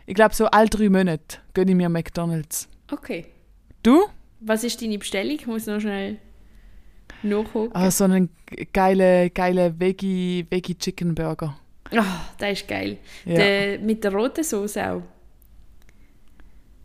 ich 0.06 0.16
so 0.32 0.46
alle 0.46 0.68
drei 0.68 0.88
Monate 0.88 1.38
gönne 1.52 1.70
ich 1.72 1.76
mir 1.76 1.88
McDonalds. 1.88 2.68
Okay. 2.90 3.26
Du? 3.82 4.04
Was 4.40 4.64
ist 4.64 4.80
deine 4.82 4.98
Bestellung? 4.98 5.34
Ich 5.36 5.46
muss 5.46 5.66
noch 5.66 5.80
schnell 5.80 6.18
nachgucken. 7.22 7.70
Ah, 7.74 7.90
so 7.90 8.04
einen 8.04 8.28
geile, 8.72 9.30
geile 9.30 9.78
Veggie, 9.78 10.46
Veggie 10.50 10.76
Chicken 10.76 11.14
Burger. 11.14 11.58
Ah, 11.94 12.04
der 12.40 12.52
ist 12.52 12.66
geil. 12.66 12.98
Ja. 13.24 13.34
Der, 13.34 13.78
mit 13.78 14.02
der 14.04 14.12
roten 14.12 14.42
Soße 14.44 14.90
auch. 14.90 15.02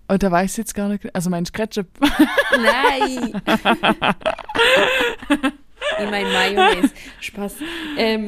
Und 0.08 0.24
da 0.24 0.32
weiß 0.32 0.52
ich 0.52 0.58
jetzt 0.58 0.74
gar 0.74 0.90
nicht. 0.90 1.14
Also 1.16 1.30
meinst 1.30 1.56
du 1.56 1.62
Ketchup? 1.62 1.88
Nein! 2.52 3.42
ich 6.00 6.10
meine 6.10 6.30
Mayonnaise. 6.30 6.94
Spaß. 7.22 7.56
Ähm, 7.98 8.28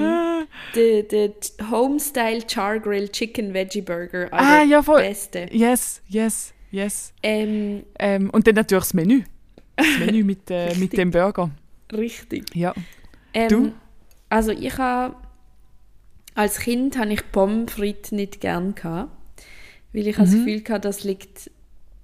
der, 0.76 1.04
der 1.04 1.32
Homestyle 1.70 2.42
Char 2.48 2.80
Grill 2.80 3.10
Chicken 3.10 3.54
Veggie 3.54 3.82
Burger. 3.82 4.28
Ah, 4.32 4.64
ja, 4.64 4.82
voll. 4.82 5.02
Beste. 5.02 5.48
yes, 5.52 6.02
yes, 6.08 6.54
yes. 6.72 7.14
Ähm, 7.24 7.84
Ähm, 8.00 8.30
und 8.30 8.48
dann 8.48 8.56
natürlich 8.56 8.84
das 8.84 8.94
Menü. 8.94 9.24
Das 9.76 9.88
Menü 10.00 10.24
mit, 10.26 10.50
äh, 10.50 10.76
mit 10.76 10.94
dem 10.98 11.12
Burger. 11.12 11.50
richtig. 11.94 12.56
Ja. 12.56 12.74
Ähm, 13.34 13.50
Du? 13.50 13.72
Also 14.30 14.52
ich 14.52 14.78
habe 14.78 15.16
als 16.36 16.60
Kind 16.60 16.98
habe 16.98 17.12
ich 17.14 17.32
Pommes 17.34 17.74
frites 17.74 18.12
nicht 18.14 18.40
gern 18.40 18.74
gehabt, 18.76 19.12
weil 19.94 20.08
ich 20.08 20.18
Mhm. 20.18 20.22
das 20.22 20.32
Gefühl 20.32 20.64
hatte, 20.70 20.80
das 20.88 21.04
liegt, 21.04 21.52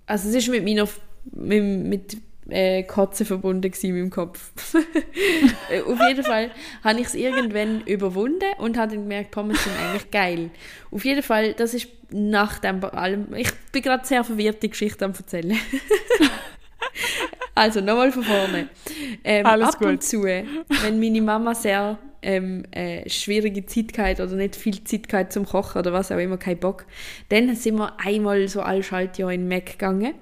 also 0.06 0.28
es 0.30 0.36
ist 0.36 0.50
mit 0.50 0.64
meiner 0.66 0.88
mit, 1.32 1.64
mit 1.64 2.18
äh, 2.50 2.84
Kotze 2.84 3.26
verbunden 3.26 3.72
mit 3.72 3.84
dem 3.84 4.10
Kopf. 4.10 4.52
Auf 4.74 6.00
jeden 6.08 6.24
Fall 6.24 6.52
habe 6.84 7.00
ich 7.00 7.08
es 7.08 7.16
irgendwann 7.16 7.82
überwunden 7.82 8.46
und 8.58 8.78
habe 8.78 8.94
dann 8.94 9.04
gemerkt, 9.04 9.32
Pommes 9.32 9.64
sind 9.64 9.74
eigentlich 9.80 10.12
geil. 10.12 10.50
Auf 10.92 11.06
jeden 11.06 11.24
Fall, 11.24 11.54
das 11.54 11.74
ist 11.74 11.88
nach 12.10 12.60
dem 12.60 12.84
allem, 12.84 13.34
ich 13.36 13.52
bin 13.72 13.82
gerade 13.82 14.06
sehr 14.06 14.24
verwirrt, 14.24 14.64
die 14.64 14.70
Geschichte 14.70 15.06
am 15.06 15.12
erzählen. 15.12 15.58
also 17.56 17.82
nochmal 17.82 18.12
von 18.12 18.24
vorne. 18.24 18.70
Ähm, 19.24 19.46
Alles 19.46 19.70
ab 19.70 19.82
und 19.82 19.92
gut. 19.92 20.04
zu, 20.04 20.24
wenn 20.24 21.00
meine 21.00 21.22
Mama 21.22 21.54
sehr 21.54 21.98
ähm, 22.22 22.64
äh, 22.72 23.08
schwierige 23.10 23.66
Zeit 23.66 23.94
gehabt 23.94 24.20
oder 24.20 24.36
nicht 24.36 24.56
viel 24.56 24.84
Zeit 24.84 25.10
gehabt 25.10 25.34
zum 25.34 25.46
Kochen 25.46 25.80
oder 25.80 25.94
was 25.94 26.12
auch 26.12 26.18
immer, 26.18 26.38
kein 26.38 26.58
Bock, 26.58 26.86
dann 27.30 27.56
sind 27.56 27.78
wir 27.78 28.00
einmal 28.00 28.48
so 28.48 28.62
alle 28.62 28.84
Schaltjahr 28.84 29.32
in 29.32 29.42
den 29.42 29.50
Mac 29.50 29.66
gegangen. 29.66 30.14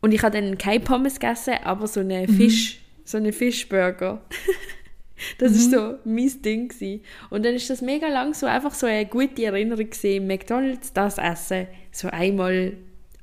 Und 0.00 0.12
ich 0.14 0.22
habe 0.22 0.40
dann 0.40 0.56
kein 0.58 0.82
Pommes 0.84 1.18
gegessen, 1.18 1.54
aber 1.64 1.86
so 1.86 2.00
Mhm. 2.02 2.10
einen 2.10 2.28
Fisch, 2.28 2.80
so 3.04 3.16
einen 3.16 3.32
Fischburger. 3.32 4.22
das 5.38 5.52
Mhm. 5.52 5.56
ist 5.58 5.70
so 5.72 5.94
mein 6.04 6.42
Ding 6.42 6.68
gewesen. 6.68 7.02
Und 7.30 7.44
dann 7.44 7.54
ist 7.54 7.68
das 7.70 7.82
mega 7.82 8.06
lang 8.08 8.34
so 8.34 8.46
einfach 8.46 8.74
so 8.74 8.86
eine 8.86 9.06
gute 9.06 9.44
Erinnerung 9.44 9.90
gesehen, 9.90 10.26
McDonald's 10.26 10.92
das 10.92 11.18
essen, 11.18 11.66
so 11.90 12.08
einmal 12.08 12.74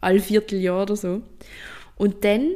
alle 0.01 0.19
Vierteljahr 0.19 0.83
oder 0.83 0.95
so. 0.95 1.21
Und 1.95 2.23
dann 2.25 2.55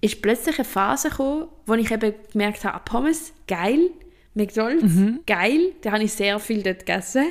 ist 0.00 0.22
plötzlich 0.22 0.56
eine 0.58 0.64
Phase 0.64 1.10
gekommen, 1.10 1.48
wo 1.66 1.74
ich 1.74 1.90
eben 1.90 2.14
gemerkt 2.32 2.64
habe, 2.64 2.74
ah, 2.76 2.78
Pommes, 2.78 3.32
geil, 3.46 3.90
McDonald's, 4.34 4.94
Mhm. 4.94 5.20
geil, 5.26 5.72
da 5.82 5.92
habe 5.92 6.04
ich 6.04 6.12
sehr 6.12 6.38
viel 6.38 6.62
dort 6.62 6.86
gegessen. 6.86 7.26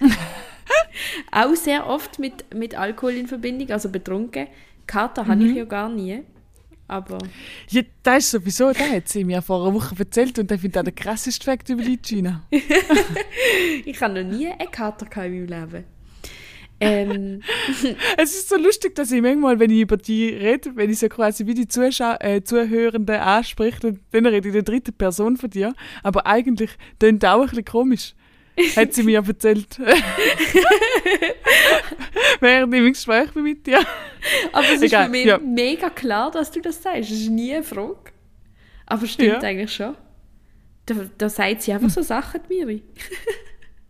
Auch 1.32 1.54
sehr 1.54 1.86
oft 1.86 2.18
mit, 2.18 2.54
mit 2.54 2.74
Alkohol 2.76 3.12
in 3.14 3.26
Verbindung, 3.26 3.70
also 3.70 3.88
betrunken. 3.88 4.48
Kater 4.88 5.24
habe 5.28 5.36
Mhm. 5.40 5.50
ich 5.50 5.56
ja 5.56 5.64
gar 5.64 5.88
nie. 5.88 6.22
Aber 6.90 7.18
ja. 7.68 7.82
Das 8.02 8.24
ist 8.24 8.30
sowieso, 8.30 8.72
der 8.72 8.90
hat 8.96 9.08
sie 9.08 9.22
mir 9.22 9.42
vor 9.42 9.62
einer 9.62 9.74
Woche 9.74 9.94
erzählt 9.98 10.38
und 10.38 10.50
ich 10.50 10.60
finde 10.60 10.72
das 10.74 10.84
der 10.84 10.94
krasseste 10.94 11.44
Fakt 11.44 11.68
über 11.68 11.82
die 11.82 11.98
Gina. 11.98 12.42
ich 13.84 14.00
habe 14.00 14.24
noch 14.24 14.36
nie 14.36 14.48
einen 14.48 14.70
Kater 14.70 15.06
in 15.26 15.46
meinem 15.46 15.46
Leben. 15.70 15.84
Ähm, 16.80 17.42
Es 18.16 18.34
ist 18.34 18.48
so 18.48 18.56
lustig, 18.56 18.94
dass 18.94 19.10
ich 19.12 19.20
manchmal, 19.20 19.58
wenn 19.58 19.70
ich 19.70 19.80
über 19.80 19.96
die 19.96 20.28
rede, 20.28 20.70
wenn 20.76 20.88
ich 20.90 20.98
so 21.00 21.08
quasi 21.08 21.44
wie 21.46 21.54
die 21.54 21.66
Zuschau 21.68 22.14
äh, 22.20 22.42
Zuhörenden 22.42 23.16
anspreche, 23.16 23.80
dann, 23.80 24.00
dann 24.12 24.26
rede 24.26 24.48
ich 24.48 24.54
in 24.54 24.64
der 24.64 24.72
dritten 24.72 24.92
Person 24.94 25.36
von 25.36 25.50
dir. 25.50 25.74
Aber 26.02 26.26
eigentlich 26.26 26.70
klingt 26.98 27.22
das 27.22 27.34
auch 27.34 27.40
ein 27.42 27.48
bisschen 27.48 27.64
komisch. 27.64 28.14
Hat 28.76 28.94
sie 28.94 29.02
mir 29.02 29.22
erzählt. 29.26 29.78
Während 32.40 32.74
ich 32.74 32.80
im 32.80 32.92
Gespräch 32.92 33.30
bin 33.32 33.42
mit 33.44 33.66
dir. 33.66 33.80
aber 34.52 34.66
es 34.66 34.72
ist 34.74 34.82
Egal, 34.82 35.04
für 35.06 35.10
mich 35.10 35.24
ja. 35.26 35.38
mega 35.38 35.90
klar, 35.90 36.30
dass 36.30 36.50
du 36.50 36.60
das 36.60 36.82
sagst. 36.82 37.10
Das 37.10 37.18
ist 37.18 37.30
nie 37.30 37.54
eine 37.54 37.62
Frage. 37.62 37.96
Aber 38.86 39.06
stimmt 39.06 39.42
Ja. 39.42 39.48
eigentlich 39.48 39.74
schon. 39.74 39.94
Da, 40.86 40.94
da 41.18 41.28
sagt 41.28 41.62
sie 41.62 41.72
einfach 41.72 41.90
so 41.90 42.02
Sachen, 42.02 42.40
die 42.48 42.54
Miri. 42.54 42.82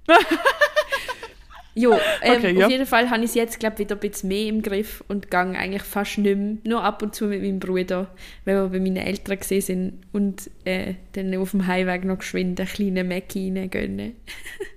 Jo, 1.78 1.92
ähm, 2.22 2.36
Okay, 2.36 2.52
auf 2.52 2.58
ja. 2.58 2.68
jeden 2.68 2.86
Fall 2.86 3.08
habe 3.08 3.20
ich 3.20 3.30
es 3.30 3.34
jetzt, 3.34 3.60
glaube 3.60 3.78
wieder 3.78 3.94
ein 3.94 4.00
bisschen 4.00 4.28
mehr 4.28 4.46
im 4.46 4.62
Griff 4.62 5.04
und 5.06 5.30
gehe 5.30 5.40
eigentlich 5.40 5.82
fast 5.82 6.18
nicht 6.18 6.36
mehr. 6.36 6.56
Nur 6.64 6.82
ab 6.82 7.02
und 7.02 7.14
zu 7.14 7.26
mit 7.26 7.40
meinem 7.40 7.60
Bruder, 7.60 8.08
wenn 8.44 8.56
wir 8.56 8.68
bei 8.68 8.80
meinen 8.80 8.96
Eltern 8.96 9.38
gesehen 9.38 9.60
sind 9.60 9.92
und 10.12 10.50
äh, 10.64 10.94
dann 11.12 11.34
auf 11.36 11.52
dem 11.52 11.66
Heimweg 11.66 12.04
noch 12.04 12.18
geschwind 12.18 12.58
einen 12.58 12.68
kleinen 12.68 13.08
Mackie 13.08 13.52
reingönnen. 13.56 14.16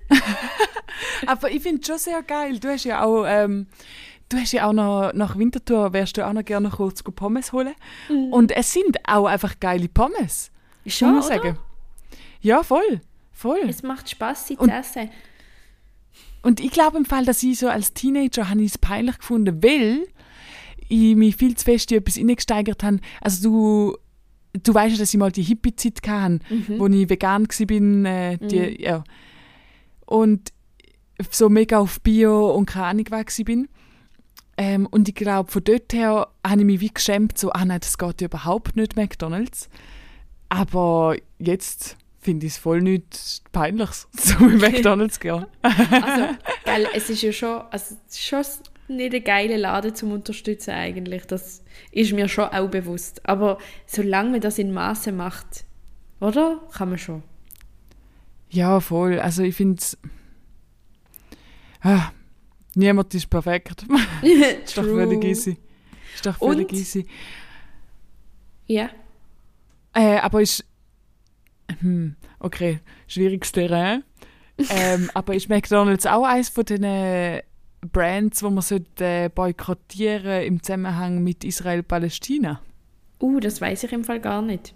Aber 1.26 1.50
ich 1.50 1.62
finde 1.62 1.80
es 1.80 1.88
schon 1.88 1.98
sehr 1.98 2.22
geil. 2.22 2.58
Du 2.60 2.68
hast 2.68 2.84
ja 2.84 3.02
auch, 3.02 3.24
ähm, 3.26 3.66
du 4.28 4.36
hast 4.36 4.52
ja 4.52 4.68
auch 4.68 4.72
noch 4.72 5.12
nach 5.12 5.36
Winterthur, 5.36 5.92
wärst 5.92 6.16
du 6.16 6.26
auch 6.26 6.32
noch 6.32 6.44
gerne 6.44 6.70
kurz 6.70 7.02
Pommes 7.02 7.52
holen. 7.52 7.74
Und 8.30 8.52
es 8.52 8.72
sind 8.72 8.96
auch 9.08 9.26
einfach 9.26 9.58
geile 9.58 9.88
Pommes. 9.88 10.52
Schon, 10.86 11.16
muss 11.16 11.28
sagen. 11.28 11.58
Ja, 12.40 12.62
voll. 12.62 13.00
Voll. 13.32 13.60
Es 13.68 13.82
macht 13.82 14.08
Spaß, 14.08 14.46
sie 14.46 14.56
zu 14.56 14.64
essen. 14.64 15.10
Und 16.42 16.60
ich 16.60 16.70
glaube 16.70 16.98
im 16.98 17.04
Fall, 17.04 17.24
dass 17.24 17.42
ich 17.42 17.58
so 17.58 17.68
als 17.68 17.94
Teenager 17.94 18.48
habe 18.48 18.62
ich 18.62 18.72
es 18.72 18.78
peinlich 18.78 19.18
gefunden, 19.18 19.62
weil 19.62 20.06
ich 20.88 21.16
mich 21.16 21.36
viel 21.36 21.56
zu 21.56 21.64
fest 21.64 21.90
in 21.92 21.98
etwas 21.98 22.16
hineingesteigert 22.16 22.82
habe. 22.82 22.98
Also 23.20 23.48
du, 23.48 23.96
du 24.62 24.74
weißt 24.74 24.94
ja, 24.94 25.00
dass 25.00 25.14
ich 25.14 25.18
mal 25.18 25.32
die 25.32 25.42
Hippie-Zeit 25.42 26.06
hatte, 26.06 26.40
wo 26.78 26.86
ich 26.88 27.08
vegan 27.08 27.46
war. 27.46 28.12
Äh, 28.12 28.38
die, 28.38 28.82
ja. 28.82 29.04
Und 30.04 30.52
so 31.30 31.48
mega 31.48 31.78
auf 31.78 32.00
Bio 32.00 32.50
und 32.50 32.66
keine 32.66 32.86
Ahnung 32.86 33.06
was 33.10 33.36
bin. 33.44 33.68
Ähm, 34.56 34.86
und 34.86 35.08
ich 35.08 35.14
glaube, 35.14 35.50
von 35.50 35.64
dort 35.64 35.92
her 35.92 36.28
habe 36.46 36.60
ich 36.60 36.66
mich 36.66 36.80
wie 36.80 36.92
geschämt, 36.92 37.38
so, 37.38 37.52
ah 37.52 37.64
nein, 37.64 37.80
das 37.80 37.96
geht 37.96 38.20
ja 38.20 38.26
überhaupt 38.26 38.76
nicht, 38.76 38.96
McDonalds. 38.96 39.70
Aber 40.48 41.16
jetzt 41.38 41.96
finde 42.22 42.46
ich 42.46 42.52
es 42.52 42.58
voll 42.58 42.80
nicht 42.80 43.42
peinlich, 43.52 43.90
so 44.12 44.38
mit 44.44 44.60
McDonalds 44.60 45.20
gehen. 45.20 45.44
Also, 45.60 46.34
geil, 46.64 46.86
es 46.94 47.10
ist 47.10 47.22
ja 47.22 47.32
schon, 47.32 47.60
also, 47.70 47.96
schon 48.10 48.44
nicht 48.88 49.14
ein 49.14 49.24
geiler 49.24 49.58
Laden 49.58 49.94
zum 49.94 50.12
Unterstützen 50.12 50.70
eigentlich. 50.70 51.26
Das 51.26 51.62
ist 51.90 52.12
mir 52.12 52.28
schon 52.28 52.46
auch 52.46 52.68
bewusst. 52.68 53.26
Aber 53.28 53.58
solange 53.86 54.30
man 54.30 54.40
das 54.40 54.58
in 54.58 54.72
Maße 54.72 55.12
macht, 55.12 55.64
oder? 56.20 56.60
Kann 56.72 56.90
man 56.90 56.98
schon. 56.98 57.22
Ja, 58.50 58.80
voll. 58.80 59.18
Also 59.18 59.42
ich 59.42 59.54
finde 59.56 59.80
es... 59.80 59.98
Ah, 61.80 62.10
niemand 62.74 63.14
ist 63.14 63.28
perfekt. 63.30 63.86
ist 64.22 64.76
doch 64.76 64.84
völlig 64.84 65.24
easy. 65.24 65.56
Ist 66.14 66.26
doch 66.26 66.38
völlig 66.38 66.70
Und? 66.70 66.78
easy. 66.78 67.06
Ja. 68.66 68.90
Äh, 69.94 70.18
aber 70.18 70.42
ist, 70.42 70.64
hm, 71.80 72.16
okay, 72.38 72.80
schwieriges 73.06 73.52
Terrain. 73.52 74.04
ähm, 74.70 75.10
aber 75.14 75.34
ist 75.34 75.48
McDonalds 75.48 76.06
auch 76.06 76.24
eines 76.24 76.48
von 76.48 76.64
den 76.64 77.42
Brands, 77.90 78.42
wo 78.42 78.50
man 78.50 78.62
sollte, 78.62 79.04
äh, 79.04 79.28
boykottieren 79.28 80.42
im 80.42 80.62
Zusammenhang 80.62 81.22
mit 81.22 81.44
Israel-Palästina? 81.44 82.60
Uh, 83.20 83.40
das 83.40 83.60
weiß 83.60 83.84
ich 83.84 83.92
im 83.92 84.04
Fall 84.04 84.20
gar 84.20 84.42
nicht. 84.42 84.74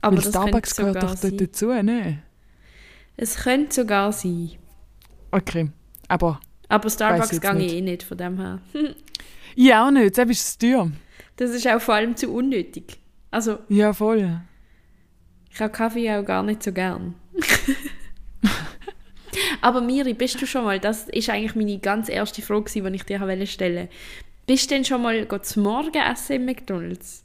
Aber 0.00 0.16
Weil 0.16 0.24
Starbucks 0.24 0.76
gehört 0.76 0.96
doch 0.96 1.08
dort 1.08 1.18
sein. 1.18 1.36
dazu, 1.36 1.66
ne? 1.68 2.22
Es 3.16 3.36
könnte 3.36 3.74
sogar 3.74 4.12
sein. 4.12 4.52
Okay, 5.30 5.70
aber 6.08 6.40
Aber 6.68 6.90
Starbucks 6.90 7.40
gehe 7.40 7.58
ich 7.58 7.72
eh 7.74 7.80
nicht 7.80 8.02
von 8.02 8.18
dem 8.18 8.38
her. 8.38 8.60
ich 9.56 9.74
auch 9.74 9.90
nicht, 9.90 10.14
selbst 10.14 10.40
ist 10.40 10.48
es 10.48 10.58
teuer. 10.58 10.90
Das 11.36 11.50
ist 11.50 11.66
auch 11.66 11.80
vor 11.80 11.94
allem 11.94 12.16
zu 12.16 12.32
unnötig. 12.32 12.98
Also, 13.30 13.58
Ja, 13.68 13.92
voll. 13.92 14.40
Ich 15.54 15.60
habe 15.60 15.72
Kaffee 15.72 16.10
auch 16.10 16.24
gar 16.24 16.42
nicht 16.42 16.64
so 16.64 16.72
gern. 16.72 17.14
Aber 19.60 19.80
Miri, 19.80 20.12
bist 20.12 20.42
du 20.42 20.46
schon 20.46 20.64
mal, 20.64 20.80
das 20.80 21.08
ist 21.08 21.30
eigentlich 21.30 21.54
meine 21.54 21.78
ganz 21.78 22.08
erste 22.08 22.42
Frage, 22.42 22.70
die 22.70 22.96
ich 22.96 23.04
dir 23.04 23.20
wollte 23.20 23.46
stellen 23.46 23.88
Bist 24.46 24.70
du 24.70 24.74
denn 24.74 24.84
schon 24.84 25.02
mal 25.02 25.26
zum 25.42 25.62
Morgen 25.62 25.94
essen 25.94 26.36
im 26.36 26.44
McDonalds? 26.44 27.24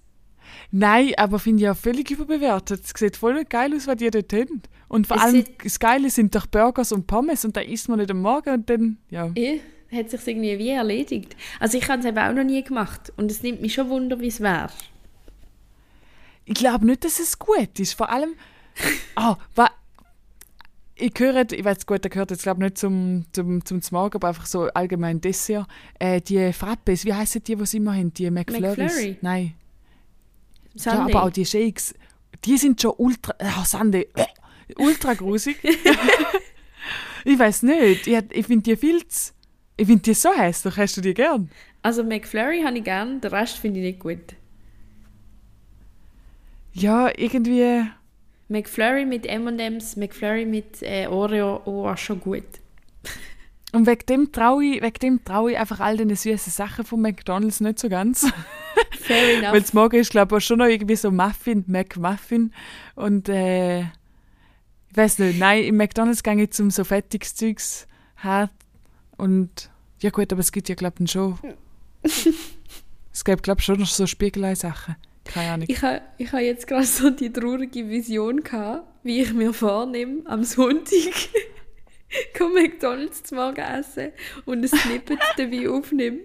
Nein, 0.71 1.13
aber 1.17 1.39
finde 1.39 1.61
ich 1.61 1.63
ja 1.63 1.73
völlig 1.73 2.11
überbewertet. 2.11 2.81
Es 2.85 2.93
sieht 2.95 3.17
voll 3.17 3.43
geil 3.45 3.73
aus, 3.75 3.87
was 3.87 3.97
die 3.97 4.11
dort 4.11 4.31
haben. 4.31 4.61
Und 4.87 5.07
vor 5.07 5.17
Es 5.17 5.23
allem, 5.23 5.43
das 5.63 5.79
Geile 5.79 6.09
sind 6.11 6.35
doch 6.35 6.45
Burgers 6.45 6.91
und 6.91 7.07
Pommes 7.07 7.45
und 7.45 7.57
da 7.57 7.61
isst 7.61 7.89
man 7.89 7.97
nicht 7.99 8.11
am 8.11 8.21
Morgen 8.21 8.53
und 8.53 8.69
dann, 8.69 8.97
ja. 9.09 9.31
Eh, 9.35 9.59
hat 9.91 10.11
sich 10.11 10.27
irgendwie 10.27 10.57
wie 10.59 10.69
erledigt. 10.69 11.35
Also 11.59 11.79
ich 11.79 11.89
habe 11.89 11.99
es 11.99 12.05
eben 12.05 12.17
auch 12.17 12.33
noch 12.33 12.43
nie 12.43 12.63
gemacht 12.63 13.11
und 13.17 13.31
es 13.31 13.41
nimmt 13.41 13.61
mich 13.61 13.73
schon 13.73 13.89
Wunder, 13.89 14.19
wie 14.19 14.27
es 14.27 14.39
wäre. 14.39 14.69
Ich 16.49 16.55
glaube 16.55 16.83
nicht, 16.87 17.05
dass 17.05 17.19
es 17.19 17.37
gut 17.37 17.79
ist. 17.79 17.93
Vor 17.93 18.09
allem, 18.09 18.33
wa, 19.55 19.69
ich 20.95 21.13
höre, 21.15 21.51
ich 21.51 21.63
weiß 21.63 21.85
gut, 21.85 22.03
der 22.03 22.09
gehört 22.09 22.31
jetzt 22.31 22.41
glaube 22.41 22.63
nicht 22.63 22.75
zum, 22.75 23.25
zum, 23.33 23.63
zum 23.63 23.81
Morgen, 23.91 24.15
aber 24.15 24.29
einfach 24.29 24.47
so 24.47 24.63
allgemein 24.63 25.21
Dessert. 25.21 25.67
Äh, 25.99 26.21
die 26.21 26.51
Frappes, 26.51 27.05
wie 27.05 27.13
heißen 27.13 27.43
die, 27.43 27.55
die 27.55 27.65
sie 27.67 27.77
immer 27.77 27.93
haben? 27.93 28.11
Die 28.15 28.31
McFlurries? 28.31 28.77
McFlurry? 28.77 29.17
Nein. 29.21 29.53
Ja, 30.73 30.93
Sunday. 30.93 31.13
aber 31.13 31.23
auch 31.23 31.29
die 31.29 31.45
Shakes, 31.45 31.93
die 32.43 32.57
sind 32.57 32.81
schon 32.81 32.93
ultra, 32.97 33.35
oh, 33.39 33.63
Sunday, 33.63 34.07
äh, 34.15 34.25
ultra 34.77 35.13
grusig. 35.13 35.57
ich 37.25 37.37
weiß 37.37 37.61
nicht, 37.61 38.07
ich, 38.07 38.23
ich 38.31 38.47
finde 38.47 38.63
die 38.63 38.75
viel 38.75 39.07
zu, 39.07 39.33
ich 39.77 39.85
finde 39.85 40.01
die 40.01 40.15
so 40.15 40.33
hässlich, 40.33 40.75
hast 40.77 40.97
du 40.97 41.01
die 41.01 41.13
gern? 41.13 41.51
Also 41.83 42.03
McFlurry 42.03 42.63
habe 42.63 42.79
ich 42.79 42.83
gern, 42.83 43.21
den 43.21 43.31
Rest 43.31 43.57
finde 43.57 43.81
ich 43.81 43.85
nicht 43.85 43.99
gut. 43.99 44.35
Ja, 46.73 47.11
irgendwie, 47.15 47.83
McFlurry 48.49 49.05
mit 49.05 49.27
M&M's, 49.27 49.95
McFlurry 49.95 50.45
mit 50.45 50.81
äh, 50.81 51.05
Oreo, 51.07 51.61
oh, 51.65 51.95
schon 51.95 52.19
gut. 52.19 52.43
und 53.71 53.85
wegen 53.85 54.05
dem 54.07 54.31
traue 54.31 54.65
ich, 54.65 54.81
wegen 54.81 54.99
dem 54.99 55.23
traue 55.23 55.51
ich 55.51 55.57
einfach 55.57 55.79
all 55.79 55.97
den 55.97 56.13
süßen 56.13 56.51
Sachen 56.51 56.83
von 56.83 56.99
McDonalds 56.99 57.59
nicht 57.59 57.77
so 57.77 57.89
ganz. 57.89 58.27
Fair 58.91 59.37
enough. 59.37 59.53
Weil 59.53 59.63
morgen 59.73 59.97
ist, 59.97 60.09
glaube 60.09 60.39
ich, 60.39 60.45
schon 60.45 60.57
noch 60.57 60.65
irgendwie 60.65 60.95
so 60.95 61.11
Muffin, 61.11 61.63
McMuffin. 61.67 62.51
Und 62.95 63.29
äh, 63.29 63.81
ich 63.81 64.95
weiß 64.95 65.19
nicht, 65.19 65.37
nein, 65.37 65.63
im 65.65 65.77
McDonalds 65.77 66.23
gehe 66.23 66.41
ich 66.41 66.49
zum 66.49 66.71
so 66.71 66.83
fettiges 66.83 67.35
Zeugs 67.35 67.87
her. 68.15 68.49
Und 69.15 69.69
ja 69.99 70.09
gut, 70.09 70.31
aber 70.31 70.39
es 70.39 70.51
gibt 70.51 70.69
ja, 70.69 70.75
glaube 70.75 71.03
ich, 71.03 71.11
schon. 71.11 71.37
es 72.01 73.23
gibt, 73.23 73.43
glaube 73.43 73.59
ich, 73.59 73.65
schon 73.65 73.79
noch 73.79 73.85
so 73.85 74.07
Spiegelei-Sachen. 74.07 74.95
Keine 75.29 75.51
Ahnung. 75.51 75.67
Ich 75.69 75.81
habe 75.83 76.01
ich 76.17 76.31
ha 76.31 76.39
jetzt 76.39 76.65
gerade 76.65 76.85
so 76.85 77.11
die 77.11 77.31
traurige 77.31 77.87
Vision 77.87 78.43
gehabt, 78.43 78.87
wie 79.03 79.21
ich 79.21 79.31
mir 79.31 79.53
vornehme, 79.53 80.23
am 80.25 80.43
Sonntag 80.43 81.13
komm 82.37 82.53
McDonalds 82.53 83.21
zum 83.23 83.37
Morgen 83.37 83.61
essen 83.61 84.11
und 84.45 84.63
ein 84.63 84.67
Snippet 84.67 85.19
dabei 85.37 85.69
aufnehme. 85.69 86.21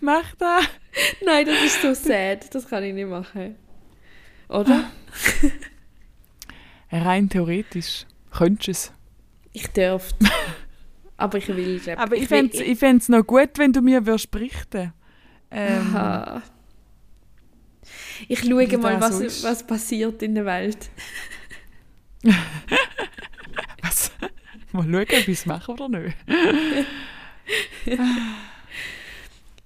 Mach 0.00 0.34
das! 0.36 0.66
Nein, 1.24 1.46
das 1.46 1.64
ist 1.64 1.82
so 1.82 1.94
sad. 1.94 2.54
Das 2.54 2.68
kann 2.68 2.84
ich 2.84 2.94
nicht 2.94 3.08
machen. 3.08 3.56
Oder? 4.48 4.88
Rein 6.92 7.28
theoretisch. 7.28 8.06
Könntest 8.30 8.66
du 8.66 8.70
es. 8.70 8.92
Ich 9.52 9.66
dürfte. 9.68 10.26
Aber 11.16 11.38
ich 11.38 11.48
will, 11.48 11.80
glaub, 11.80 11.98
Aber 11.98 12.14
ich 12.14 12.28
fände 12.28 12.64
es 12.64 12.78
fänd's 12.78 13.08
noch 13.08 13.26
gut, 13.26 13.50
wenn 13.56 13.72
du 13.72 13.80
mir 13.80 14.06
würdest 14.06 14.30
berichten 14.30 14.92
ähm, 15.50 15.94
Aha. 15.96 16.42
Ich 18.28 18.40
schaue 18.40 18.78
mal, 18.78 19.00
was, 19.00 19.42
was 19.44 19.66
passiert 19.66 20.22
in 20.22 20.34
der 20.34 20.44
Welt. 20.46 20.88
was? 23.82 24.10
Mal 24.72 24.82
schauen, 24.82 24.94
ob 25.02 25.10
ich 25.12 25.28
es 25.28 25.46
mache 25.46 25.72
oder 25.72 25.88
nicht. 25.88 26.16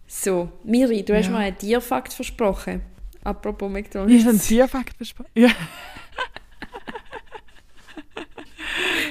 So, 0.07 0.53
Miri, 0.65 1.03
du 1.03 1.17
hast 1.17 1.27
Ja. 1.27 1.31
mir 1.33 1.39
einen 1.39 1.57
Tierfakt 1.57 2.13
versprochen. 2.13 2.83
Apropos 3.25 3.69
Ich 3.69 3.73
McDonalds. 3.73 4.21
habe 4.25 4.31
einen 4.31 4.41
Tierfakt 4.41 4.99
besprochen. 4.99 5.31
Ja. 5.35 5.49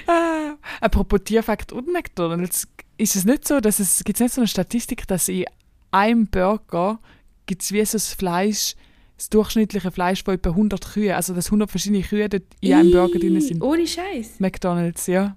ah, 0.07 0.55
apropos 0.81 1.21
Tierfakt 1.23 1.71
und 1.71 1.91
McDonalds, 1.91 2.67
ist 2.97 3.15
es 3.15 3.25
nicht 3.25 3.47
so, 3.47 3.59
dass 3.59 3.79
es 3.79 4.03
gibt 4.03 4.19
nicht 4.19 4.33
so 4.33 4.41
eine 4.41 4.47
Statistik, 4.47 5.07
dass 5.07 5.27
in 5.29 5.45
einem 5.91 6.27
Burger 6.27 6.99
gibt 7.45 7.61
es 7.63 7.71
wie 7.71 7.83
so 7.85 7.93
das 7.93 8.13
Fleisch, 8.13 8.75
das 9.17 9.29
durchschnittliche 9.29 9.91
Fleisch 9.91 10.23
von 10.23 10.35
etwa 10.35 10.49
100 10.51 10.93
Kühe, 10.93 11.15
also 11.15 11.33
dass 11.33 11.47
100 11.47 11.69
verschiedene 11.69 12.03
Kühe 12.03 12.29
dort 12.29 12.43
in 12.61 12.73
einem 12.73 12.91
Burger 12.91 13.19
drin 13.19 13.39
sind. 13.41 13.61
Ohne 13.61 13.85
Scheiß. 13.87 14.39
McDonalds, 14.39 15.07
ja. 15.07 15.35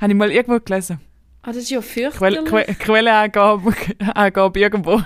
Habe 0.00 0.12
ich 0.12 0.18
mal 0.18 0.30
irgendwo 0.30 0.60
gelesen. 0.60 1.00
Ah, 1.42 1.48
das 1.48 1.58
ist 1.58 1.70
ja 1.70 1.80
Quelle, 1.80 2.12
fürchterlich. 2.12 2.66
Que 2.66 2.74
Quelleangabe 2.74 3.72
Angabe 4.14 4.60
irgendwo. 4.60 5.00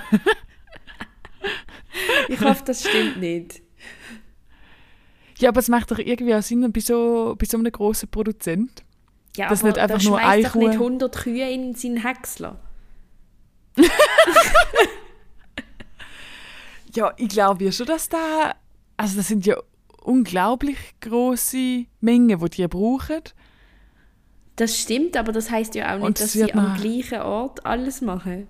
Ich 2.29 2.41
hoffe, 2.41 2.63
das 2.67 2.89
stimmt 2.89 3.21
nicht. 3.21 3.63
Ja, 5.39 5.49
aber 5.51 5.61
es 5.61 5.69
macht 5.69 5.91
doch 5.91 5.99
irgendwie 5.99 6.35
auch 6.35 6.43
Sinn 6.43 6.71
bei 6.73 6.81
so, 6.81 7.35
bei 7.39 7.47
so 7.47 7.59
einem 7.59 7.73
grossen 7.73 8.09
Produzent. 8.09 8.85
Ja, 9.37 9.49
Das 9.49 9.61
aber 9.61 9.69
nicht 9.71 9.79
einfach 9.79 9.99
da 9.99 10.09
nur 10.09 10.19
eine 10.19 10.43
doch 10.43 10.55
nicht 10.55 10.77
Kuh. 10.79 10.85
100 10.87 11.17
Kühe 11.17 11.51
in 11.51 11.75
seinen 11.75 11.99
Häcksler. 11.99 12.61
Ja, 16.95 17.13
ich 17.17 17.29
glaube 17.29 17.65
ja 17.65 17.73
schon, 17.73 17.87
dass 17.87 18.09
da. 18.09 18.55
Also, 18.97 19.17
das 19.17 19.29
sind 19.29 19.47
ja 19.47 19.57
unglaublich 20.03 20.77
große 21.01 21.87
Mengen, 22.01 22.39
die 22.39 22.51
die 22.51 22.69
brauchen. 22.69 23.23
Das 24.57 24.79
stimmt, 24.79 25.17
aber 25.17 25.33
das 25.33 25.51
heißt 25.51 25.75
ja 25.75 25.95
auch 25.95 26.07
nicht, 26.07 26.21
dass 26.21 26.33
sie 26.33 26.53
am 26.53 26.77
gleichen 26.77 27.23
Ort 27.23 27.65
alles 27.65 28.03
machen. 28.03 28.47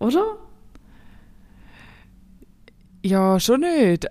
Oder? 0.00 0.36
Ja, 3.04 3.38
schon 3.38 3.60
nicht. 3.60 4.06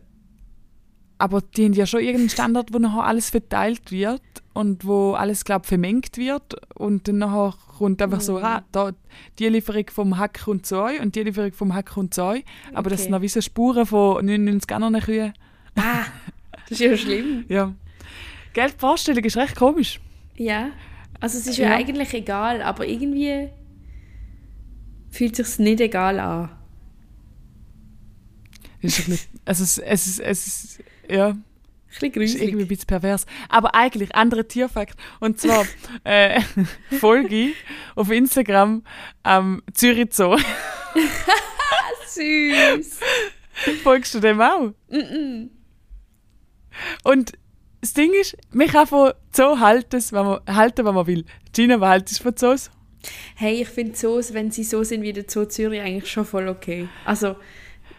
Aber 1.18 1.42
die 1.42 1.66
haben 1.66 1.74
ja 1.74 1.86
schon 1.86 2.02
irgendeinen 2.02 2.30
Standard, 2.30 2.74
wo 2.74 2.78
nachher 2.78 3.06
alles 3.06 3.30
verteilt 3.30 3.90
wird 3.92 4.22
und 4.54 4.86
wo 4.86 5.14
alles, 5.14 5.46
glaube 5.46 5.66
vermengt 5.66 6.18
wird. 6.18 6.56
Und 6.78 7.08
dann 7.08 7.20
nachher 7.20 7.54
kommt 7.78 8.02
einfach 8.02 8.20
so, 8.22 8.38
Mhm. 8.40 8.44
ah, 8.46 8.64
da, 8.74 8.92
die 9.40 9.48
Lieferung 9.48 9.86
vom 9.90 10.18
Hack 10.18 10.44
kommt 10.44 10.66
zu 10.66 10.82
euch 10.82 11.00
und 11.00 11.16
die 11.16 11.24
Lieferung 11.24 11.54
vom 11.54 11.74
Hack 11.74 11.88
kommt 11.88 12.14
zu 12.14 12.24
euch. 12.24 12.44
Aber 12.74 12.90
das 12.90 13.00
Okay. 13.00 13.04
sind 13.04 13.12
noch 13.14 13.22
wie 13.22 13.30
so 13.30 13.40
Spuren 13.42 13.86
von 13.86 14.26
99 14.26 14.72
anderen 14.76 15.00
Kühen. 15.06 15.34
Ah, 15.78 16.04
das 16.70 16.72
ist 16.72 16.80
ja 16.82 16.98
schlimm. 16.98 17.46
Ja. 17.50 17.74
Gell, 18.54 18.72
die 18.72 18.78
Vorstellung 18.78 19.24
ist 19.24 19.38
recht 19.38 19.56
komisch. 19.56 20.00
Ja. 20.36 20.70
Also 21.22 21.38
es 21.38 21.48
ist 21.48 21.58
ja, 21.58 21.70
Ja. 21.70 21.76
eigentlich 21.76 22.14
egal, 22.14 22.62
aber 22.62 22.86
irgendwie 22.88 23.50
fühlt 25.10 25.36
sich 25.38 25.60
nicht 25.60 25.80
egal 25.80 26.20
an. 26.20 26.50
Das 28.82 29.28
also 29.46 29.64
es, 29.64 29.78
es, 29.80 30.20
es 30.20 30.48
ist, 30.48 30.84
ja, 31.10 31.30
Ein 31.30 31.44
bisschen 32.12 32.22
ist 32.22 32.36
irgendwie 32.36 32.66
ein 32.66 32.68
bisschen 32.68 32.88
pervers. 32.88 33.26
Aber 33.50 33.76
eigentlich, 33.76 34.16
andere 34.16 34.48
Tierfakt. 34.48 34.98
Und 35.20 35.40
zwar 35.40 35.66
äh, 36.04 36.42
folge 37.00 37.50
ich 37.50 37.56
auf 37.96 38.12
Instagram 38.12 38.84
am 39.24 39.62
Zürich 39.74 40.14
Zoo. 40.14 40.38
Süß. 42.08 43.00
Folgst 43.84 44.14
du 44.14 44.20
dem 44.20 44.42
auch? 44.42 44.74
Und 47.04 47.34
das 47.82 47.94
Ding 47.94 48.12
ist, 48.20 48.36
man 48.52 48.68
kann 48.68 48.88
von 48.88 49.14
Zoo 49.32 49.60
halten, 49.60 49.98
was 49.98 50.12
man, 50.12 50.40
halten, 50.48 50.86
was 50.86 50.94
man 50.94 51.08
will. 51.08 51.26
Gina, 51.54 51.80
was 51.80 51.90
haltest 51.90 52.20
du 52.20 52.24
von 52.24 52.36
Zoos? 52.36 52.72
Hey, 53.36 53.62
ich 53.62 53.70
finde 53.70 53.94
Zoos, 53.94 54.34
wenn 54.34 54.52
sie 54.52 54.64
so 54.64 54.84
sind 54.84 55.04
wie 55.04 55.14
der 55.14 55.26
Zoo 55.28 55.46
Zürich, 55.46 55.82
eigentlich 55.82 56.12
schon 56.12 56.26
voll 56.26 56.48
okay. 56.48 56.90
Also, 57.06 57.36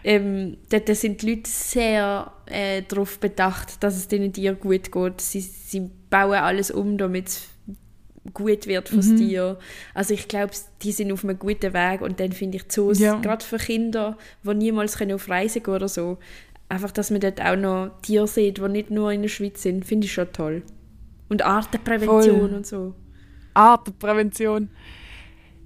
ähm, 0.09 0.55
dort 0.69 0.87
sind 0.95 1.21
die 1.21 1.31
Leute 1.35 1.49
sehr 1.49 2.31
äh, 2.45 2.81
darauf 2.87 3.19
bedacht, 3.19 3.83
dass 3.83 3.97
es 3.97 4.07
den 4.07 4.31
Tieren 4.31 4.57
gut 4.59 4.89
geht. 4.91 5.19
Sie, 5.21 5.41
sie 5.41 5.89
bauen 6.09 6.33
alles 6.39 6.71
um, 6.71 6.97
damit 6.97 7.27
es 7.27 7.47
gut 8.33 8.67
wird 8.67 8.87
fürs 8.89 9.07
Mhm. 9.07 9.17
Tier. 9.17 9.59
Also 9.93 10.13
ich 10.13 10.27
glaube, 10.29 10.53
die 10.81 10.91
sind 10.93 11.11
auf 11.11 11.23
einem 11.23 11.37
guten 11.37 11.73
Weg 11.73 12.01
und 12.01 12.19
dann 12.19 12.31
finde 12.31 12.57
ich 12.57 12.69
Zoos, 12.69 12.99
Ja. 12.99 13.19
gerade 13.19 13.43
für 13.43 13.57
Kinder, 13.57 14.17
die 14.43 14.53
niemals 14.53 14.97
können 14.97 15.13
auf 15.13 15.29
Reisen 15.29 15.61
gehen 15.63 15.73
oder 15.73 15.87
so, 15.89 16.17
einfach, 16.69 16.91
dass 16.91 17.11
man 17.11 17.19
dort 17.21 17.41
auch 17.41 17.55
noch 17.57 17.91
Tiere 18.01 18.27
sieht, 18.27 18.57
die 18.59 18.69
nicht 18.69 18.89
nur 18.91 19.11
in 19.11 19.21
der 19.23 19.29
Schweiz 19.29 19.61
sind, 19.61 19.85
finde 19.85 20.05
ich 20.05 20.13
schon 20.13 20.31
toll. 20.31 20.63
Und 21.29 21.41
Artenprävention 21.45 22.39
Voll. 22.39 22.53
und 22.53 22.65
so. 22.65 22.93
Artenprävention. 23.53 24.69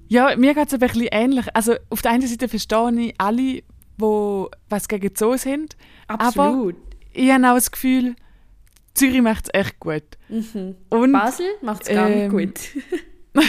Ja, 0.07 0.35
mir 0.35 0.53
geht 0.53 0.67
es 0.67 0.73
ein 0.73 0.79
bisschen 0.79 1.07
ähnlich. 1.11 1.45
Also 1.53 1.75
auf 1.89 2.01
der 2.01 2.11
einen 2.11 2.27
Seite 2.27 2.47
verstehe 2.47 2.91
ich 2.99 3.13
alle, 3.17 3.61
die 4.01 4.57
was 4.69 4.87
gegen 4.87 5.15
Zoos 5.15 5.45
haben. 5.45 5.67
Absolut. 6.07 6.75
Ich 7.13 7.31
habe 7.31 7.49
auch 7.49 7.55
das 7.55 7.71
Gefühl, 7.71 8.15
Zürich 8.93 9.21
macht 9.21 9.45
es 9.45 9.59
echt 9.59 9.79
gut. 9.79 10.03
Und 10.89 11.11
Basel 11.11 11.47
macht 11.61 11.83
es 11.83 11.89
gar 11.89 12.09
ähm, 12.09 12.19
nicht 12.19 12.31
gut. 12.31 12.83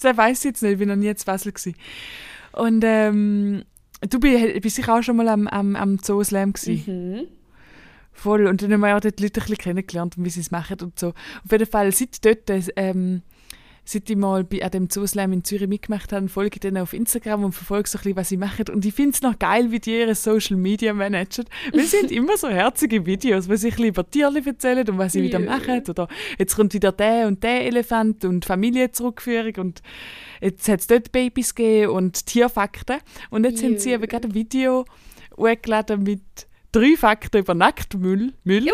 das 0.00 0.16
weiß 0.16 0.38
ich 0.38 0.44
jetzt 0.44 0.62
nicht, 0.62 0.72
ich 0.72 0.78
bin 0.78 0.88
noch 0.88 0.96
nie 0.96 1.08
in 1.08 1.16
Basel. 1.24 1.52
Gewesen. 1.52 1.74
Und 2.52 2.84
ähm, 2.84 3.64
du 4.08 4.20
bist, 4.20 4.76
sicher 4.76 4.94
auch 4.94 5.02
schon 5.02 5.16
mal 5.16 5.28
am, 5.28 5.48
am, 5.48 5.76
am 5.76 5.98
Zoo 5.98 6.22
Slam. 6.22 6.52
Mhm. 6.66 7.26
Voll. 8.12 8.46
Und 8.46 8.62
dann 8.62 8.72
haben 8.72 8.80
wir 8.80 8.88
ja 8.88 9.00
dort 9.00 9.18
die 9.18 9.24
Leute 9.24 9.40
ein 9.40 9.42
bisschen 9.42 9.58
kennengelernt 9.58 10.16
und 10.16 10.24
wie 10.24 10.30
sie 10.30 10.40
es 10.40 10.50
machen 10.50 10.76
und 10.82 10.98
so. 10.98 11.08
Auf 11.08 11.50
jeden 11.50 11.66
Fall, 11.66 11.92
seit 11.92 12.24
dort, 12.24 12.70
ähm, 12.76 13.22
seit 13.84 14.08
ich 14.08 14.16
mal 14.16 14.44
bei 14.44 14.58
dem 14.68 14.88
Zooslam 14.88 15.32
in 15.32 15.44
Zürich 15.44 15.68
mitgemacht 15.68 16.12
habe, 16.12 16.28
folge 16.28 16.54
ich 16.54 16.60
denen 16.60 16.78
auf 16.78 16.92
Instagram 16.92 17.44
und 17.44 17.52
verfolge 17.52 17.88
so 17.88 17.98
ein 17.98 18.02
bisschen, 18.02 18.16
was 18.16 18.28
sie 18.30 18.36
machen. 18.36 18.64
Und 18.72 18.84
ich 18.84 18.94
finde 18.94 19.12
es 19.12 19.22
noch 19.22 19.38
geil, 19.38 19.70
wie 19.70 19.78
die 19.78 19.98
ihre 19.98 20.14
Social 20.14 20.56
Media 20.56 20.94
managen. 20.94 21.44
Weil 21.72 21.84
sie 21.84 21.98
haben 21.98 22.08
immer 22.08 22.36
so 22.36 22.48
herzige 22.48 23.04
Videos, 23.04 23.48
wo 23.48 23.56
sie 23.56 23.68
ein 23.68 23.70
bisschen 23.70 23.86
über 23.86 24.08
Tiere 24.08 24.40
erzählen 24.44 24.88
und 24.88 24.98
was 24.98 25.12
sie 25.12 25.22
wieder 25.22 25.38
machen. 25.38 25.82
Oder 25.88 26.08
jetzt 26.38 26.56
kommt 26.56 26.72
wieder 26.72 26.92
der 26.92 27.26
und 27.26 27.42
der 27.42 27.66
Elefant 27.66 28.24
und 28.24 28.44
Familienzurückführung 28.44 29.54
und 29.56 29.82
jetzt 30.40 30.68
hat 30.68 30.80
es 30.80 30.86
dort 30.86 31.12
Babys 31.12 31.54
gegeben 31.54 31.92
und 31.92 32.26
Tierfakten. 32.26 32.98
Und 33.30 33.44
jetzt 33.44 33.62
haben 33.62 33.78
sie 33.78 33.92
eben 33.92 34.06
gerade 34.06 34.28
ein 34.28 34.34
Video 34.34 34.86
hochgeladen 35.36 36.02
mit 36.02 36.22
drei 36.72 36.96
Fakten 36.96 37.38
über 37.38 37.54
Nacktmüll. 37.54 38.32
Müll, 38.44 38.70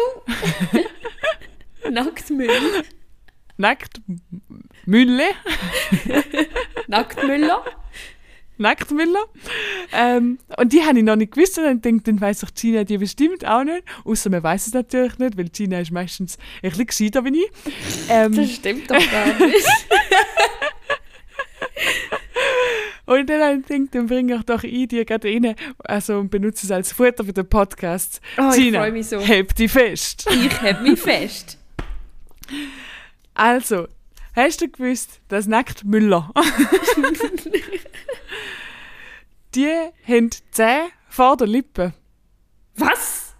Nacktmüll. 1.91 2.49
Nacktmülle. 4.87 5.25
Nacktmüller. 6.89 7.65
Nacktmüller. 8.59 9.25
Ähm, 9.93 10.39
und 10.59 10.73
die 10.73 10.83
habe 10.85 10.99
ich 10.99 11.05
noch 11.05 11.17
nicht 11.17 11.33
gewusst 11.33 11.57
und 11.59 11.65
dann 11.65 11.81
denkt, 11.81 12.07
dann 12.09 12.21
weiss 12.21 12.41
doch 12.41 12.51
Gina 12.55 12.85
die 12.85 12.99
bestimmt 12.99 13.47
auch 13.47 13.65
nicht. 13.65 13.83
Außer 14.05 14.29
man 14.31 14.43
weiß 14.43 14.67
es 14.67 14.75
natürlich 14.75 15.17
nicht, 15.19 15.39
weil 15.39 15.49
Gina 15.49 15.81
ist 15.81 15.93
meistens 15.93 16.37
ein 16.63 16.71
bisschen 16.71 16.87
gescheiter 16.87 17.25
wie 17.25 17.43
ich. 17.45 17.51
Ähm, 18.11 18.35
Das 18.35 18.53
stimmt 18.53 18.91
doch 18.91 18.99
gar 19.11 19.27
nicht. 19.47 19.67
und 23.07 23.31
dann 23.31 23.41
habe 23.43 23.61
ich 23.61 23.67
gedacht, 23.67 23.95
dann 23.95 24.07
bringe 24.07 24.35
ich 24.37 24.43
doch 24.43 24.63
ein, 24.63 24.89
die 24.89 25.05
gerade 25.07 25.29
rein, 25.29 25.55
also 25.79 26.19
und 26.19 26.31
benutze 26.31 26.67
es 26.67 26.71
als 26.71 26.93
Futter 26.93 27.25
für 27.25 27.33
den 27.33 27.49
Podcast. 27.49 28.21
Oh, 28.37 28.51
ich 28.51 28.57
Gina, 28.65 28.81
freu 28.81 28.93
mich 28.93 29.07
so. 29.07 29.19
heb 29.21 29.55
die 29.55 29.69
fest. 29.69 30.27
Ich 30.31 30.61
hab 30.61 30.83
mich 30.83 31.01
fest. 31.01 31.57
Also, 33.33 33.87
hast 34.35 34.61
du 34.61 34.69
gewusst, 34.69 35.21
dass 35.29 35.47
Nacktmüller 35.47 36.33
die 39.55 39.69
haben 40.07 40.31
Zähne 40.53 40.91
vor 41.09 41.37
der 41.37 41.47
Lippe. 41.47 41.93
Was? 42.77 43.35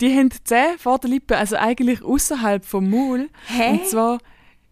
Die 0.00 0.16
haben 0.16 0.30
Zähne 0.44 0.78
vor 0.78 0.98
der 0.98 1.10
Lippe, 1.10 1.36
also 1.36 1.56
eigentlich 1.56 2.02
außerhalb 2.02 2.64
vom 2.64 2.90
Maul. 2.90 3.30
Hä? 3.46 3.70
Und 3.70 3.86
zwar 3.86 4.18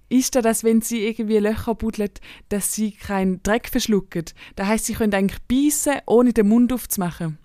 ist 0.08 0.34
das, 0.34 0.42
dass 0.42 0.64
wenn 0.64 0.82
sie 0.82 1.06
irgendwie 1.06 1.38
Löcher 1.38 1.74
buddeln, 1.74 2.10
dass 2.48 2.74
sie 2.74 2.90
keinen 2.92 3.42
Dreck 3.42 3.68
verschlucken. 3.68 4.24
Das 4.56 4.66
heißt, 4.66 4.86
sie 4.86 4.94
können 4.94 5.14
eigentlich 5.14 5.40
beißen, 5.42 6.00
ohne 6.06 6.32
den 6.32 6.48
Mund 6.48 6.72
aufzumachen. 6.72 7.38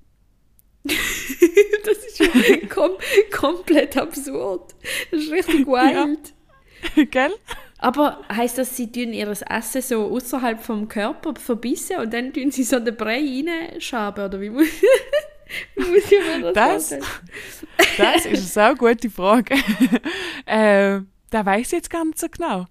Das 1.86 1.98
ist 1.98 2.18
ja 2.18 2.68
kom 2.68 2.94
komplett 3.32 3.96
absurd. 3.96 4.74
Das 5.12 5.22
ist 5.22 5.32
richtig 5.32 5.68
wild. 5.68 6.34
Gell? 7.12 7.32
Aber 7.86 8.20
heißt 8.32 8.58
das, 8.58 8.76
sie 8.76 8.92
tun 8.92 9.14
ihr 9.14 9.28
Essen 9.28 9.82
so 9.84 10.10
außerhalb 10.10 10.60
vom 10.60 10.88
Körper 10.88 11.36
verbissen 11.36 11.98
und 11.98 12.12
dann 12.12 12.34
tun 12.34 12.50
sie 12.50 12.64
so 12.64 12.80
den 12.80 12.96
Brei 12.96 13.20
reinschaben? 13.20 14.26
Oder 14.26 14.42
wie 14.42 14.50
muss, 14.50 14.66
wie 15.76 15.82
muss 15.92 16.12
ich 16.12 16.20
mir 16.42 16.52
das, 16.52 16.54
Das- 16.54 16.90
vorstellen? 16.90 17.04
Das 17.98 18.26
ist 18.26 18.28
eine 18.28 18.38
sehr 18.38 18.76
gute 18.76 19.10
Frage. 19.10 19.54
äh, 20.46 21.00
da 21.30 21.46
weiß 21.46 21.68
ich 21.68 21.72
jetzt 21.74 21.94
nicht 21.94 22.18
so 22.20 22.28
genau, 22.30 22.66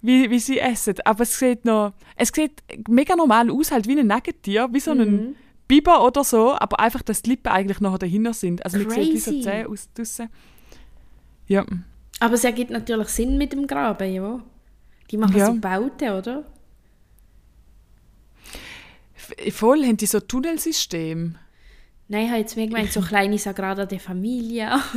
wie, 0.00 0.30
wie 0.30 0.38
sie 0.38 0.58
essen. 0.58 0.94
Aber 1.04 1.22
es 1.24 1.38
sieht 1.38 1.64
noch, 1.64 1.92
es 2.16 2.28
sieht 2.28 2.62
mega 2.88 3.16
normal 3.16 3.50
aus, 3.50 3.70
halt 3.72 3.86
wie 3.88 3.98
ein 3.98 4.06
Nagetier, 4.06 4.68
wie 4.72 4.80
so 4.80 4.94
Mhm. 4.94 5.00
ein 5.00 5.36
Biber 5.66 6.02
oder 6.06 6.22
so, 6.24 6.54
aber 6.54 6.80
einfach, 6.80 7.02
dass 7.02 7.20
die 7.22 7.30
Lippen 7.30 7.48
eigentlich 7.48 7.80
noch 7.80 7.98
dahinter 7.98 8.32
sind. 8.32 8.64
Also 8.64 8.78
man 8.78 8.90
sieht 8.90 9.12
wie 9.12 9.18
so 9.18 9.30
Crazy. 9.32 9.42
Zähne 9.42 9.68
aus 9.68 9.88
draussen. 9.92 10.28
Ja. 11.46 11.66
Aber 12.20 12.34
es 12.34 12.44
ergibt 12.44 12.70
natürlich 12.70 13.08
Sinn 13.08 13.38
mit 13.38 13.52
dem 13.52 13.66
Graben, 13.66 14.12
ja. 14.12 14.40
Die 15.10 15.16
machen 15.16 15.36
Ja. 15.36 15.46
so 15.46 15.54
Bauten, 15.54 16.10
oder? 16.10 16.44
F- 19.16 19.54
Voll 19.54 19.84
haben 19.84 19.96
die 19.96 20.06
so 20.06 20.20
Tunnelsystem. 20.20 21.36
Nein, 22.08 22.24
ich 22.24 22.30
habe 22.30 22.40
jetzt 22.40 22.56
mehr 22.56 22.66
gemeint, 22.66 22.92
so 22.92 23.00
kleine 23.02 23.38
Sagrada 23.38 23.86
de 23.86 23.98
Familia. 23.98 24.82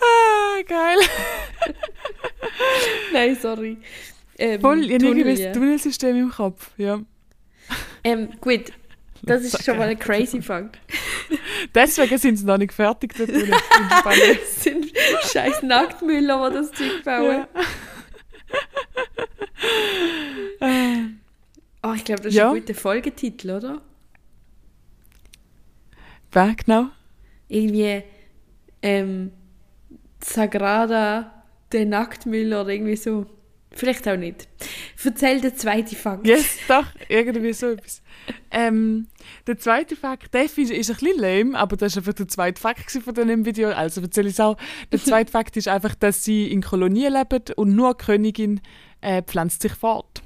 Ah, 0.00 0.62
geil. 0.66 0.98
Nein, 3.12 3.36
sorry. 3.40 3.78
Ähm, 4.38 4.60
Voll, 4.60 4.84
ich 4.84 4.92
habe 4.92 4.98
Tunnel, 5.04 5.18
irgendwie 5.18 5.42
ja. 5.42 5.48
das 5.48 5.56
Tunnelsystem 5.58 6.16
im 6.16 6.30
Kopf. 6.30 6.70
Ja. 6.78 7.00
Ähm, 8.02 8.30
gut, 8.40 8.72
das 9.22 9.42
ist 9.42 9.62
schon 9.64 9.76
mal 9.78 9.88
ein 9.88 9.98
crazy 9.98 10.40
Fakt. 10.42 10.78
Deswegen 11.74 12.18
sind 12.18 12.36
sie 12.36 12.44
noch 12.44 12.58
nicht 12.58 12.72
fertig. 12.72 13.14
Tunnel. 13.14 13.52
Es 14.42 14.62
sind 14.64 14.86
scheiß 15.32 15.62
Nacktmüller, 15.62 16.50
die 16.50 16.56
das 16.56 16.72
Zeug 16.72 17.04
bauen. 17.04 17.46
Äh, 20.60 20.96
Oh, 21.82 21.94
ich 21.94 22.04
glaube, 22.04 22.20
das 22.20 22.32
ist 22.32 22.34
Ja. 22.36 22.50
ein 22.50 22.60
guter 22.60 22.74
Folgetitel, 22.74 23.52
oder? 23.52 23.80
Wer 26.30 26.54
genau? 26.54 26.88
Irgendwie 27.48 28.02
ähm, 28.82 29.32
Sagrada 30.22 31.42
de 31.72 31.86
Nacktmüller 31.86 32.60
oder 32.62 32.70
irgendwie 32.70 32.96
so. 32.96 33.24
Vielleicht 33.72 34.06
auch 34.08 34.16
nicht. 34.18 34.46
Erzähl 35.04 35.40
den 35.40 35.56
zweiten 35.56 35.96
Fakt. 35.96 36.26
Yes, 36.26 36.58
doch, 36.68 36.86
irgendwie 37.08 37.52
so 37.52 37.68
etwas. 37.70 38.02
Ähm, 38.50 39.06
der 39.46 39.58
zweite 39.58 39.96
Fakt, 39.96 40.34
der 40.34 40.44
ist, 40.44 40.58
ist 40.58 40.70
ein 40.90 40.96
bisschen 40.96 41.18
lame, 41.18 41.58
aber 41.58 41.76
das 41.76 41.96
war 41.96 42.00
einfach 42.02 42.12
der 42.12 42.28
zweite 42.28 42.60
Fakt 42.60 42.90
von 42.90 43.14
diesem 43.14 43.44
Video, 43.46 43.70
also 43.70 44.00
erzähle 44.02 44.28
ich 44.28 44.34
es 44.34 44.40
auch. 44.40 44.56
Der 44.92 44.98
zweite 45.02 45.30
Fakt 45.32 45.56
ist 45.56 45.68
einfach, 45.68 45.94
dass 45.94 46.24
sie 46.24 46.50
in 46.50 46.62
Kolonien 46.62 47.12
leben 47.12 47.42
und 47.56 47.74
nur 47.74 47.94
die 47.94 48.04
Königin 48.04 48.60
äh, 49.00 49.22
pflanzt 49.22 49.62
sich 49.62 49.72
fort. 49.72 50.22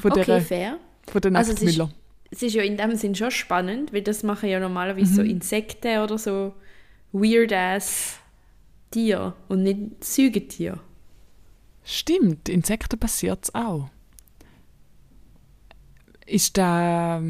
Von 0.00 0.12
Okay, 0.12 0.24
der, 0.24 0.40
fair. 0.42 0.78
von 1.10 1.20
der 1.20 1.34
Also 1.36 1.52
es 1.52 1.62
ist- 1.62 1.78
Nacktmüller. 1.78 1.90
Es 2.28 2.42
ist 2.42 2.54
ja 2.54 2.62
in 2.64 2.76
dem 2.76 2.96
Sinn 2.96 3.14
schon 3.14 3.30
spannend, 3.30 3.92
weil 3.92 4.02
das 4.02 4.24
machen 4.24 4.48
ja 4.48 4.58
normalerweise 4.58 5.14
so 5.14 5.22
Insekten 5.22 5.98
oder 6.00 6.18
so 6.18 6.54
weird-ass 7.12 8.18
Tiere 8.90 9.34
und 9.48 9.62
nicht 9.62 10.02
Säugetiere. 10.04 10.80
Stimmt, 11.86 12.48
Insekten 12.48 12.98
passiert 12.98 13.44
es 13.44 13.54
auch. 13.54 13.88
Ist 16.26 16.58
da... 16.58 17.22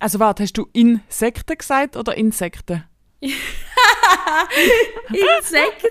Also 0.00 0.18
warte, 0.18 0.42
hast 0.42 0.54
du 0.54 0.66
Insekten 0.72 1.56
gesagt 1.56 1.96
oder 1.96 2.16
Insekten? 2.16 2.84
Insekten? 5.10 5.88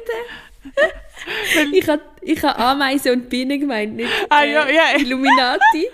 ich 1.72 1.88
habe 1.88 2.02
ich 2.22 2.44
ha 2.44 2.72
Ameisen 2.72 3.12
und 3.14 3.30
Bienen 3.30 3.60
gemeint, 3.60 3.96
nicht 3.96 4.12
Ah, 4.30 4.44
äh, 4.44 4.52
ja, 4.52 4.68
ja. 4.68 4.98
Illuminati. 4.98 5.62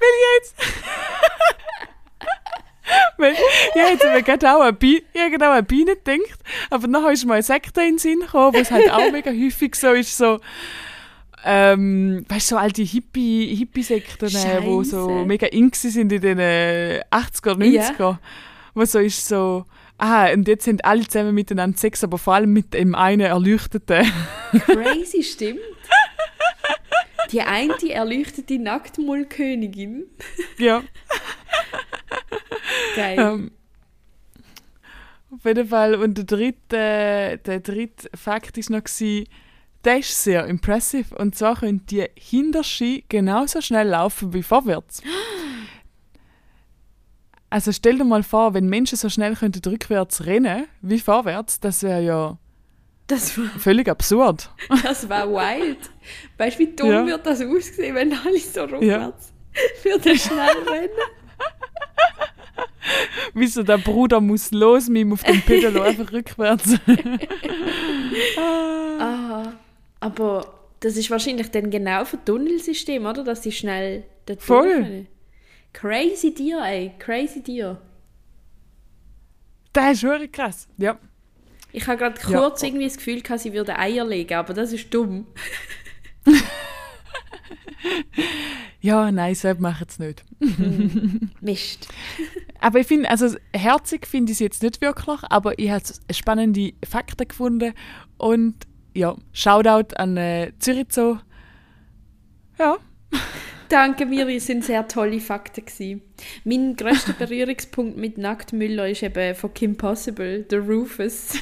Weil 0.00 0.14
jetzt. 0.36 0.56
Weil 3.16 3.32
ich 3.32 3.80
hätte 3.82 4.10
mir 4.12 4.22
gerade 4.22 4.52
auch 4.54 4.60
an 4.60 4.76
Bi- 4.76 5.02
ich 5.12 5.20
hätte 5.20 5.38
gerade 5.38 5.50
auch 5.52 5.56
an 5.58 5.64
Bienen 5.64 5.96
gedacht, 6.04 6.38
aber 6.70 6.86
nachher 6.86 7.12
ist 7.12 7.28
eine 7.28 7.42
Sekte 7.42 7.80
in 7.82 7.92
den 7.94 7.98
Sinn 7.98 8.20
gekommen, 8.20 8.54
wo 8.54 8.58
es 8.58 8.70
halt 8.70 8.90
auch 8.90 9.10
mega 9.10 9.30
häufig 9.30 9.74
so 9.74 9.92
ist, 9.92 10.16
so. 10.16 10.40
Ähm, 11.46 12.24
weißt 12.28 12.50
du, 12.50 12.54
so 12.54 12.58
alte 12.58 12.82
Hippie- 12.82 13.54
Hippie-Sekten, 13.56 14.28
äh, 14.28 14.64
wo 14.64 14.82
so 14.82 15.08
mega 15.26 15.46
in 15.46 15.70
gsi 15.70 15.90
sind 15.90 16.10
in 16.10 16.20
den 16.22 16.38
äh, 16.38 17.02
80er, 17.10 17.56
90er. 17.58 18.16
Wo 18.74 18.84
so 18.86 18.98
ist 18.98 19.28
so, 19.28 19.66
ah, 19.98 20.30
und 20.32 20.48
jetzt 20.48 20.64
sind 20.64 20.84
alle 20.86 21.06
zusammen 21.06 21.34
miteinander 21.34 21.76
Sex, 21.76 22.02
aber 22.02 22.16
vor 22.18 22.34
allem 22.34 22.52
mit 22.52 22.72
dem 22.74 22.94
einen 22.94 23.20
Erleuchteten. 23.20 24.10
Crazy, 24.64 25.22
stimmt. 25.22 25.60
Die 27.32 27.40
eine 27.40 27.74
erleuchtete 27.90 28.58
Nacktmullkönigin. 28.58 30.04
ja. 30.58 30.82
Geil. 32.96 33.18
Ähm, 33.18 33.50
auf 35.30 35.44
jeden 35.44 35.68
Fall. 35.68 35.94
Und 35.96 36.16
der 36.18 36.24
dritte, 36.24 37.40
der 37.44 37.60
dritte 37.60 38.08
Fakt 38.16 38.56
war 38.56 38.76
noch, 38.76 38.84
gewesen, 38.84 39.26
der 39.84 39.98
ist 39.98 40.22
sehr 40.22 40.46
impressive. 40.46 41.14
Und 41.16 41.34
zwar 41.34 41.56
können 41.56 41.84
die 41.86 42.06
Hinterski 42.16 43.04
genauso 43.08 43.60
schnell 43.60 43.88
laufen 43.88 44.32
wie 44.32 44.42
vorwärts. 44.42 45.02
Also 47.50 47.70
stell 47.70 47.98
dir 47.98 48.04
mal 48.04 48.22
vor, 48.22 48.54
wenn 48.54 48.68
Menschen 48.68 48.98
so 48.98 49.08
schnell 49.08 49.36
könnten 49.36 49.62
rückwärts 49.70 50.26
rennen 50.26 50.66
wie 50.80 50.98
vorwärts, 50.98 51.60
das 51.60 51.82
wäre 51.84 52.02
ja 52.02 52.38
Das 53.06 53.36
war, 53.36 53.44
völlig 53.58 53.88
absurd. 53.88 54.48
das 54.82 55.08
war 55.08 55.28
wild. 55.28 55.78
Weißt 56.38 56.56
du, 56.58 56.60
wie 56.62 56.74
dumm 56.74 56.90
Ja. 56.90 57.06
wird 57.06 57.26
das 57.26 57.40
aussehen, 57.42 57.94
wenn 57.94 58.12
alle 58.12 58.38
so 58.38 58.62
rückwärts 58.64 59.32
würden 59.82 60.18
schnell 60.18 60.58
rennen? 60.68 60.88
Wie 63.34 63.46
so 63.46 63.62
der 63.62 63.78
Bruder 63.78 64.20
muss 64.20 64.50
los 64.52 64.88
mit 64.88 65.00
ihm 65.02 65.12
auf 65.14 65.22
dem 65.22 65.40
Pedalo 65.42 65.82
einfach 65.88 66.12
rückwärts. 66.12 66.74
Ah, 68.38 69.52
aber 70.00 70.54
das 70.80 70.96
ist 70.96 71.10
wahrscheinlich 71.10 71.50
dann 71.50 71.70
genau 71.70 72.04
für 72.04 72.22
Tunnelsystem, 72.24 73.04
oder? 73.06 73.24
Dass 73.24 73.42
sie 73.42 73.52
schnell 73.52 74.04
dort 74.26 74.42
Voll. 74.42 74.72
können. 74.74 75.06
Crazy 75.72 76.32
Deer, 76.34 76.60
ey. 76.62 76.92
Crazy 76.98 77.42
Deer. 77.42 77.80
Das 79.72 79.92
ist 79.94 80.02
wirklich 80.04 80.30
krass. 80.32 80.68
Ja. 80.78 80.98
Ich 81.76 81.86
habe 81.88 81.98
gerade 81.98 82.20
Ja. 82.30 82.38
kurz 82.38 82.62
irgendwie 82.62 82.84
das 82.84 82.96
Gefühl, 82.96 83.20
gehabt, 83.20 83.40
sie 83.40 83.52
würde 83.52 83.76
Eier 83.78 84.04
legen, 84.06 84.34
aber 84.34 84.54
das 84.54 84.72
ist 84.72 84.94
dumm. 84.94 85.26
Ja, 88.80 89.10
nein, 89.10 89.34
selbst 89.34 89.60
machen 89.60 89.86
es 89.88 89.98
nicht. 89.98 90.24
Mist. 91.40 91.88
Aber 92.60 92.80
ich 92.80 92.86
finde, 92.86 93.10
also 93.10 93.34
herzig 93.54 94.06
finde 94.06 94.32
ich 94.32 94.36
es 94.36 94.40
jetzt 94.40 94.62
nicht 94.62 94.80
wirklich, 94.80 95.20
aber 95.28 95.58
ich 95.58 95.70
habe 95.70 95.82
spannende 96.10 96.72
Fakten 96.88 97.28
gefunden 97.28 97.74
und 98.16 98.54
ja, 98.94 99.16
Shoutout 99.32 99.94
an 99.96 100.16
äh, 100.16 100.52
Zürich 100.60 100.86
Zoo. 100.90 101.18
Ja, 102.58 102.78
Danke, 103.74 104.06
Miri, 104.06 104.36
es 104.36 104.46
sind 104.46 104.64
sehr 104.64 104.86
tolle 104.86 105.18
Fakten 105.18 105.64
gewesen. 105.64 106.00
Mein 106.44 106.76
grösster 106.76 107.12
Berührungspunkt 107.18 107.96
mit 107.96 108.18
Nacktmüller 108.18 108.88
ist 108.88 109.02
eben 109.02 109.34
von 109.34 109.52
Kim 109.52 109.76
Possible, 109.76 110.44
der 110.44 110.60
Rufus. 110.60 111.34
ja, 111.34 111.40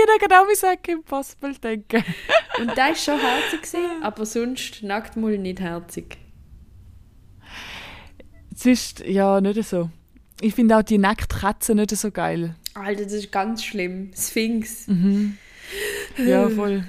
jeder 0.00 0.18
kann 0.18 0.32
auch 0.32 0.68
an 0.68 0.82
Kim 0.82 1.04
Possible 1.04 1.54
denken. 1.54 2.02
Und 2.58 2.76
der 2.76 2.90
ist 2.90 3.04
schon 3.04 3.20
herzig 3.20 3.62
gewesen, 3.62 4.02
aber 4.02 4.26
sonst 4.26 4.82
Nacktmull 4.82 5.38
nicht 5.38 5.60
herzig. 5.60 6.18
Es 8.52 8.66
ist 8.66 9.06
ja 9.06 9.40
nicht 9.40 9.62
so. 9.62 9.88
Ich 10.40 10.52
finde 10.52 10.76
auch 10.76 10.82
die 10.82 10.98
nackte 10.98 11.36
Katze 11.36 11.76
nicht 11.76 11.96
so 11.96 12.10
geil. 12.10 12.56
Alter, 12.74 13.04
das 13.04 13.12
ist 13.12 13.30
ganz 13.30 13.62
schlimm. 13.62 14.10
Sphinx. 14.16 14.88
Ja, 16.18 16.48
voll. 16.50 16.82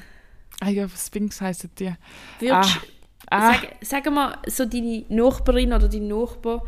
Ah 0.59 0.69
ja, 0.69 0.89
Sphinx 0.89 1.41
heisst 1.41 1.69
die. 1.77 1.93
Würdest, 2.39 2.75
Ah, 2.75 2.81
Sag, 3.29 3.67
sag 3.81 4.11
mal, 4.11 4.37
so 4.47 4.65
deine 4.65 5.03
Nachbarin 5.09 5.73
oder 5.73 5.87
dein 5.89 6.07
Nachbar 6.07 6.63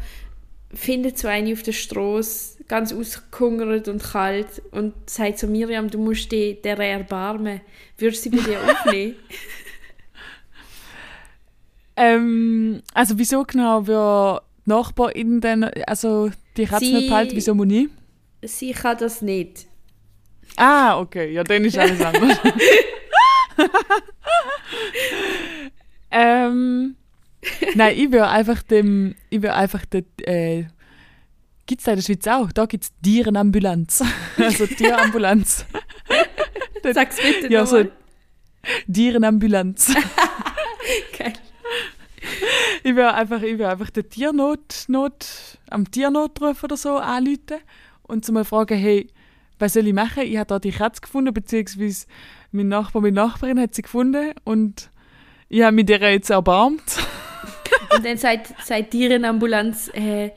findet 0.74 1.18
so 1.18 1.28
eine 1.28 1.54
auf 1.54 1.64
der 1.64 1.72
Straße 1.72 2.64
ganz 2.68 2.94
ausgehungert 2.94 3.88
und 3.88 4.04
kalt 4.04 4.62
und 4.72 4.94
sagt 5.10 5.40
zu 5.40 5.48
Miriam, 5.48 5.90
du 5.90 5.98
musst 5.98 6.32
dich 6.32 6.62
der 6.62 6.78
erbarmen. 6.78 7.62
Würdest 7.98 8.26
du 8.26 8.30
sie 8.30 8.36
bei 8.38 8.44
dir 8.44 8.60
aufnehmen? 8.62 9.16
ähm, 11.96 12.82
also 12.94 13.18
wieso 13.18 13.44
genau 13.44 13.86
wir 13.88 14.42
Nachbarin 14.66 15.42
dann, 15.42 15.64
also 15.88 16.30
die 16.58 16.66
Katze 16.66 16.86
Sie- 16.86 16.94
nicht 16.94 17.10
behalten, 17.10 17.36
wieso 17.36 17.56
muss 17.56 17.68
ich? 17.72 17.88
sie 18.44 18.72
kann 18.72 18.98
das 18.98 19.22
nicht. 19.22 19.66
Ah, 20.56 21.00
okay, 21.00 21.32
ja, 21.34 21.44
dann 21.44 21.66
ist 21.66 21.78
alles 21.78 22.02
anders. 22.02 22.38
ähm, 26.12 26.96
nein, 27.76 27.98
ich 27.98 28.12
will 28.12 28.22
einfach 28.22 28.62
dem, 28.64 29.16
ich 29.30 29.42
will 29.42 29.50
einfach 29.50 29.86
den, 29.86 30.06
äh, 30.24 30.66
gibt 31.66 31.82
es 31.82 31.86
da 31.86 31.92
in 31.92 31.98
der 31.98 32.04
Schweiz 32.04 32.28
auch? 32.28 32.52
Da 32.52 32.66
gibt 32.66 32.84
es 32.86 32.92
Tierenambulanz. 33.04 34.04
also 34.38 34.66
Tierambulanz. 34.66 35.66
Sag's 36.94 37.18
bitte 37.18 37.52
ja, 37.52 37.66
so 37.66 37.78
nochmal. 37.78 37.92
Tierenambulanz. 38.92 39.94
Geil. 41.18 41.34
ich 42.84 42.96
will 42.96 43.04
einfach, 43.04 43.42
ich 43.42 43.58
will 43.58 43.66
einfach 43.66 43.90
den 43.92 44.10
Tiernot, 44.10 44.86
Not, 44.88 45.28
am 45.70 45.90
Tiernotruf 45.90 46.64
oder 46.64 46.76
so 46.76 46.98
anrufen 46.98 47.60
und 48.04 48.26
zu 48.26 48.32
mal 48.32 48.46
fragen, 48.46 48.78
hey, 48.78 49.08
was 49.60 49.74
soll 49.74 49.88
ich 49.88 49.94
machen? 49.94 50.24
Ich 50.24 50.38
habe 50.38 50.48
da 50.48 50.60
die 50.60 50.72
Katze 50.72 51.02
gefunden, 51.02 51.34
beziehungsweise 51.34 52.08
mein 52.52 52.70
Nachbar, 52.70 53.02
meine 53.02 53.16
Nachbarin 53.16 53.60
hat 53.60 53.76
sie 53.76 53.84
gefunden 53.84 54.32
und 54.44 54.90
ich 55.50 55.64
habe 55.64 55.76
mich 55.76 55.90
jetzt 55.90 56.30
erbarmt. 56.30 56.98
Und 57.96 58.06
dann 58.06 58.18
sagt, 58.18 58.54
sagt 58.64 58.94
die 58.94 59.00
Tierenambulanz, 59.00 59.90
äh, 59.94 60.32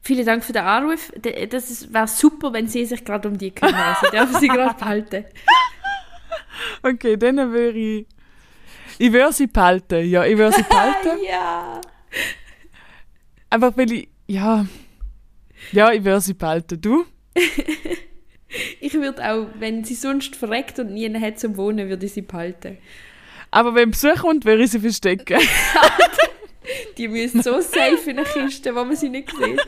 vielen 0.00 0.24
Dank 0.24 0.42
für 0.42 0.52
den 0.52 0.62
Anruf. 0.62 1.12
Das 1.50 1.92
wäre 1.92 2.08
super, 2.08 2.52
wenn 2.52 2.66
Sie 2.66 2.84
sich 2.86 3.04
gerade 3.04 3.28
um 3.28 3.36
die 3.36 3.50
kümmern. 3.50 3.96
Sie 4.02 4.10
dürfen 4.10 4.40
sie 4.40 4.48
gerade 4.48 4.74
behalten. 4.78 5.24
Okay, 6.82 7.16
dann 7.16 7.36
würde 7.52 7.78
ich. 7.78 8.06
Ich 8.98 9.12
würde 9.12 9.32
sie 9.32 9.48
behalten, 9.48 10.08
ja, 10.08 10.24
ich 10.24 10.38
würde 10.38 10.54
sie 10.54 10.62
behalten. 10.62 11.18
ja. 11.28 11.80
einfach 13.50 13.76
weil 13.76 13.90
ich. 13.90 14.08
Ja. 14.28 14.66
Ja, 15.72 15.90
ich 15.90 16.04
würde 16.04 16.20
sie 16.20 16.34
behalten. 16.34 16.80
Du? 16.80 17.04
Ich 18.80 18.94
würde 18.94 19.28
auch, 19.28 19.48
wenn 19.58 19.82
sie 19.82 19.94
sonst 19.94 20.36
verreckt 20.36 20.78
und 20.78 20.92
nie 20.92 21.12
hat 21.20 21.40
zum 21.40 21.56
Wohnen, 21.56 21.88
würde 21.88 22.06
ich 22.06 22.12
sie 22.12 22.22
behalten. 22.22 22.78
Aber 23.54 23.72
wenn 23.76 23.92
Besuch 23.92 24.16
kommt, 24.16 24.44
würde 24.44 24.64
ich 24.64 24.72
sie 24.72 24.80
verstecken. 24.80 25.38
Die 26.98 27.06
müssen 27.06 27.40
so 27.40 27.60
safe 27.60 28.10
in 28.10 28.16
der 28.16 28.24
Kiste, 28.24 28.74
wo 28.74 28.84
man 28.84 28.96
sie 28.96 29.08
nicht 29.08 29.30
sieht. 29.30 29.62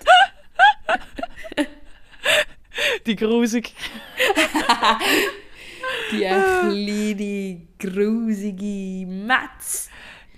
Die 3.07 3.14
grusig. 3.14 3.72
Die 6.11 6.18
kleine, 6.18 7.61
grusige 7.78 9.07
Matz. 9.07 9.89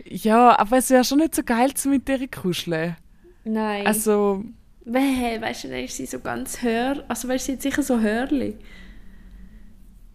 Ja, 0.05 0.59
aber 0.59 0.77
es 0.77 0.91
wäre 0.91 1.05
schon 1.05 1.19
nicht 1.19 1.35
so 1.35 1.43
geil, 1.43 1.73
zu 1.73 1.89
mit 1.89 2.07
der 2.07 2.29
kuscheln. 2.29 2.97
Nein. 3.45 3.87
Also, 3.87 4.45
Weh, 4.85 5.41
weißt 5.41 5.65
du, 5.65 5.69
dann 5.69 5.85
ist 5.85 5.97
sie 5.97 6.05
so 6.05 6.21
ganz 6.21 6.61
hör. 6.61 7.03
Also, 7.09 7.29
weißt 7.29 7.49
du, 7.49 7.53
sie 7.53 7.57
hat 7.57 7.63
sicher 7.63 7.83
so 7.83 7.99
Hörli. 7.99 8.59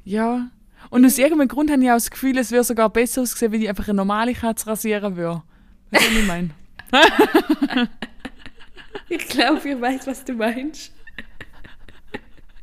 ja. 0.04 0.52
Und 0.90 1.06
aus 1.06 1.18
irgendeinem 1.18 1.48
Grund 1.48 1.72
habe 1.72 1.84
ich 1.84 1.90
auch 1.90 1.96
das 1.96 2.12
Gefühl, 2.12 2.38
es 2.38 2.52
wäre 2.52 2.64
sogar 2.64 2.90
besser 2.90 3.22
ausgesehen, 3.22 3.52
wenn 3.52 3.62
ich 3.62 3.70
einfach 3.70 3.88
eine 3.88 3.96
normale 3.96 4.34
Katze 4.34 4.68
rasieren 4.68 5.16
würde. 5.16 5.44
Weißt 5.92 6.06
du, 6.06 6.10
was 6.10 6.20
ich 6.20 6.28
meine? 6.28 6.50
Ich 9.10 9.28
glaube, 9.28 9.70
ich 9.70 9.80
weiß, 9.80 10.08
was 10.08 10.24
du 10.26 10.34
meinst. 10.34 10.92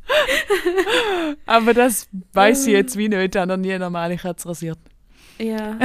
Aber 1.45 1.73
das 1.73 2.07
weiß 2.33 2.67
ich 2.67 2.73
jetzt 2.73 2.97
wie 2.97 3.07
nicht. 3.07 3.35
Ich 3.35 3.45
noch 3.45 3.57
nie 3.57 3.71
eine 3.71 3.85
normale 3.85 4.17
Katze 4.17 4.49
rasiert. 4.49 4.79
Ja. 5.37 5.79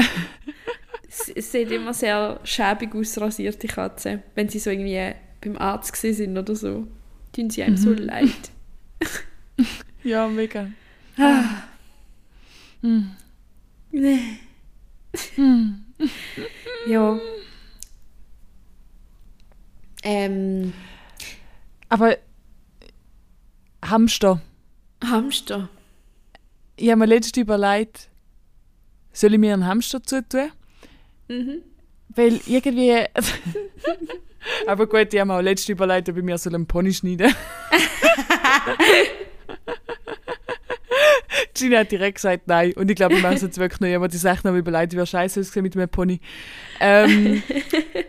es, 1.08 1.52
sieht 1.52 1.70
immer 1.70 1.94
sehr 1.94 2.40
schäbig 2.42 2.94
aus, 2.94 3.18
rasierte 3.20 3.68
Katzen. 3.68 4.22
Wenn 4.34 4.48
sie 4.48 4.58
so 4.58 4.70
irgendwie 4.70 5.14
beim 5.40 5.56
Arzt 5.56 5.94
sind 5.96 6.36
oder 6.36 6.56
so. 6.56 6.88
Tun 7.32 7.50
sie 7.50 7.62
einem 7.62 7.76
so 7.76 7.92
leid. 7.92 8.50
Ja, 10.02 10.26
mega. 10.26 10.68
Nee. 13.90 14.38
ja. 16.86 17.18
Ähm, 20.02 20.72
Aber 21.88 22.16
Hamster. 23.84 24.40
Hamster. 25.02 25.68
Ich 26.76 26.88
habe 26.90 26.98
mir 26.98 27.06
letztens 27.06 27.42
überlegt, 27.42 28.08
soll 29.12 29.34
ich 29.34 29.40
mir 29.40 29.54
einen 29.54 29.66
Hamster 29.66 30.02
zutun? 30.02 30.50
Mhm. 31.28 31.62
Weil 32.10 32.40
irgendwie. 32.46 32.92
Aber 34.66 34.86
gut, 34.86 35.12
ich 35.12 35.20
habe 35.20 35.28
mir 35.28 35.38
auch 35.38 35.42
letztens 35.42 35.70
überlegt, 35.70 36.08
ob 36.08 36.16
ich 36.18 36.22
mir 36.22 36.38
so 36.38 36.50
einen 36.50 36.66
Pony 36.66 36.92
schneiden 36.92 37.34
Gina 41.54 41.78
hat 41.78 41.92
direkt 41.92 42.16
gesagt 42.16 42.46
nein. 42.46 42.72
Und 42.74 42.90
ich 42.90 42.96
glaube, 42.96 43.14
ich 43.16 43.22
mache 43.22 43.34
es 43.34 43.42
jetzt 43.42 43.58
wirklich 43.58 43.80
nicht. 43.80 43.94
Aber 43.96 44.08
die 44.08 44.16
Sache 44.16 44.46
noch 44.46 44.54
überlegt, 44.56 44.96
wie 44.96 45.06
scheiße 45.06 45.40
ausgesehen 45.40 45.62
mit 45.64 45.74
meinem 45.74 45.88
Pony. 45.88 46.20
Ähm, 46.80 47.42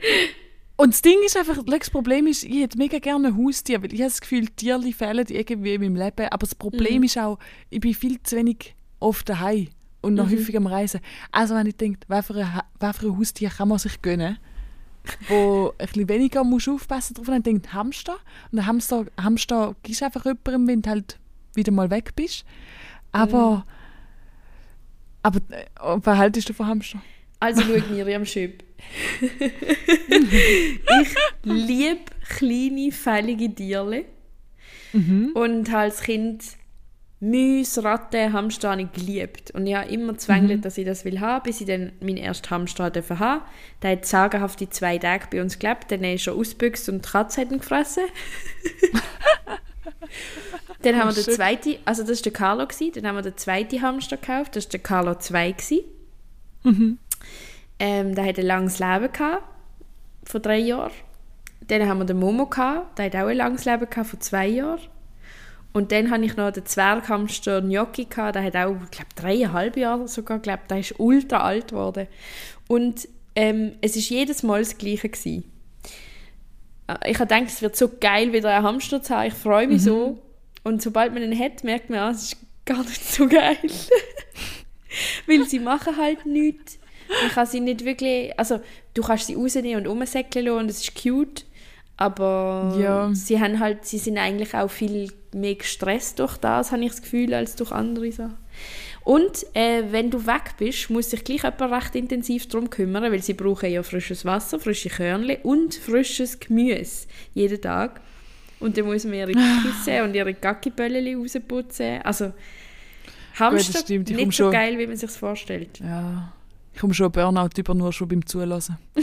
und 0.77 0.93
das 0.93 1.01
Ding 1.01 1.17
ist 1.25 1.35
einfach, 1.37 1.57
das 1.65 1.89
Problem 1.89 2.27
ist, 2.27 2.43
ich 2.43 2.61
hätte 2.61 2.77
mega 2.77 2.99
gerne 2.99 3.29
ein 3.29 3.37
Haustier, 3.37 3.81
weil 3.81 3.93
ich 3.93 3.99
habe 4.01 4.09
das 4.09 4.21
Gefühl, 4.21 4.47
Tiere 4.47 4.91
fehlen 4.93 5.25
irgendwie 5.27 5.73
in 5.73 5.81
meinem 5.81 5.95
Leben. 5.95 6.27
Aber 6.29 6.45
das 6.45 6.55
Problem 6.55 7.03
ist 7.03 7.17
auch, 7.17 7.39
ich 7.69 7.79
bin 7.79 7.93
viel 7.93 8.21
zu 8.23 8.35
wenig 8.35 8.75
oft 8.99 9.27
daheim 9.29 9.67
und 10.01 10.13
noch 10.13 10.29
häufig 10.29 10.55
am 10.55 10.67
Reisen. 10.67 11.01
Also 11.31 11.55
wenn 11.55 11.67
ich 11.67 11.75
denke, 11.77 11.99
was 12.07 12.27
für 12.27 12.35
ein, 12.35 12.55
Ha- 12.55 12.65
was 12.79 12.97
für 12.97 13.07
ein 13.07 13.17
Haustier 13.17 13.49
kann 13.49 13.67
man 13.67 13.79
sich 13.79 14.01
gönnen, 14.01 14.37
wo 15.29 15.73
ein 15.77 15.85
bisschen 15.87 16.09
weniger 16.09 16.43
musst 16.43 16.67
du 16.67 16.75
aufpassen 16.75 17.13
drauf, 17.15 17.25
dann 17.27 17.41
denkt 17.43 17.73
Hamster. 17.73 18.17
Und 18.51 18.65
Hamster, 18.65 19.05
Hamster 19.21 19.75
gibst 19.83 20.03
einfach 20.03 20.25
jemandem, 20.25 20.67
wenn 20.67 20.81
du 20.81 20.89
halt 20.89 21.17
wieder 21.55 21.71
mal 21.71 21.89
weg 21.89 22.11
bist. 22.15 22.45
Aber, 23.11 23.65
Aber 25.23 25.39
äh, 25.49 25.65
was 25.75 26.17
haltest 26.17 26.49
du 26.49 26.53
von 26.53 26.67
Hamster? 26.67 27.01
Also 27.39 27.61
schau 27.61 27.93
Miriam 27.93 28.25
Schöp. 28.25 28.63
ich 29.21 31.15
liebe 31.43 31.99
kleine, 32.27 32.91
fällige 32.91 33.53
Tierchen. 33.53 34.05
Und 35.33 35.73
als 35.73 36.01
Kind 36.01 36.43
Mäuse, 37.19 37.83
Ratten, 37.83 38.31
Hamster 38.31 38.71
habe 38.71 38.83
ich 38.83 38.91
geliebt. 38.91 39.51
Und 39.51 39.65
ich 39.65 39.73
habe 39.73 39.89
immer 39.89 40.17
zwängelt, 40.17 40.63
dass 40.65 40.77
ich 40.77 40.85
das 40.85 41.03
will 41.03 41.19
haben, 41.19 41.43
bis 41.43 41.61
ich 41.61 41.67
dann 41.67 41.91
meinen 41.99 42.17
ersten 42.17 42.49
Hamster 42.51 42.85
hatte. 42.85 43.03
Der 43.81 43.91
hat 43.91 44.05
sagenhafte 44.05 44.69
zwei 44.69 44.99
Tage 44.99 45.27
bei 45.31 45.41
uns 45.41 45.57
gelebt, 45.57 45.91
dann 45.91 46.03
ist 46.03 46.27
er 46.27 46.35
ausgebüxt 46.35 46.89
und 46.89 47.05
die 47.05 47.09
Katze 47.09 47.41
hat 47.41 47.51
ihn 47.51 47.57
gefressen. 47.57 48.03
dann 50.81 50.97
haben 50.97 51.09
wir 51.09 51.13
den 51.13 51.23
shit. 51.23 51.33
zweiten, 51.35 51.75
also 51.85 52.03
das 52.03 52.19
war 52.19 52.23
der 52.23 52.31
Carlo, 52.33 52.67
gewesen. 52.67 52.91
dann 52.93 53.07
haben 53.07 53.15
wir 53.15 53.21
den 53.21 53.37
zweiten 53.37 53.81
Hamster 53.81 54.17
gekauft, 54.17 54.55
das 54.55 54.65
war 54.65 54.71
der 54.71 54.79
Carlo 54.79 55.15
2. 55.15 55.51
gewesen. 55.51 55.79
Ähm, 57.79 58.15
der 58.15 58.25
hat 58.25 58.39
ein 58.39 58.45
langes 58.45 58.79
Leben 58.79 59.11
gehabt, 59.11 59.43
von 60.23 60.41
drei 60.41 60.57
Jahren. 60.59 60.91
Dann 61.67 61.87
haben 61.87 61.99
wir 61.99 62.05
den 62.05 62.19
Momo 62.19 62.45
gehabt, 62.45 62.97
der 62.97 63.05
hat 63.05 63.15
auch 63.15 63.27
ein 63.27 63.37
langes 63.37 63.65
Leben 63.65 63.89
gehabt, 63.89 64.09
von 64.09 64.21
zwei 64.21 64.47
Jahren. 64.47 64.81
Und 65.73 65.91
dann 65.91 66.09
habe 66.09 66.25
ich 66.25 66.35
noch 66.35 66.51
den 66.51 66.65
Zwerghamster 66.65 67.61
Gnocchi 67.61 68.05
gehabt, 68.05 68.35
der 68.35 68.43
hat 68.43 68.55
auch, 68.55 68.75
ich 68.83 68.91
glaube, 68.91 69.11
dreieinhalb 69.15 69.77
Jahre 69.77 70.07
sogar 70.07 70.39
gelebt. 70.39 70.71
Der 70.71 70.79
ist 70.79 70.95
ultra 70.97 71.41
alt 71.41 71.69
geworden. 71.69 72.07
Und 72.67 73.07
ähm, 73.35 73.73
es 73.81 73.95
ist 73.95 74.09
jedes 74.09 74.41
Mal 74.41 74.61
das 74.61 74.77
Gleiche 74.77 75.09
gewesen. 75.09 75.43
Äh, 76.87 77.11
Ich 77.11 77.19
habe 77.19 77.27
gedacht, 77.33 77.49
es 77.51 77.61
wird 77.61 77.75
so 77.75 77.89
geil, 77.99 78.33
wieder 78.33 78.53
einen 78.55 78.65
Hamster 78.65 79.01
zu 79.01 79.15
haben. 79.15 79.27
Ich 79.27 79.33
freue 79.33 79.67
mich 79.67 79.83
so. 79.83 80.17
Und 80.63 80.81
sobald 80.81 81.13
man 81.13 81.23
ihn 81.23 81.37
hat, 81.39 81.63
merkt 81.63 81.89
man, 81.89 81.99
ah, 81.99 82.09
es 82.11 82.23
ist 82.33 82.37
gar 82.65 82.83
nicht 82.83 83.03
so 83.05 83.27
geil. 83.27 83.57
Weil 85.27 85.45
sie 85.45 85.59
machen 85.59 85.95
halt 85.97 86.25
nichts. 86.25 86.79
Man 87.21 87.31
kann 87.31 87.45
sie 87.47 87.59
nicht 87.61 87.85
wirklich, 87.85 88.37
also 88.37 88.59
du 88.93 89.01
kannst 89.01 89.27
sie 89.27 89.35
rausnehmen 89.35 89.85
und 89.85 89.87
umsäckeln 89.87 90.49
und 90.49 90.69
es 90.69 90.81
ist 90.81 91.01
cute, 91.01 91.45
aber 91.95 92.77
Ja. 92.81 93.09
sie 93.13 93.39
haben 93.39 93.59
halt, 93.59 93.85
sie 93.85 93.97
sind 93.97 94.17
eigentlich 94.17 94.53
auch 94.53 94.69
viel 94.69 95.11
mehr 95.33 95.55
gestresst 95.55 96.19
durch 96.19 96.35
das, 96.37 96.71
habe 96.73 96.83
ich 96.83 96.89
das 96.91 97.01
Gefühl, 97.01 97.33
als 97.33 97.55
durch 97.55 97.71
andere 97.71 98.11
Sachen. 98.11 98.37
Und 99.07 99.45
äh, 99.55 99.83
wenn 99.91 100.09
du 100.11 100.25
weg 100.27 100.55
bist, 100.57 100.89
muss 100.89 101.11
sich 101.11 101.23
gleich 101.23 101.43
jemand 101.43 101.61
recht 101.61 101.95
intensiv 101.95 102.45
darum 102.49 102.69
kümmern, 102.69 103.09
weil 103.09 103.21
sie 103.23 103.35
brauchen 103.35 103.71
ja 103.71 103.81
frisches 103.81 104.25
Wasser, 104.25 104.59
frische 104.59 104.89
Körnchen 104.89 105.37
und 105.43 105.75
frisches 105.75 106.37
Gemüse 106.37 107.07
jeden 107.33 107.61
Tag. 107.61 108.01
Und 108.59 108.77
dann 108.77 108.83
muss 108.85 109.05
man 109.05 109.13
ihre 109.13 109.31
Küsse 109.61 110.03
und 110.03 110.13
ihre 110.13 110.33
Gackiböllchen 110.33 111.21
rausputzen. 111.21 112.01
Also 112.01 112.33
Hamster 113.39 113.79
komm 113.87 114.03
nicht 114.03 114.33
so 114.33 114.43
schon- 114.43 114.51
geil, 114.51 114.77
wie 114.77 114.87
man 114.87 114.97
sich 114.97 115.11
vorstellt. 115.11 115.79
Ja. 115.79 116.33
Ich 116.77 116.81
komme 116.81 116.93
schon 116.93 117.11
Burnout 117.11 117.49
über 117.57 117.73
nur 117.73 117.91
schon 117.91 118.07
beim 118.07 118.23
Zulassen. 118.23 118.77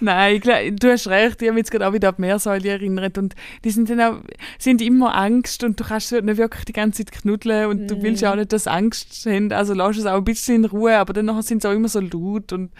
Nein, 0.00 0.36
ich 0.36 0.42
glaub, 0.42 0.58
du 0.78 0.92
hast 0.92 1.08
recht, 1.08 1.40
ich 1.40 1.48
habe 1.48 1.56
jetzt 1.56 1.70
gerade 1.70 1.88
auch 1.88 1.94
wieder 1.94 2.10
an 2.10 2.16
die 2.18 2.20
Meersäule 2.20 2.68
erinnert 2.68 3.16
und 3.16 3.34
die 3.64 3.70
sind 3.70 3.88
dann 3.88 4.02
auch, 4.02 4.16
sind 4.58 4.82
immer 4.82 5.14
Angst 5.16 5.64
und 5.64 5.80
du 5.80 5.84
kannst 5.84 6.10
sie 6.10 6.20
nicht 6.20 6.36
wirklich 6.36 6.66
die 6.66 6.74
ganze 6.74 7.06
Zeit 7.06 7.22
knuddeln 7.22 7.70
und 7.70 7.86
du 7.90 8.02
willst 8.02 8.20
ja 8.20 8.32
auch 8.32 8.36
nicht, 8.36 8.52
dass 8.52 8.64
sie 8.64 8.70
Angst 8.70 9.24
haben, 9.24 9.50
also 9.50 9.72
lass 9.72 9.96
es 9.96 10.04
auch 10.04 10.18
ein 10.18 10.24
bisschen 10.24 10.56
in 10.56 10.64
Ruhe, 10.66 10.98
aber 10.98 11.14
dann 11.14 11.40
sind 11.40 11.62
sie 11.62 11.68
auch 11.70 11.72
immer 11.72 11.88
so 11.88 12.00
laut 12.00 12.52
und 12.52 12.70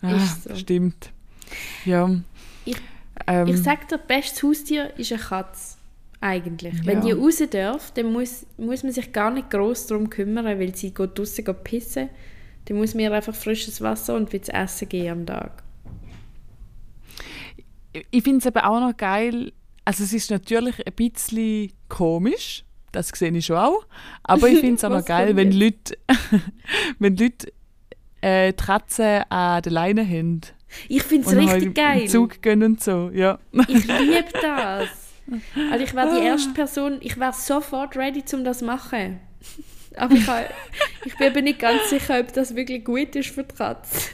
ah, 0.00 0.16
so. 0.44 0.54
stimmt. 0.54 1.10
Ja. 1.84 2.08
Ich- 2.64 2.76
ähm, 3.26 3.48
Ich 3.48 3.60
sag 3.64 3.88
dir, 3.88 3.98
bestes 3.98 4.44
Haustier 4.44 4.96
ist 4.96 5.10
eine 5.10 5.20
Katze. 5.20 5.73
Eigentlich. 6.26 6.86
Wenn 6.86 7.00
Ja. 7.06 7.14
die 7.14 7.20
raus 7.20 7.42
darf, 7.50 7.90
dann 7.90 8.10
muss, 8.10 8.46
muss 8.56 8.82
man 8.82 8.92
sich 8.92 9.12
gar 9.12 9.30
nicht 9.30 9.50
groß 9.50 9.88
darum 9.88 10.08
kümmern, 10.08 10.46
weil 10.46 10.74
sie 10.74 10.94
geht 10.94 11.18
draussen 11.18 11.44
geht 11.44 11.64
pissen. 11.64 12.08
Dann 12.64 12.78
muss 12.78 12.94
man 12.94 13.02
ihr 13.04 13.12
einfach 13.12 13.34
frisches 13.34 13.82
Wasser 13.82 14.14
und 14.16 14.32
was 14.32 14.48
essen 14.48 14.88
geben 14.88 15.10
am 15.10 15.26
Tag. 15.26 15.62
ich 18.10 18.22
finde 18.24 18.38
es 18.38 18.46
eben 18.46 18.56
auch 18.64 18.80
noch 18.80 18.96
geil, 18.96 19.52
also 19.84 20.02
es 20.02 20.14
ist 20.14 20.30
natürlich 20.30 20.74
ein 20.86 20.94
bisschen 20.94 21.72
komisch, 21.90 22.64
das 22.90 23.08
sehe 23.08 23.30
ich 23.30 23.44
schon 23.44 23.56
auch, 23.58 23.84
aber 24.22 24.48
ich 24.48 24.60
finde 24.60 24.76
es 24.76 24.84
auch 24.84 24.88
noch 24.88 25.04
geil, 25.04 25.36
wenn? 25.36 25.52
Leute, 25.52 25.98
wenn 26.98 27.16
Leute 27.18 27.52
äh, 28.22 28.52
die 28.54 28.64
Katze 28.64 29.30
an 29.30 29.60
der 29.60 29.72
Leine 29.72 30.08
haben 30.08 30.40
Ich 30.88 31.02
finde 31.02 31.28
es 31.28 31.34
und 31.34 31.46
halt 31.46 31.56
richtig 31.56 31.74
geil. 31.74 32.08
Zug 32.08 32.40
gehen 32.40 32.62
und 32.62 32.82
so, 32.82 33.10
ja. 33.12 33.38
Ich 33.68 33.86
liebe 33.86 34.24
das. 34.40 34.88
Also 35.70 35.84
ich 35.84 35.94
wäre 35.94 36.20
die 36.20 36.26
erste 36.26 36.50
Person, 36.50 36.98
ich 37.00 37.18
wäre 37.18 37.32
sofort 37.32 37.96
ready, 37.96 38.22
um 38.34 38.44
das 38.44 38.58
zu 38.58 38.64
machen. 38.66 39.20
Aber 39.96 40.14
ich, 40.14 40.26
ha- 40.26 40.44
ich 41.04 41.16
bin 41.16 41.28
eben 41.28 41.44
nicht 41.44 41.58
ganz 41.60 41.88
sicher, 41.88 42.20
ob 42.20 42.32
das 42.32 42.54
wirklich 42.56 42.84
gut 42.84 43.14
ist 43.16 43.30
für 43.30 43.44
die 43.44 43.54
Katze. 43.54 44.10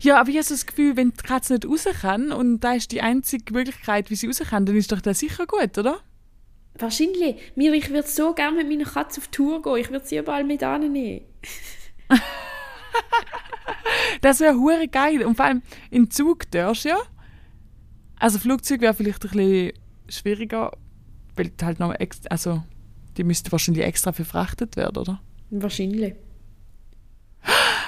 Ja, 0.00 0.20
aber 0.20 0.28
ich 0.28 0.36
habe 0.36 0.46
das 0.48 0.66
Gefühl, 0.66 0.96
wenn 0.96 1.12
die 1.12 1.22
Katze 1.22 1.54
nicht 1.54 1.66
raus 1.66 1.86
kann 2.00 2.30
und 2.32 2.60
da 2.60 2.74
ist 2.74 2.92
die 2.92 3.00
einzige 3.00 3.52
Möglichkeit, 3.54 4.10
wie 4.10 4.16
sie 4.16 4.26
raus 4.26 4.40
kann, 4.50 4.66
dann 4.66 4.76
ist 4.76 4.92
doch 4.92 5.00
das 5.00 5.20
sicher 5.20 5.46
gut, 5.46 5.78
oder? 5.78 6.00
Wahrscheinlich. 6.78 7.36
Mir, 7.54 7.72
ich 7.72 7.88
würde 7.90 8.06
so 8.06 8.34
gerne 8.34 8.56
mit 8.62 8.68
meiner 8.68 8.90
Katze 8.90 9.20
auf 9.20 9.28
Tour 9.28 9.62
gehen. 9.62 9.76
Ich 9.76 9.90
würde 9.90 10.06
sie 10.06 10.18
überall 10.18 10.44
mit 10.44 10.62
annehmen. 10.62 11.22
Das 14.20 14.40
wäre 14.40 14.54
hure 14.56 14.88
geil. 14.88 15.22
Und 15.24 15.36
vor 15.36 15.44
allem 15.46 15.62
im 15.90 16.10
Zug 16.10 16.50
darfst 16.50 16.84
du 16.84 16.90
ja. 16.90 16.98
Also 18.18 18.38
Flugzeug 18.38 18.80
wäre 18.80 18.94
vielleicht 18.94 19.24
ein 19.24 19.30
bisschen 19.30 19.72
schwieriger, 20.08 20.72
weil 21.34 21.48
die 21.48 21.64
halt 21.64 21.78
noch 21.78 21.94
extra, 21.94 22.28
also 22.30 22.62
die 23.16 23.24
müsste 23.24 23.52
wahrscheinlich 23.52 23.84
extra 23.84 24.12
verfrachtet 24.12 24.76
werden, 24.76 24.98
oder? 24.98 25.20
Wahrscheinlich. 25.50 26.14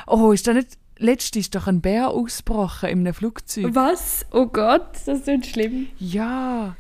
Oh, 0.07 0.33
ist 0.33 0.47
da 0.47 0.55
nicht, 0.55 0.79
letztens 0.99 1.47
ist 1.47 1.55
doch 1.55 1.67
ein 1.67 1.81
Bär 1.81 2.09
ausgebrochen 2.09 2.89
in 2.89 3.01
einem 3.01 3.15
Flugzeug. 3.15 3.75
Was? 3.75 4.27
Oh 4.33 4.47
Gott, 4.47 4.95
das 5.07 5.21
ist 5.21 5.27
nicht 5.27 5.47
schlimm. 5.47 5.89
Ja, 5.99 6.77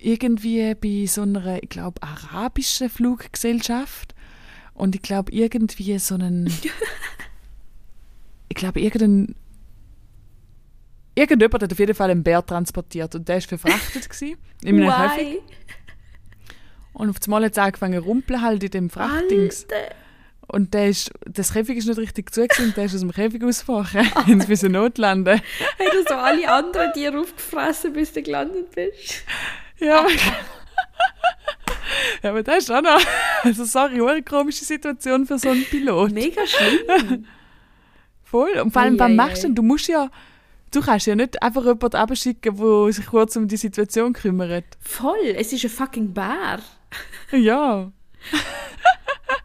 irgendwie 0.00 0.74
bei 0.74 1.06
so 1.06 1.22
einer, 1.22 1.62
ich 1.62 1.68
glaube, 1.68 2.02
arabischen 2.02 2.88
Fluggesellschaft. 2.88 4.14
Und 4.74 4.94
ich 4.94 5.02
glaube, 5.02 5.32
irgendwie 5.32 5.98
so 5.98 6.14
einen. 6.14 6.46
ich 8.48 8.56
glaube, 8.56 8.80
irgendein. 8.80 9.34
Irgendjemand 11.18 11.62
hat 11.62 11.72
auf 11.72 11.78
jeden 11.78 11.94
Fall 11.94 12.10
einen 12.10 12.22
Bär 12.22 12.44
transportiert 12.44 13.14
und 13.14 13.26
der 13.26 13.36
war 13.36 13.58
verfrachtet 13.58 14.08
gewesen, 14.10 14.36
in 14.62 14.82
einem 14.82 14.92
Käfig. 14.92 15.38
Und 16.92 17.08
auf 17.08 17.16
einmal 17.24 17.44
hat 17.44 17.52
es 17.52 17.58
angefangen 17.58 18.00
zu 18.00 18.06
rumpeln 18.06 18.42
halt 18.42 18.62
in 18.62 18.70
dem 18.70 18.90
Frachtdings. 18.90 19.64
Alter. 19.64 19.94
Und 20.48 20.74
der 20.74 20.88
ist, 20.88 21.10
das 21.24 21.54
Käfig 21.54 21.78
ist 21.78 21.86
nicht 21.86 21.98
richtig 21.98 22.32
zu 22.32 22.42
und 22.42 22.76
der 22.76 22.84
ist 22.84 22.94
aus 22.94 23.00
dem 23.00 23.12
Käfig 23.12 23.42
ausgebrochen. 23.42 24.08
sie 24.26 24.34
müssen 24.48 24.72
notlanden. 24.72 25.40
Hey, 25.78 25.88
du 25.90 26.02
so 26.06 26.14
alle 26.14 26.48
anderen 26.50 26.92
Tiere 26.92 27.18
aufgefressen, 27.18 27.94
bis 27.94 28.12
du 28.12 28.22
gelandet 28.22 28.70
bist. 28.72 29.24
Ja, 29.78 30.00
aber, 30.00 30.10
ja, 32.22 32.30
aber 32.30 32.42
das 32.42 32.58
ist 32.58 32.70
auch 32.70 32.82
noch. 32.82 33.00
Also, 33.42 33.64
sorry, 33.64 34.06
eine 34.06 34.22
komische 34.22 34.64
Situation 34.64 35.26
für 35.26 35.38
so 35.38 35.48
einen 35.48 35.64
Pilot. 35.64 36.12
Mega 36.12 36.42
schlimm. 36.46 37.26
Voll. 38.22 38.58
Und 38.60 38.72
vor 38.72 38.82
allem, 38.82 38.96
Ei, 38.96 38.98
was 38.98 39.10
ei, 39.10 39.14
machst 39.14 39.42
du 39.42 39.48
denn? 39.48 39.54
Du 39.54 39.62
musst 39.62 39.88
ja. 39.88 40.10
Du 40.76 40.82
kannst 40.82 41.06
ja 41.06 41.14
nicht 41.14 41.42
einfach 41.42 41.64
jemanden 41.64 41.96
abschicken, 41.96 42.54
der 42.54 42.92
sich 42.92 43.06
kurz 43.06 43.34
um 43.34 43.48
die 43.48 43.56
Situation 43.56 44.12
kümmert. 44.12 44.66
Voll, 44.78 45.34
es 45.34 45.50
ist 45.54 45.64
ein 45.64 45.70
fucking 45.70 46.12
Bär. 46.12 46.58
Ja. 47.32 47.90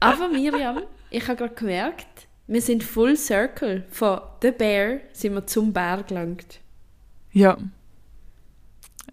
Aber 0.01 0.27
Miriam, 0.27 0.81
ich 1.09 1.25
habe 1.25 1.37
gerade 1.37 1.55
gemerkt, 1.55 2.27
wir 2.47 2.61
sind 2.61 2.83
full 2.83 3.15
circle. 3.15 3.85
Von 3.91 4.19
The 4.41 4.51
Bear 4.51 4.99
sind 5.13 5.35
wir 5.35 5.47
zum 5.47 5.71
Bär 5.71 6.03
gelangt. 6.05 6.59
Ja. 7.31 7.57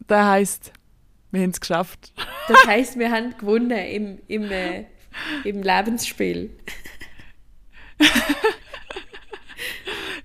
Das 0.08 0.24
heisst, 0.24 0.72
wir 1.30 1.42
haben 1.42 1.50
es 1.50 1.60
geschafft. 1.60 2.12
Das 2.48 2.66
heisst, 2.66 2.98
wir 2.98 3.12
haben 3.12 3.38
gewonnen 3.38 3.70
im, 3.70 4.18
im, 4.26 4.50
äh, 4.50 4.86
im 5.44 5.62
Lebensspiel. 5.62 6.50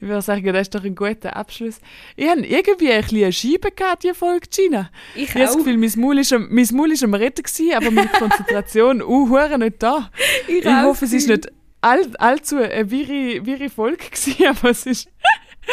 Ich 0.03 0.09
würde 0.09 0.21
sagen, 0.21 0.45
das 0.51 0.63
ist 0.63 0.75
doch 0.75 0.83
ein 0.83 0.95
guter 0.95 1.33
Abschluss. 1.33 1.79
Ich 2.17 2.27
habe 2.27 2.45
irgendwie 2.45 2.91
ein 2.91 3.01
bisschen 3.03 3.23
eine 3.23 3.31
Scheibe 3.31 3.71
gehabt, 3.71 4.03
die 4.03 4.13
Folge, 4.13 4.47
Gina. 4.53 4.89
Ich 5.15 5.23
Ich 5.23 5.29
habe 5.29 5.45
das. 5.45 5.55
Gefühl, 5.57 5.77
mein 5.77 5.91
Maul 5.95 6.19
ist 6.19 6.33
am, 6.33 6.47
mein 6.51 6.67
Maul 6.73 6.91
ist 6.91 7.03
am 7.05 7.13
Retten 7.13 7.41
gewesen, 7.41 7.73
aber 7.73 7.89
meine 7.89 8.09
Konzentration, 8.19 9.01
uh, 9.01 9.57
nicht 9.57 9.81
da. 9.81 10.11
Ich 10.49 10.57
Ich 10.57 10.65
hoffe, 10.65 11.05
es 11.05 11.13
ist 11.13 11.27
Gefühl. 11.27 11.37
nicht 11.37 11.53
all, 11.79 12.05
allzu 12.17 12.57
eine 12.57 12.91
wirre, 12.91 13.45
wirre 13.45 13.69
Folge 13.69 14.09
gewesen, 14.09 14.45
aber 14.47 14.71
es 14.71 14.85
ist 14.85 15.07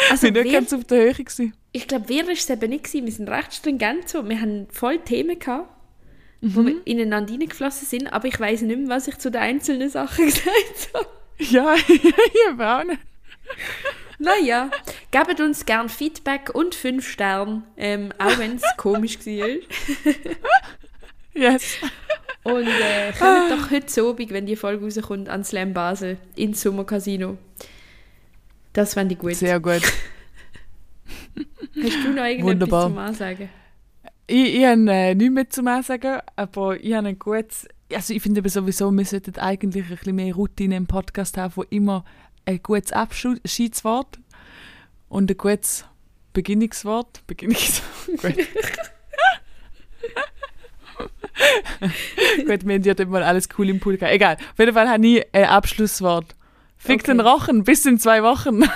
Also, 0.09 0.27
nicht 0.27 0.49
ganz 0.49 0.71
auf 0.71 0.85
der 0.85 1.03
Höhe 1.03 1.13
gewesen. 1.13 1.53
ich 1.73 1.87
glaube, 1.89 2.07
wir 2.07 2.25
war 2.25 2.33
es 2.33 2.49
eben 2.49 2.69
nicht. 2.69 2.85
Gewesen. 2.85 3.05
Wir 3.05 3.11
sind 3.11 3.29
recht 3.29 3.53
stringent 3.53 4.07
so. 4.07 4.27
Wir 4.29 4.39
haben 4.39 4.67
voll 4.71 4.99
Themen 4.99 5.39
gehabt, 5.39 5.67
wo 6.39 6.65
wir 6.65 6.77
ineinander 6.85 7.33
reingeflossen 7.33 7.85
sind, 7.85 8.13
aber 8.13 8.29
ich 8.29 8.39
weiß 8.39 8.61
nicht 8.61 8.79
mehr, 8.79 8.87
was 8.87 9.09
ich 9.09 9.17
zu 9.17 9.29
den 9.29 9.41
einzelnen 9.41 9.89
Sachen 9.89 10.25
gesagt 10.27 10.89
habe. 10.93 11.05
Ja, 11.37 11.75
ich 11.75 12.61
auch 12.61 12.83
nicht. 12.85 12.99
Naja, 14.21 14.69
gebt 15.09 15.39
uns 15.39 15.65
gern 15.65 15.89
Feedback 15.89 16.51
und 16.53 16.75
5 16.75 17.07
Sterne, 17.07 17.63
ähm, 17.75 18.13
auch 18.19 18.37
wenn 18.37 18.57
es 18.57 18.63
komisch 18.77 19.17
war. 19.25 19.47
Yes. 21.33 21.77
Und 22.43 22.67
äh, 22.67 23.11
kommt 23.17 23.51
doch 23.51 23.71
heute 23.71 24.01
Abend, 24.03 24.31
wenn 24.31 24.45
die 24.45 24.55
Folge 24.55 24.85
rauskommt, 24.85 25.27
an 25.27 25.43
Slam 25.43 25.73
Basel 25.73 26.17
ins 26.35 26.61
Sommercasino. 26.61 27.37
Das 28.73 28.93
fände 28.93 29.13
ich 29.13 29.19
gut. 29.19 29.35
Sehr 29.35 29.59
gut. 29.59 29.81
Hast 31.83 32.03
du 32.03 32.09
noch 32.09 32.23
irgendetwas 32.23 32.43
Wunderbar. 32.43 32.83
zum 32.83 32.97
Ansagen? 32.99 33.49
Ich, 34.27 34.55
ich 34.55 34.65
habe 34.65 34.91
äh, 34.91 35.15
nichts 35.15 35.33
mehr 35.33 35.49
zu 35.49 35.63
mir 35.63 35.81
sagen, 35.81 36.19
aber 36.35 36.79
ich 36.79 36.93
habe 36.93 37.07
ein 37.07 37.17
gutes. 37.17 37.67
Also, 37.93 38.13
ich 38.13 38.21
finde 38.21 38.47
sowieso, 38.47 38.95
wir 38.95 39.05
sollten 39.05 39.39
eigentlich 39.39 39.85
ein 39.85 39.95
bisschen 39.95 40.15
mehr 40.15 40.35
Routine 40.35 40.77
im 40.77 40.87
Podcast 40.87 41.37
haben, 41.37 41.53
wo 41.55 41.63
immer 41.63 42.05
ein 42.45 42.61
gutes 42.63 42.91
Abschiedswort 42.91 44.19
und 45.09 45.29
ein 45.31 45.37
gutes 45.37 45.85
Beginnungswort. 46.33 47.21
Beginnungswort. 47.27 48.21
Gut. 48.21 48.35
Gut, 52.45 52.65
wir 52.67 52.75
haben 52.75 52.83
ja 52.83 53.05
mal 53.05 53.23
alles 53.23 53.49
cool 53.57 53.69
im 53.69 53.79
Pool 53.79 53.97
gehabt. 53.97 54.13
Egal. 54.13 54.35
Auf 54.35 54.59
jeden 54.59 54.73
Fall 54.73 54.87
habe 54.89 55.05
ich 55.07 55.25
ein 55.33 55.45
Abschlusswort. 55.45 56.35
Fick 56.77 57.01
Okay. 57.01 57.11
den 57.11 57.19
Rochen, 57.19 57.63
bis 57.63 57.85
in 57.85 57.99
zwei 57.99 58.21
Wochen. 58.23 58.63